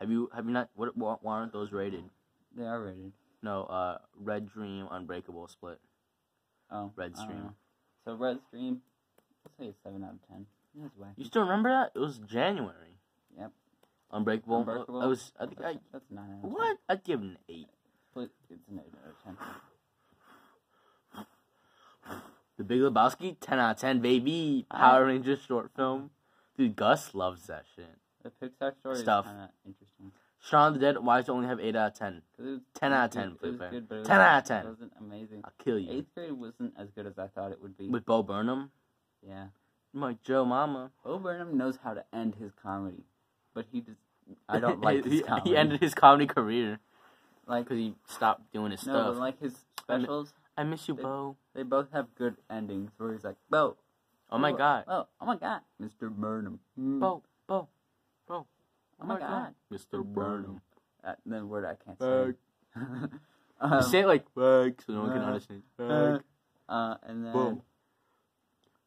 [0.00, 0.70] Have you have you not?
[0.74, 0.96] What?
[0.96, 2.04] Why why aren't those rated?
[2.56, 3.12] They are rated.
[3.42, 3.64] No.
[3.64, 5.78] Uh, Red Dream, Unbreakable, Split.
[6.70, 7.50] Oh, Red Stream.
[8.06, 8.80] So Red Stream,
[9.44, 10.46] I'll say a seven out of ten.
[10.80, 11.12] That's wacky.
[11.16, 11.92] You still remember that?
[11.94, 12.98] It was January.
[13.38, 13.52] Yep.
[14.12, 14.58] Unbreakable.
[14.60, 15.00] Unbreakable?
[15.02, 15.32] I was.
[15.40, 15.64] I think I.
[15.72, 16.50] That's, that's nine out of ten.
[16.52, 16.78] What?
[16.88, 17.68] I'd give it an eight.
[18.10, 19.36] Split, it's an eight out of ten.
[22.58, 24.64] The Big Lebowski, ten out of ten, baby.
[24.70, 26.10] Power Rangers short film.
[26.56, 27.84] Dude, Gus loves that shit.
[28.22, 29.26] The Pixar story Stuff.
[29.26, 30.12] is kind of interesting.
[30.40, 30.98] Shaun of the Dead.
[31.04, 32.22] Why does it only have eight out of ten?
[32.36, 34.64] 'Cause it was, 10 out of 10, It was good, 10 was, out of 10.
[34.64, 35.40] It wasn't amazing.
[35.44, 35.90] I'll kill you.
[35.98, 37.88] Eighth grade wasn't as good as I thought it would be.
[37.88, 38.70] With Bo Burnham.
[39.26, 39.48] yeah.
[39.96, 40.90] I'm like Joe Mama.
[41.02, 43.04] Bo Burnham knows how to end his comedy,
[43.54, 43.96] but he just
[44.46, 45.50] I don't like he, his comedy.
[45.50, 46.80] he ended his comedy career.
[47.46, 49.16] like because he stopped doing his no, stuff.
[49.16, 49.54] like his
[49.88, 51.36] I mi- specials, I miss you, they- Bo.
[51.54, 53.76] they both have good endings where he's like, Bo,
[54.30, 56.10] Oh my god, oh, oh my god, Mr.
[56.10, 57.00] Burnham, Mm.
[57.00, 57.68] Bo, Bo,
[58.28, 58.46] oh
[59.02, 60.04] my god, Mr.
[60.04, 60.60] Burnham.
[61.04, 62.34] uh, then word I can't Bag.
[62.74, 62.80] say.
[63.62, 65.62] um, Say it like bag so no one can uh, understand.
[65.78, 66.22] uh, Bag,
[66.68, 67.62] uh, and then Boom.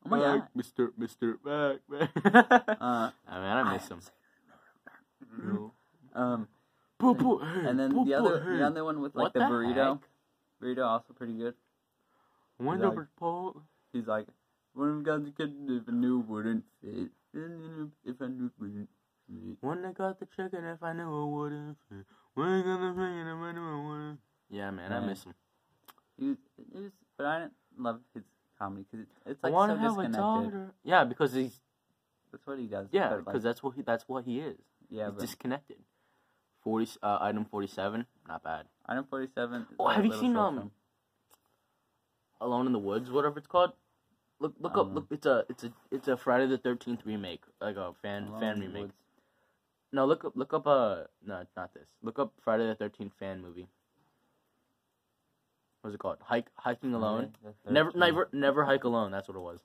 [0.06, 0.90] Oh my bag, god, Mr.
[1.00, 1.36] Mr.
[1.44, 1.80] Bag.
[1.90, 2.78] bag.
[2.82, 4.02] uh, I mean, I miss him.
[5.44, 5.74] No.
[6.14, 6.48] um,
[7.00, 8.58] Boo, boo, hey, and then boo, the boo, other hey.
[8.58, 10.00] the other one with like What the, the burrito,
[10.62, 11.54] burrito also pretty good.
[12.58, 13.62] One like- Paul.
[13.94, 14.28] He's like,
[14.74, 18.90] one of got the kid if I knew wouldn't fit, if I knew wouldn't
[19.28, 19.58] fit.
[19.62, 22.06] When I got the chicken, if I knew it wouldn't fit.
[22.34, 24.20] When I got the chicken, if I knew it wouldn't.
[24.50, 25.34] Yeah, man, I miss him.
[26.18, 28.24] He was, it was, but I didn't love his
[28.60, 30.20] comedy because it's, it's I like want so to have a disconnected.
[30.22, 30.74] daughter.
[30.84, 31.60] Yeah, because he's
[32.32, 32.88] That's what he does.
[32.92, 34.58] yeah, because like, that's what he that's what he is.
[34.90, 35.78] yeah, he's but disconnected.
[36.64, 38.66] Forty uh, item forty seven, not bad.
[38.86, 39.66] item forty seven.
[39.80, 40.72] Oh, have you seen, um,
[42.42, 43.72] Alone in the Woods, whatever it's called.
[44.42, 44.88] Look, look up.
[44.88, 48.30] Um, Look, it's a, it's a, it's a Friday the Thirteenth remake, like a fan,
[48.40, 48.92] fan remake.
[49.92, 50.66] No, look up, look up.
[50.66, 51.88] Uh, no, it's not this.
[52.02, 53.68] Look up Friday the Thirteenth fan movie.
[55.82, 56.18] What's it called?
[56.22, 57.34] Hike, hiking alone.
[57.70, 59.12] Never, never, never hike alone.
[59.12, 59.60] That's what it was.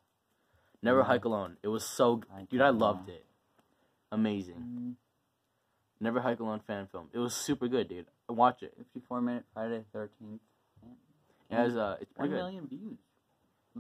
[0.83, 1.05] Never Yeah.
[1.07, 1.57] hike alone.
[1.63, 2.61] It was so, Hike dude.
[2.61, 2.79] I alone.
[2.79, 3.25] loved it.
[4.13, 4.55] Amazing.
[4.57, 4.95] Mm,
[6.01, 7.09] Never hike alone fan film.
[7.13, 8.07] It was super good, dude.
[8.29, 8.75] Watch it.
[8.77, 10.41] Fifty-four minute Friday thirteenth.
[11.51, 12.35] It has uh, it's one good.
[12.37, 12.99] million views.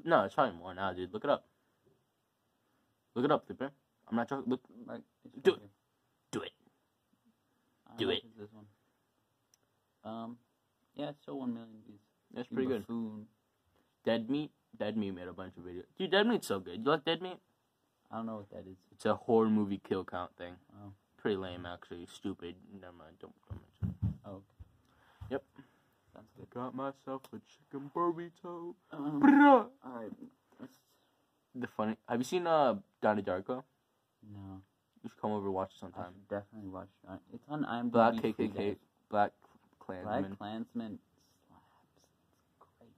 [0.05, 1.12] No, it's probably more now, dude.
[1.12, 1.44] Look it up.
[3.15, 3.70] Look it up, Flipper.
[4.09, 4.51] I'm not joking.
[4.51, 5.70] Look, Like, it's Do right it.
[6.32, 6.52] do it.
[7.98, 8.23] Do it.
[8.39, 8.65] This one.
[10.05, 10.36] Um,
[10.94, 12.01] yeah, it's still one million views.
[12.35, 12.86] That's pretty good.
[12.86, 13.27] Buffoon.
[14.05, 14.51] Dead Meat.
[14.78, 15.85] Dead Meat made a bunch of videos.
[15.98, 16.78] Dude, Dead Meat's so good.
[16.85, 17.39] You like Dead Meat?
[18.11, 18.77] I don't know what that is.
[18.93, 20.55] It's a horror movie kill count thing.
[20.74, 20.93] Oh.
[21.16, 22.06] Pretty lame, actually.
[22.12, 22.55] Stupid.
[22.81, 23.16] Never mind.
[23.20, 24.28] Don't, don't mention it.
[24.28, 24.43] Oh.
[25.31, 25.43] Yep.
[26.12, 26.47] Sounds good.
[26.52, 28.74] I got myself a chicken burrito.
[28.93, 29.66] Um, Bruh.
[29.85, 30.12] all right.
[30.61, 30.74] Let's,
[31.55, 31.97] The funny.
[32.09, 33.62] Have you seen uh Donnie Darko?
[34.31, 34.61] no,
[35.02, 36.12] You should come over and watch it I sometime.
[36.12, 37.19] should definitely watch it.
[37.32, 37.90] It's on IMDb.
[37.93, 38.77] Black KKK.
[39.11, 39.32] Black Black
[39.81, 40.36] Klansman.
[40.36, 40.98] Klansman
[41.48, 41.65] slaps.
[41.97, 42.90] It's great.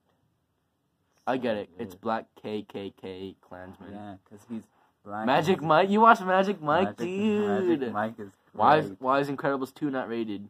[1.27, 1.69] I get it.
[1.79, 1.95] It's.
[1.95, 3.93] Black KKK Klansman.
[3.93, 4.63] Yeah, because he's
[5.05, 5.27] black.
[5.27, 5.91] Magic Mike.
[5.91, 7.81] You watch Magic Mike, Magic, dude.
[7.81, 8.93] Magic Mike is Why is.
[8.99, 10.49] Why is Incredibles two not rated?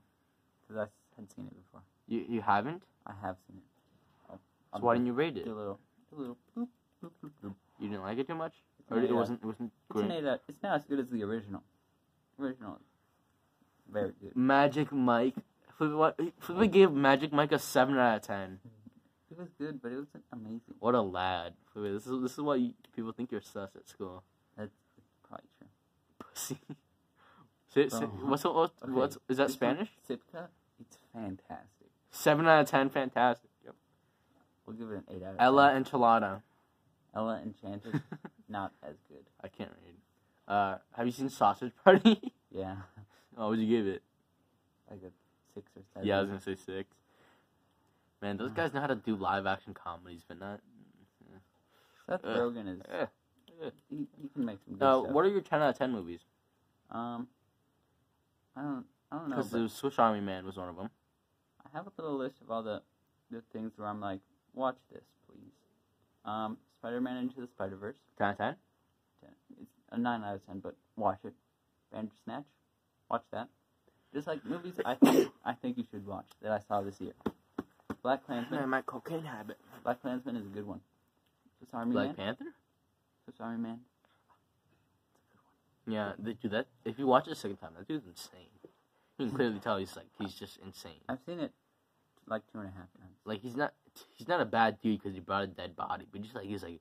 [0.69, 1.81] Because I had seen it before.
[2.09, 2.83] You You haven't?
[3.07, 3.63] I have seen it.
[4.31, 5.47] I'll, So why didn't you rate it?
[5.47, 5.79] a little,
[6.13, 6.37] a little.
[7.79, 9.41] You didn't like it too much, It's or it wasn't?
[9.43, 10.11] It wasn't It's great.
[10.11, 10.41] eight.
[10.49, 11.63] It's not as good as the original.
[12.41, 12.79] Original,
[13.91, 14.37] very good.
[14.37, 15.35] Magic Mike.
[15.79, 16.21] Flip, what?
[16.41, 18.59] Flip gave Magic Mike a seven out of ten.
[18.67, 18.86] Mm.
[19.31, 20.75] It was good, but it wasn't amazing.
[20.79, 21.55] What a lad.
[21.75, 24.23] This is this is why you, people think you're sus at school.
[24.57, 24.71] That's
[25.29, 25.69] probably true.
[26.19, 26.59] Pussy.
[28.23, 29.91] What's what's, Okay, what's is that this Spanish?
[30.09, 30.49] Sitka,
[30.81, 31.89] it's fantastic.
[32.11, 32.89] Seven out of ten.
[32.89, 33.51] Fantastic.
[33.67, 33.75] Yep.
[34.65, 35.85] We'll give it an eight out of Ella 10.
[35.85, 36.43] Enchilada.
[37.15, 38.01] Ella Enchanted,
[38.49, 39.25] not as good.
[39.45, 39.95] I can't read.
[40.49, 42.33] Uh, have you seen Sausage Party?
[42.51, 42.77] Yeah,
[43.37, 44.03] oh, would you give it?
[44.91, 45.11] like a
[45.53, 46.09] six or seven.
[46.09, 46.89] Yeah, I was gonna say six.
[48.23, 50.61] Man, those guys know how to do live action comedies, but not.
[52.09, 52.81] Seth uh, Rogen is.
[53.89, 55.13] He, he can make some good Uh, stuff.
[55.13, 56.21] what are your ten out of ten movies?
[56.91, 57.27] Um,
[58.55, 59.37] I don't, I don't know.
[59.37, 60.91] Because the Swiss Army Man was one of them.
[61.65, 62.83] I have a little list of all the,
[63.31, 64.21] the things where I'm like,
[64.55, 65.51] watch this, please.
[66.25, 67.97] Um, Spider-Man Into the Spider-Verse.
[68.19, 68.57] Ten out of ten.
[69.23, 69.31] 10.
[69.63, 71.35] It's a nine out of ten, but watch it.
[71.93, 72.45] Bandersnatch,
[73.11, 73.49] watch that.
[74.15, 77.13] Just like movies, I think I think you should watch that I saw this year.
[78.07, 78.69] Black Klansman.
[78.69, 79.59] my cocaine habit.
[79.83, 80.81] Black Klansman is a good one.
[81.59, 82.15] Swiss Army Black Man.
[82.15, 82.45] Panther.
[83.25, 83.81] Swiss Army Man.
[85.89, 86.67] Yeah, they do that.
[86.85, 88.47] If you watch it a second time, that dude's insane.
[89.19, 91.01] You can clearly tell he's like he's just insane.
[91.09, 91.51] I've seen it
[92.29, 93.17] like two and a half times.
[93.25, 93.73] Like he's not
[94.15, 96.63] he's not a bad dude because he brought a dead body, but just like he's
[96.63, 96.79] like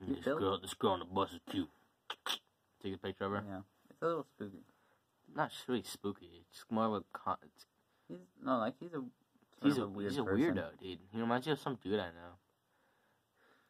[0.00, 1.68] You this feel- girl, this girl on the bus is cute.
[2.82, 3.44] Take a picture of her.
[3.46, 3.60] Yeah,
[3.90, 4.62] it's a little spooky.
[5.36, 6.46] Not really spooky.
[6.50, 7.66] It's more of a con- it's,
[8.08, 9.02] He's no like he's a
[9.62, 10.54] he's a, a weird he's a person.
[10.54, 10.98] weirdo, dude.
[11.12, 12.32] He reminds you of some dude I know.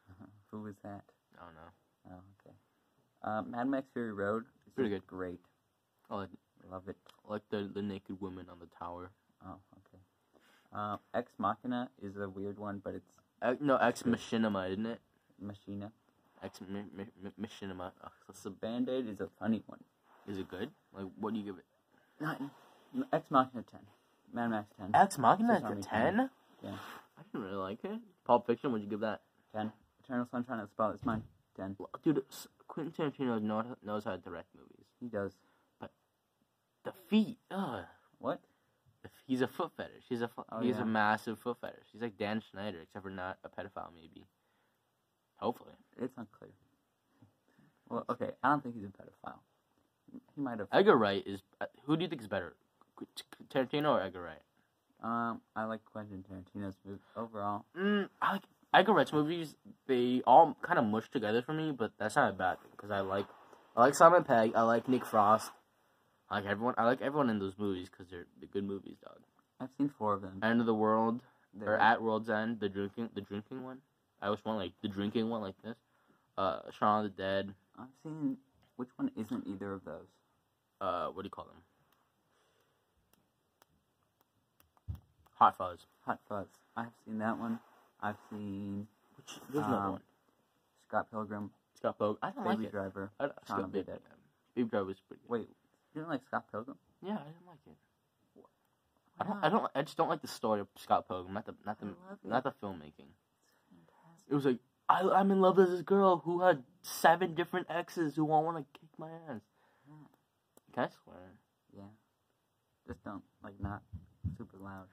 [0.51, 1.03] Who is that?
[1.39, 1.71] I don't know.
[2.11, 2.55] Oh, okay.
[3.23, 4.43] Uh, Mad Max Fury Road.
[4.67, 5.05] is Pretty good.
[5.07, 5.39] Great.
[6.09, 6.29] I like,
[6.71, 6.95] Love it.
[7.27, 9.11] I like the the naked woman on the tower.
[9.45, 10.01] Oh, okay.
[10.73, 14.99] Uh, Ex Machina is a weird one, but it's Uh, no, Ex Machinima, isn't it?
[15.39, 15.91] Machina.
[16.43, 16.59] Ex
[17.39, 17.91] Machinima.
[18.03, 18.11] Ugh,
[18.43, 19.79] the, Band Aid is a funny one.
[20.27, 20.71] is it good?
[20.93, 21.65] Like, what do you give it?
[22.19, 22.49] Nine.
[23.13, 23.81] Ex Machina ten.
[24.33, 24.91] Mad Max ten.
[24.93, 26.29] Ex Machina Swiss is a Army ten.
[26.63, 26.71] Yeah.
[27.17, 27.99] I didn't really like it.
[28.25, 28.71] Pulp Fiction.
[28.71, 29.21] Would you give that?
[29.55, 29.71] Ten.
[30.03, 31.23] Eternal Sunshine of the Spotless Mind.
[31.57, 31.75] Ten.
[32.03, 32.23] Dude,
[32.67, 34.85] Quentin Tarantino knows, knows how to direct movies.
[34.99, 35.33] He does.
[35.79, 35.91] But
[36.83, 37.37] the feet.
[37.51, 37.83] Ugh.
[38.19, 38.41] What?
[39.27, 40.03] he's a foot fetish.
[40.09, 40.81] He's a fu- Oh, he's yeah.
[40.81, 41.85] a massive foot fetish.
[41.93, 44.25] He's like Dan Schneider, except for not a pedophile, maybe.
[45.37, 46.51] Hopefully, It's unclear.
[47.89, 49.39] Well, okay, I don't think he's a pedophile.
[50.35, 50.67] He might have.
[50.71, 51.43] Edgar Wright is.
[51.61, 52.55] uh, Who do you think is better,
[53.49, 54.41] Tarantino or Edgar Wright?
[55.03, 57.65] Um, I like Quentin Tarantino's movie overall.
[57.77, 58.43] Mm, I like
[58.73, 59.55] Edgar Wright's movies.
[59.87, 62.91] They all kind of mush together for me, but that's not a bad thing because
[62.91, 63.25] I like
[63.75, 64.53] I like Simon Pegg.
[64.55, 65.51] I like Nick Frost.
[66.29, 66.73] I like everyone.
[66.77, 69.19] I like everyone in those movies because they're, they're good movies, dog.
[69.59, 70.39] I've seen four of them.
[70.43, 71.21] End of the World
[71.53, 73.79] They're- or At World's End, the drinking the drinking one.
[74.21, 75.75] I always want like the drinking one like this.
[76.37, 77.53] Uh, Shaun of the Dead.
[77.77, 78.37] I've seen.
[78.77, 80.07] Which one isn't either of those?
[80.81, 81.61] Uh, what do you call them?
[85.35, 85.85] Hot Fuzz.
[86.05, 86.47] Hot Fuzz.
[86.75, 87.59] I've seen that one.
[88.01, 88.87] I've seen
[89.17, 90.01] Which there's another Um, one.
[90.87, 92.19] Scott Pilgrim, Scott Pilgrim.
[92.21, 92.71] I don't Baby like it.
[92.71, 93.11] Driver.
[93.19, 93.99] I, don't- Scott Baby, Dead.
[94.55, 95.21] Baby Driver was pretty.
[95.23, 95.31] Good.
[95.31, 95.49] Wait,
[95.93, 96.77] you don't like Scott Pilgrim?
[97.01, 97.75] Yeah, I didn't like it.
[99.19, 99.43] I don't.
[99.45, 99.71] I don't.
[99.75, 101.33] I just don't like the story of Scott Pilgrim.
[101.33, 101.55] Not the.
[101.65, 101.85] Not the.
[101.85, 102.27] I love it.
[102.27, 103.07] Not the filmmaking.
[103.69, 104.27] Fantastic.
[104.29, 104.57] It was like
[104.89, 108.57] I, I'm in love with this girl who had seven different exes who all want
[108.57, 109.41] to kick my ass.
[109.87, 109.95] Yeah.
[110.73, 111.17] Can I swear?
[111.75, 111.83] Yeah.
[112.87, 113.81] Just don't like not
[114.37, 114.87] super loud.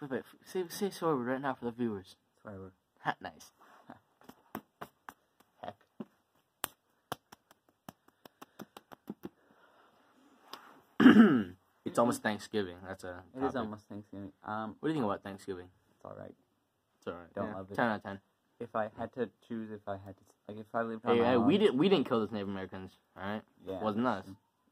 [0.00, 2.16] Wait, wait, say say sorry right now for the viewers.
[2.42, 2.72] Swear word.
[3.00, 3.52] Ha, nice.
[5.62, 5.74] Heck.
[11.84, 12.76] it's almost Thanksgiving.
[12.86, 13.22] That's a.
[13.34, 13.56] It is topic.
[13.56, 14.32] almost Thanksgiving.
[14.44, 15.68] Um, What do you think about Thanksgiving?
[15.94, 16.34] it's all right.
[16.98, 17.32] It's alright.
[17.34, 17.54] Don't yeah.
[17.54, 17.74] love it.
[17.74, 18.20] Ten out of ten.
[18.60, 21.20] If I had to choose, if I had to, like, if I lived on Hey,
[21.22, 22.90] my hey, own, we didn't we didn't kill those Native Americans.
[23.16, 24.26] All right, Yeah, wasn't us.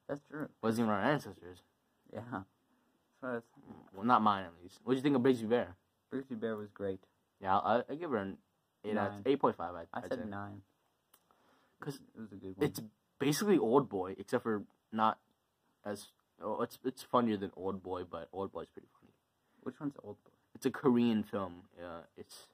[0.08, 0.48] That's true.
[0.62, 1.58] Wasn't even our ancestors.
[2.12, 2.20] Yeah.
[3.94, 4.78] Well, not mine at least.
[4.84, 5.76] What do you think of Brigsby Bear?
[6.10, 7.00] Grizzly Bear was great.
[7.40, 8.38] Yeah, I, I give her an
[8.84, 9.74] eight out eight point five.
[9.74, 10.30] I, I I'd said say.
[11.78, 12.66] Because it was a good one.
[12.66, 12.80] It's
[13.18, 14.62] basically Old Boy, except for
[14.92, 15.18] not
[15.84, 16.06] as.
[16.42, 19.12] Oh, it's it's funnier than Old Boy, but Old Boy's pretty funny.
[19.62, 20.30] Which one's Old Boy?
[20.54, 21.64] It's a Korean film.
[21.78, 22.48] Uh, it's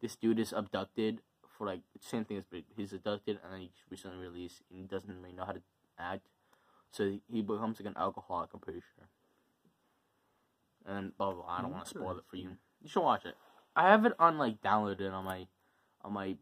[0.00, 1.20] this dude is abducted
[1.56, 2.64] for like same thing as Brig.
[2.76, 5.62] He's abducted and then he's recently released and he doesn't really know how to
[5.98, 6.26] act,
[6.90, 8.50] so he, he becomes like an alcoholic.
[8.54, 9.06] I'm pretty sure.
[10.86, 11.42] And blah blah.
[11.44, 11.52] blah.
[11.58, 12.50] I don't want to spoil it for you.
[12.82, 13.34] You should watch it.
[13.76, 15.46] I have it on like downloaded on my
[16.02, 16.36] on my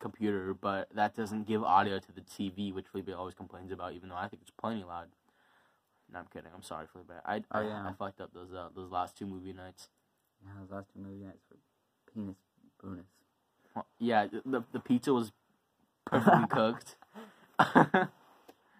[0.00, 3.92] computer, but that doesn't give audio to the TV, which Felipe always complains about.
[3.94, 5.08] Even though I think it's plenty loud.
[6.12, 6.50] No, I'm kidding.
[6.54, 7.10] I'm sorry, Felipe.
[7.24, 7.86] I Oh, I, yeah.
[7.88, 9.88] I fucked up those uh, those last two movie nights.
[10.44, 11.58] Yeah, those last two movie nights were
[12.12, 12.36] penis
[12.82, 13.04] bonus.
[13.74, 15.32] Well, Yeah, the the pizza was
[16.06, 16.96] perfectly cooked.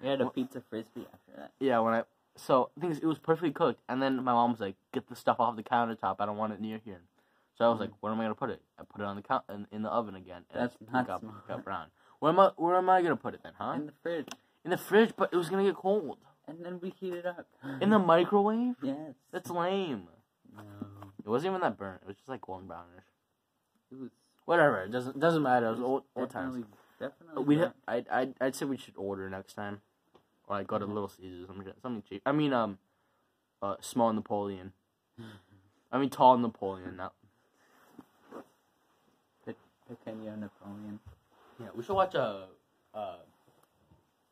[0.01, 1.53] We had a pizza frisbee after that.
[1.59, 2.03] yeah, when I
[2.39, 5.09] so the thing is, it was perfectly cooked, and then my mom was like, "Get
[5.09, 6.17] the stuff off the countertop.
[6.21, 7.01] I don't want it near here."
[7.57, 9.23] So I was like, "Where am I gonna put it?" I put it on the
[9.23, 10.45] count in, in the oven again.
[10.51, 11.49] And That's it not got, smart.
[11.49, 11.87] got brown.
[12.21, 12.51] Where am I?
[12.57, 13.73] Where am I gonna put it then, huh?
[13.77, 14.29] In the fridge.
[14.65, 16.19] In the fridge, but it was gonna get cold.
[16.47, 17.47] And then we heat it up.
[17.83, 18.77] In the microwave?
[18.83, 19.15] Yes.
[19.31, 20.09] That's lame.
[20.57, 20.63] No.
[21.23, 22.01] It wasn't even that burnt.
[22.03, 23.05] It was just like golden brownish.
[23.93, 24.11] It was
[24.47, 24.85] Whatever.
[24.85, 25.67] It doesn't doesn't matter.
[25.67, 26.75] It was old old definitely, times.
[26.99, 27.45] definitely.
[27.45, 27.75] We burnt.
[27.87, 29.83] I'd, I'd I'd say we should order next time,
[30.49, 32.23] or like go to Little Caesars, something something cheap.
[32.27, 32.79] I mean, um,
[33.63, 34.73] uh, small Napoleon.
[35.91, 36.97] I mean, tall Napoleon.
[36.97, 37.15] Not.
[39.89, 41.01] Pequeño Napoleon.
[41.59, 42.49] Yeah, we should watch a
[42.95, 43.17] uh, uh,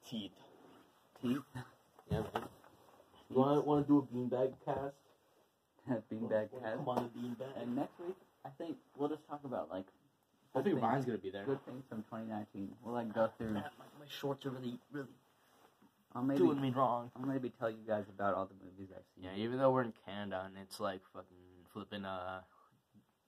[0.09, 0.32] Teeth.
[1.20, 1.43] Teeth.
[2.09, 2.44] Yeah, man.
[3.28, 4.94] You want want to do a beanbag cast?
[6.12, 6.76] Beanbag cast.
[6.76, 7.60] Come on, the beanbag.
[7.60, 8.14] And next week,
[8.44, 9.86] I think we'll just talk about like
[10.55, 11.44] I think good Ryan's gonna be there.
[11.44, 12.68] good things from 2019.
[12.84, 13.55] We'll like go through.
[13.55, 15.09] Man, my, my shorts are really really
[16.16, 17.10] I'll maybe doing me wrong.
[17.14, 19.24] I'll maybe tell you guys about all the movies I've seen.
[19.24, 21.36] Yeah, even though we're in Canada and it's like fucking
[21.72, 22.40] flipping uh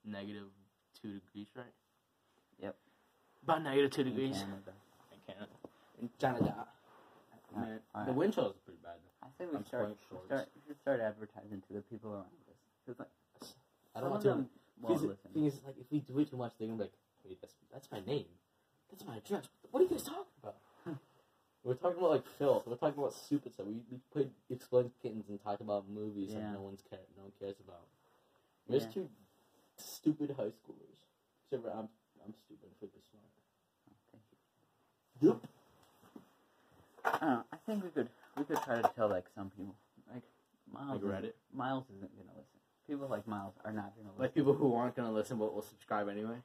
[0.07, 0.49] negative
[1.01, 1.67] two degrees, right?
[2.63, 2.77] Yep.
[3.43, 4.73] About negative two in degrees Canada.
[5.13, 5.53] in Canada.
[6.01, 6.55] In Canada.
[7.55, 8.17] Man, all the right.
[8.17, 8.97] wind chill is pretty bad.
[9.23, 12.27] I think we I'm start, we start we should start advertising to the people around
[12.49, 12.97] us.
[12.99, 13.09] like,
[13.95, 14.29] I don't want of to.
[14.29, 14.49] them
[14.81, 16.93] won't The thing is, like, if we do it too much, they're gonna be like,
[17.25, 18.27] "Wait, that's that's my name.
[18.91, 19.49] That's my address.
[19.71, 20.57] What are you guys talking about?"
[21.69, 22.67] We're talking about like filth.
[22.67, 23.67] We're talking about stupid stuff.
[23.67, 26.41] We we played exploding kittens and talked about movies Yeah.
[26.41, 27.85] that no one's care, no one cares about.
[28.67, 29.07] We're just two
[29.77, 31.05] stupid high schoolers.
[31.45, 31.91] Except for I'm
[32.25, 32.71] I'm stupid.
[32.79, 33.29] Flip is smart.
[34.11, 34.25] Thank
[35.21, 35.29] you.
[35.29, 35.41] Yep.
[37.05, 37.45] I oh, don't know.
[37.53, 38.09] I think we could
[38.39, 39.75] we could try to tell like some people
[40.11, 40.23] like
[40.73, 41.03] Miles.
[41.03, 41.35] Like isn't- Reddit?
[41.53, 42.61] Miles isn't gonna listen.
[42.89, 44.23] People like Miles are not gonna listen.
[44.23, 46.39] Like people who aren't gonna listen but will subscribe anyway.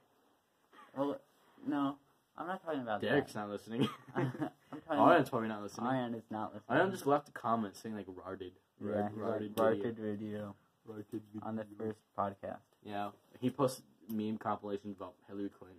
[0.94, 1.18] well,
[1.66, 1.96] no,
[2.36, 3.40] I'm not talking about Derek's that.
[3.40, 3.88] not listening.
[4.16, 4.32] I'm
[4.88, 5.86] talking Iron's probably not listening.
[5.86, 6.78] Iron is not listening.
[6.78, 8.52] Iron just left a comment saying like "rarded."
[8.84, 10.54] Yeah, rarded, rarded video.
[10.84, 11.42] Rarded video.
[11.42, 12.58] On the first podcast.
[12.84, 15.78] Yeah, he posted meme compilations about Hillary Clinton.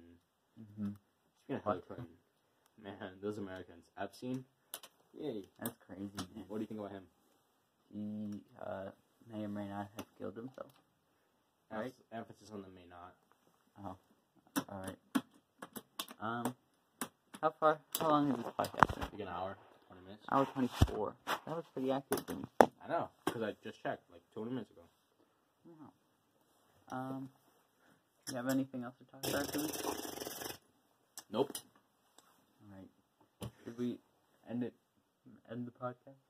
[0.59, 0.89] Mm-hmm.
[1.43, 2.07] Speaking of Hillary Clinton,
[2.81, 3.85] man, those Americans.
[3.99, 4.45] Epstein,
[5.19, 5.43] yay.
[5.59, 6.11] That's crazy.
[6.35, 6.45] Man.
[6.47, 7.03] What do you think about him?
[7.93, 8.91] He uh,
[9.31, 10.71] may or may not have killed himself.
[11.71, 11.93] Right?
[12.13, 13.13] Emphasis on the may not.
[13.83, 13.97] Oh,
[14.69, 14.95] all right.
[16.25, 16.55] Um,
[17.39, 17.77] how far?
[17.99, 18.97] How long is this podcast?
[18.97, 20.25] Like an hour, twenty minutes.
[20.31, 21.13] Hour twenty-four.
[21.27, 22.45] That was pretty accurate, Jimmy.
[22.61, 24.81] I know, because I just checked like twenty minutes ago.
[25.69, 26.97] Wow.
[26.97, 27.29] Um,
[28.31, 29.69] you have anything else to talk about, Jimmy?
[31.31, 31.53] Nope.
[31.53, 33.51] All right.
[33.63, 33.99] Should we
[34.49, 34.73] end it?
[35.51, 36.25] End the podcast?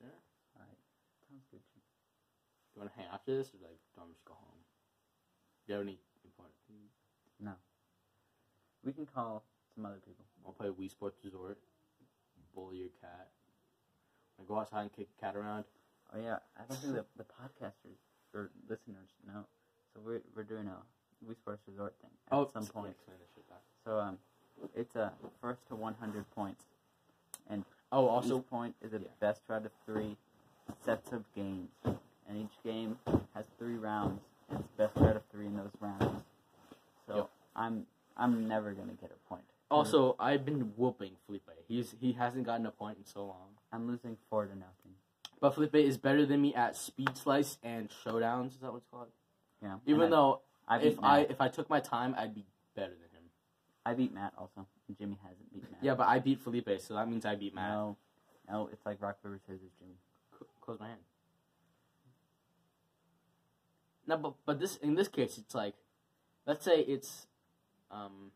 [0.00, 0.08] Sure.
[0.56, 0.80] All right.
[1.28, 1.60] Sounds good.
[1.60, 4.64] Do you want to hang after this, or like, do I just go home?
[5.66, 6.92] Do you have any important things?
[8.84, 9.44] We can call
[9.74, 10.24] some other people.
[10.46, 11.58] I'll play Wii Sports Resort.
[12.54, 13.28] Bully your cat.
[14.38, 15.64] I go outside and kick the cat around.
[16.14, 17.98] Oh yeah, I don't think the the podcasters
[18.34, 19.46] or listeners know.
[19.92, 20.76] So we're we're doing a
[21.28, 22.90] Wii Sports Resort thing at some yeah, point.
[22.92, 23.62] explain this shit back.
[23.84, 24.18] So um,
[24.74, 26.64] it's a first to 100 points.
[27.50, 29.08] And oh, also, each point is a yeah.
[29.20, 30.16] best out of three
[30.84, 32.98] sets of games, and each game
[33.34, 36.22] has three rounds, and it's best out of three in those rounds.
[37.06, 37.30] So Yep.
[37.56, 37.86] I'm
[38.16, 39.44] I'm never gonna get a point.
[39.70, 41.48] also, I've been whooping Felipe.
[41.68, 43.48] He's he hasn't gotten a point in so long.
[43.72, 44.94] I'm losing four to nothing.
[45.40, 48.48] But Felipe is better than me at speed slice and showdowns.
[48.54, 49.08] Is that what it's called?
[49.62, 49.76] Yeah.
[49.86, 52.44] Even and I- though I, beat if I if I took my time, I'd be
[52.76, 53.28] better than him.
[53.84, 54.66] I beat Matt also,
[54.98, 55.80] Jimmy hasn't beat Matt.
[55.82, 57.70] Yeah, but I beat Felipe, so that means I beat Matt.
[57.70, 57.96] No,
[58.48, 59.94] no, it's like rock paper scissors, Jimmy.
[60.38, 61.00] C- close my hand.
[64.06, 65.74] No, but but this in this case, it's like,
[66.46, 67.26] let's say it's,
[67.90, 68.30] um,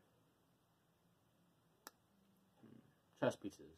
[2.61, 2.79] hmm,
[3.19, 3.77] chess pieces.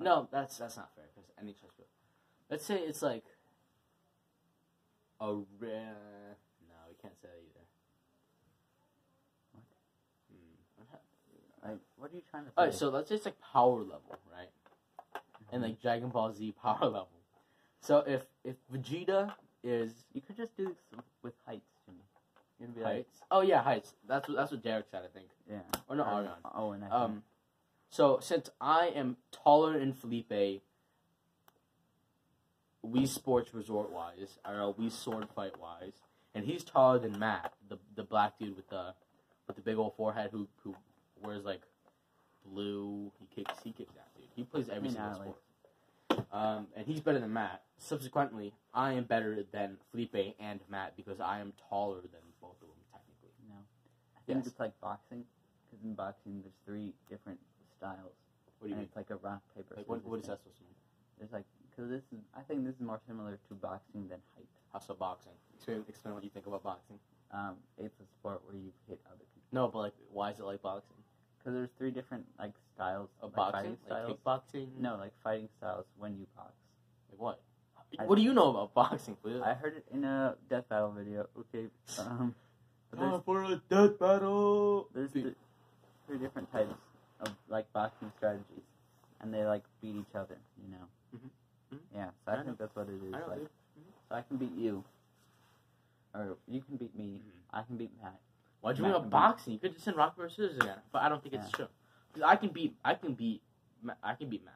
[0.00, 1.86] No, that's that's not fair because any chess piece.
[2.50, 3.24] Let's say it's like
[5.20, 6.36] a rare.
[6.68, 7.66] No, we can't say that either.
[9.52, 9.64] What?
[10.30, 10.86] Hmm.
[11.60, 12.54] what Like, what are you trying to say?
[12.58, 14.48] Alright, so let's say it's like power level, right?
[15.52, 17.08] And like Dragon Ball Z power level.
[17.80, 19.32] So if if Vegeta
[19.62, 20.76] is you could just do this
[21.22, 21.77] with heights,
[22.58, 22.68] Jimmy.
[22.70, 23.94] You'd be like, heights, oh yeah, heights.
[24.06, 25.28] That's what that's what Derek said, I think.
[25.50, 25.58] yeah.
[25.88, 26.32] Or no, Um, Arion.
[26.54, 27.22] Oh, and I Um,
[27.90, 30.62] so since I am taller than Felipe,
[32.84, 35.94] Wii Sports Resort wise, or uh, Wii Sword Fight wise,
[36.34, 38.94] and he's taller than Matt, the the black dude with the
[39.46, 40.74] with the big old forehead who who
[41.22, 41.62] wears like
[42.46, 43.10] blue.
[43.18, 44.28] He kicks he kicks that dude.
[44.34, 45.36] He plays every single sport.
[46.32, 47.62] Um, and he's better than Matt.
[47.76, 52.68] Subsequently, I am better than Felipe and Matt because I am taller than both of
[52.68, 53.30] them technically.
[53.48, 53.54] no.
[53.54, 54.46] I think Yes.
[54.46, 55.24] it's like boxing,
[55.66, 57.38] because in boxing there's three different
[57.76, 58.12] styles,
[58.58, 58.88] What do you and mean?
[58.88, 59.74] it's like a rock paper.
[59.76, 60.74] Like what, what is that supposed to mean?
[61.18, 64.46] There's like, because this is, I think this is more similar to boxing than height.
[64.72, 65.32] How's so boxing?
[65.56, 66.98] Explain, explain what you think about boxing.
[67.32, 69.48] Um, it's a sport where you hit other people.
[69.52, 70.96] No, but like, why is it like boxing?
[71.38, 74.18] Because there's three different like styles Of like boxing, fighting like styles.
[74.44, 74.68] kickboxing.
[74.80, 76.52] No, like fighting styles when you box.
[77.10, 77.40] like what?
[77.98, 79.40] I- what do you know about boxing, please?
[79.42, 81.26] I heard it in a death battle video.
[81.38, 81.68] Okay,
[81.98, 82.34] um,
[82.92, 84.88] there's, Time for a death battle.
[84.94, 85.34] there's th-
[86.06, 86.74] three different types
[87.20, 88.64] of like boxing strategies,
[89.20, 90.36] and they like beat each other.
[90.62, 90.86] You know.
[91.16, 91.76] Mhm.
[91.76, 91.78] Mhm.
[91.94, 93.14] Yeah, so I, I think that's what it is.
[93.14, 93.48] I like, dude.
[94.08, 94.84] so I can beat you,
[96.14, 97.20] or you can beat me.
[97.24, 97.30] Mhm.
[97.52, 98.18] I can beat Matt.
[98.60, 99.52] Why'd you Matt bring up boxing?
[99.54, 100.78] You could just send rock paper scissors again.
[100.92, 101.68] But I don't think it's true.
[102.12, 103.42] Because I can beat, I can beat,
[103.82, 104.54] Ma- I can beat Matt.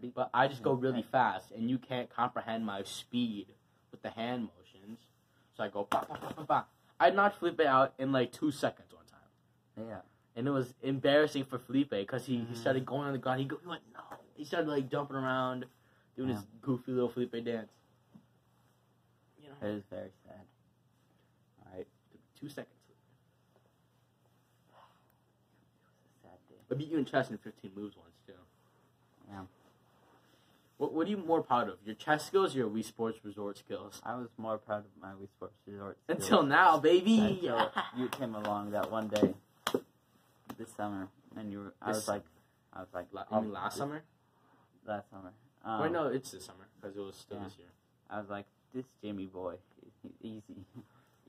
[0.00, 1.04] Beat, But I just go really Right.
[1.10, 3.48] fast, and you can't comprehend my speed
[3.90, 5.00] with the hand motions.
[5.56, 6.64] So I go, bah, bah, bah, bah, bah.
[6.98, 9.86] I knocked Felipe out in like two seconds one time.
[9.88, 10.00] yeah.
[10.34, 12.56] And it was embarrassing for Felipe because he, he Mhm.
[12.56, 13.40] started going on the ground.
[13.40, 14.00] He, go, he went, no.
[14.34, 15.64] He started like jumping around,
[16.14, 17.70] doing his goofy little Felipe dance.
[19.42, 20.44] You know, It is very sad.
[21.66, 21.86] Alright,
[22.38, 22.68] two seconds.
[22.88, 22.94] It
[24.74, 24.82] was
[26.04, 26.56] a sad day.
[26.70, 28.32] I beat you in chess in 15 moves once, too.
[29.28, 29.44] Yeah.
[30.78, 31.76] What, what are you more proud of?
[31.84, 34.00] Your chess skills or your Wii Sports Resort skills?
[34.04, 35.96] I was more proud of my Wii Sports Resort.
[36.04, 36.22] skills.
[36.22, 37.18] Until now, baby!
[37.18, 39.34] Until you came along that one day
[40.58, 41.74] this summer, and you were.
[41.80, 42.22] I This was like,
[42.72, 44.02] I was like, La- mean last summer?
[44.86, 45.32] Last summer.
[45.64, 47.44] Um, Wait, no, it's this summer because it was still yeah.
[47.44, 47.68] this year.
[48.10, 49.54] I was like, this Jimmy boy,
[50.22, 50.42] easy,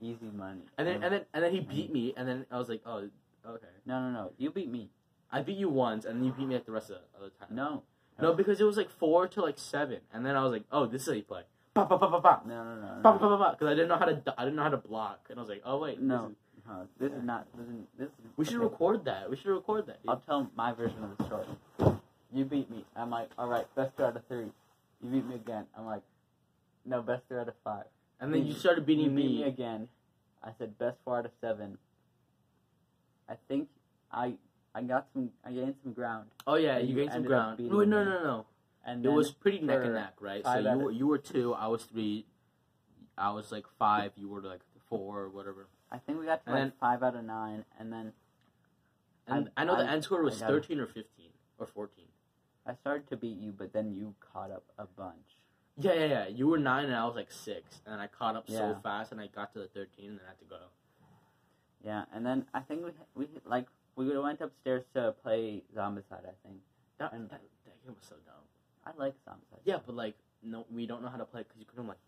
[0.00, 0.62] easy money.
[0.76, 2.82] And then Um, and then and then he beat me, and then I was like,
[2.86, 3.08] oh,
[3.46, 3.66] okay.
[3.86, 4.90] no, no, no, you beat me.
[5.32, 7.30] I beat you once, and then you beat me at the rest of the other
[7.38, 7.48] time.
[7.54, 7.82] No,
[8.20, 10.86] no, because it was like four to like seven, and then I was like, oh,
[10.86, 11.42] this is how you play.
[11.74, 12.40] Pa pa pa pa pa.
[12.46, 13.18] no, no, no, Pa no.
[13.18, 13.50] pa pa pa.
[13.52, 15.48] Because I didn't know how to I didn't know how to block, and I was
[15.48, 16.22] like, oh wait, No.
[16.22, 16.36] this is-
[16.70, 17.46] uh, this is not.
[17.56, 17.74] This is.
[17.98, 18.64] This is we should okay.
[18.64, 19.30] record that.
[19.30, 20.02] We should record that.
[20.02, 20.10] dude.
[20.10, 21.46] I'll tell my version of the story.
[22.30, 22.84] You beat me.
[22.94, 24.48] I'm like, all right, best two out of three.
[25.02, 25.64] You beat me again.
[25.76, 26.02] I'm like,
[26.84, 27.84] no, best three out of five.
[28.20, 29.36] And then you You- started beating you beat me.
[29.38, 29.88] me again.
[30.44, 31.78] I said best four out of seven.
[33.30, 33.68] I think
[34.12, 34.34] I
[34.78, 35.30] I got some.
[35.44, 37.58] I gained some ground, Oh yeah, you you gained some ground.
[37.58, 38.46] No, no, no, no.
[38.84, 40.44] and It was pretty neck and neck, right?
[40.44, 42.26] So you were you were two, I was three.
[43.16, 44.12] I was like five.
[44.16, 45.66] You were like four or whatever.
[45.90, 48.12] I think we got to And like then- five out of nine, and then
[49.26, 52.06] And I- I, know the end score was I thirteen or fifteen or fourteen.
[52.64, 55.38] I started to beat you, but then you caught up a bunch.
[55.76, 56.26] Yeah, yeah, yeah.
[56.28, 59.20] You were nine and I was like six, and I caught up so fast, and
[59.20, 60.60] I got to the thirteen, and then I had to go.
[61.84, 63.66] Yeah, and then I think we we like
[64.06, 66.24] we went upstairs to play Zombicide.
[66.24, 66.60] I think
[66.98, 68.34] That, And- that, that game was so dumb.
[68.86, 69.60] I like Zombicide.
[69.64, 71.98] Yeah, but like, no, we don't know how to play because you couldn't like,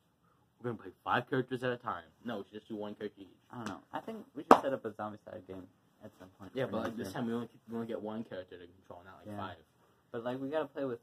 [0.62, 2.04] we're gonna play five characters at a time.
[2.24, 3.28] No, we should just do one character each.
[3.52, 3.80] I don't know.
[3.92, 5.66] I think we should set up a Zombicide game
[6.04, 6.52] at some point.
[6.54, 7.14] Yeah, but like this year.
[7.14, 9.36] time we only we only get one character to control, not like Yeah.
[9.48, 9.56] five
[10.12, 11.00] But like we gotta play with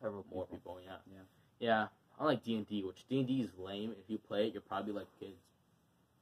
[0.00, 0.76] several more people.
[0.76, 0.80] people.
[0.84, 1.18] Yeah, Yeah.
[1.60, 1.86] yeah.
[2.18, 3.92] I like D and D, which D and D is lame.
[3.92, 5.40] If you play it, you're probably like kids.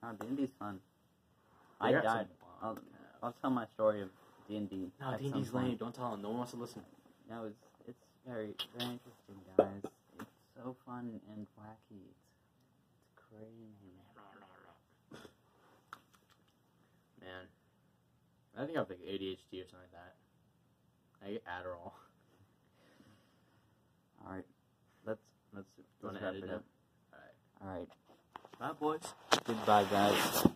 [0.03, 0.81] Oh, D and D's fun.
[1.81, 2.29] They I died.
[3.23, 4.09] I'll, tell my story of
[4.49, 4.91] D and D.
[5.01, 5.77] No, D and D's lame.
[5.77, 6.23] Don't tell them.
[6.23, 6.83] No one wants to listen.
[7.31, 7.59] No, it's
[7.89, 9.83] it's very very interesting, guys.
[10.19, 12.01] It's so fun and wacky.
[12.11, 12.25] It's,
[13.03, 13.99] it's crazy.
[17.21, 17.47] Man,
[18.57, 20.15] I think I have like ADHD or something like that.
[21.27, 21.93] I get Adderall.
[24.25, 24.45] All right,
[25.07, 25.21] let's
[25.55, 25.67] let's,
[26.03, 26.51] let's wrap it it?
[26.51, 26.65] up.
[27.61, 27.89] All right,
[28.61, 29.01] Bye, boys.
[29.45, 30.47] goodbye, guys.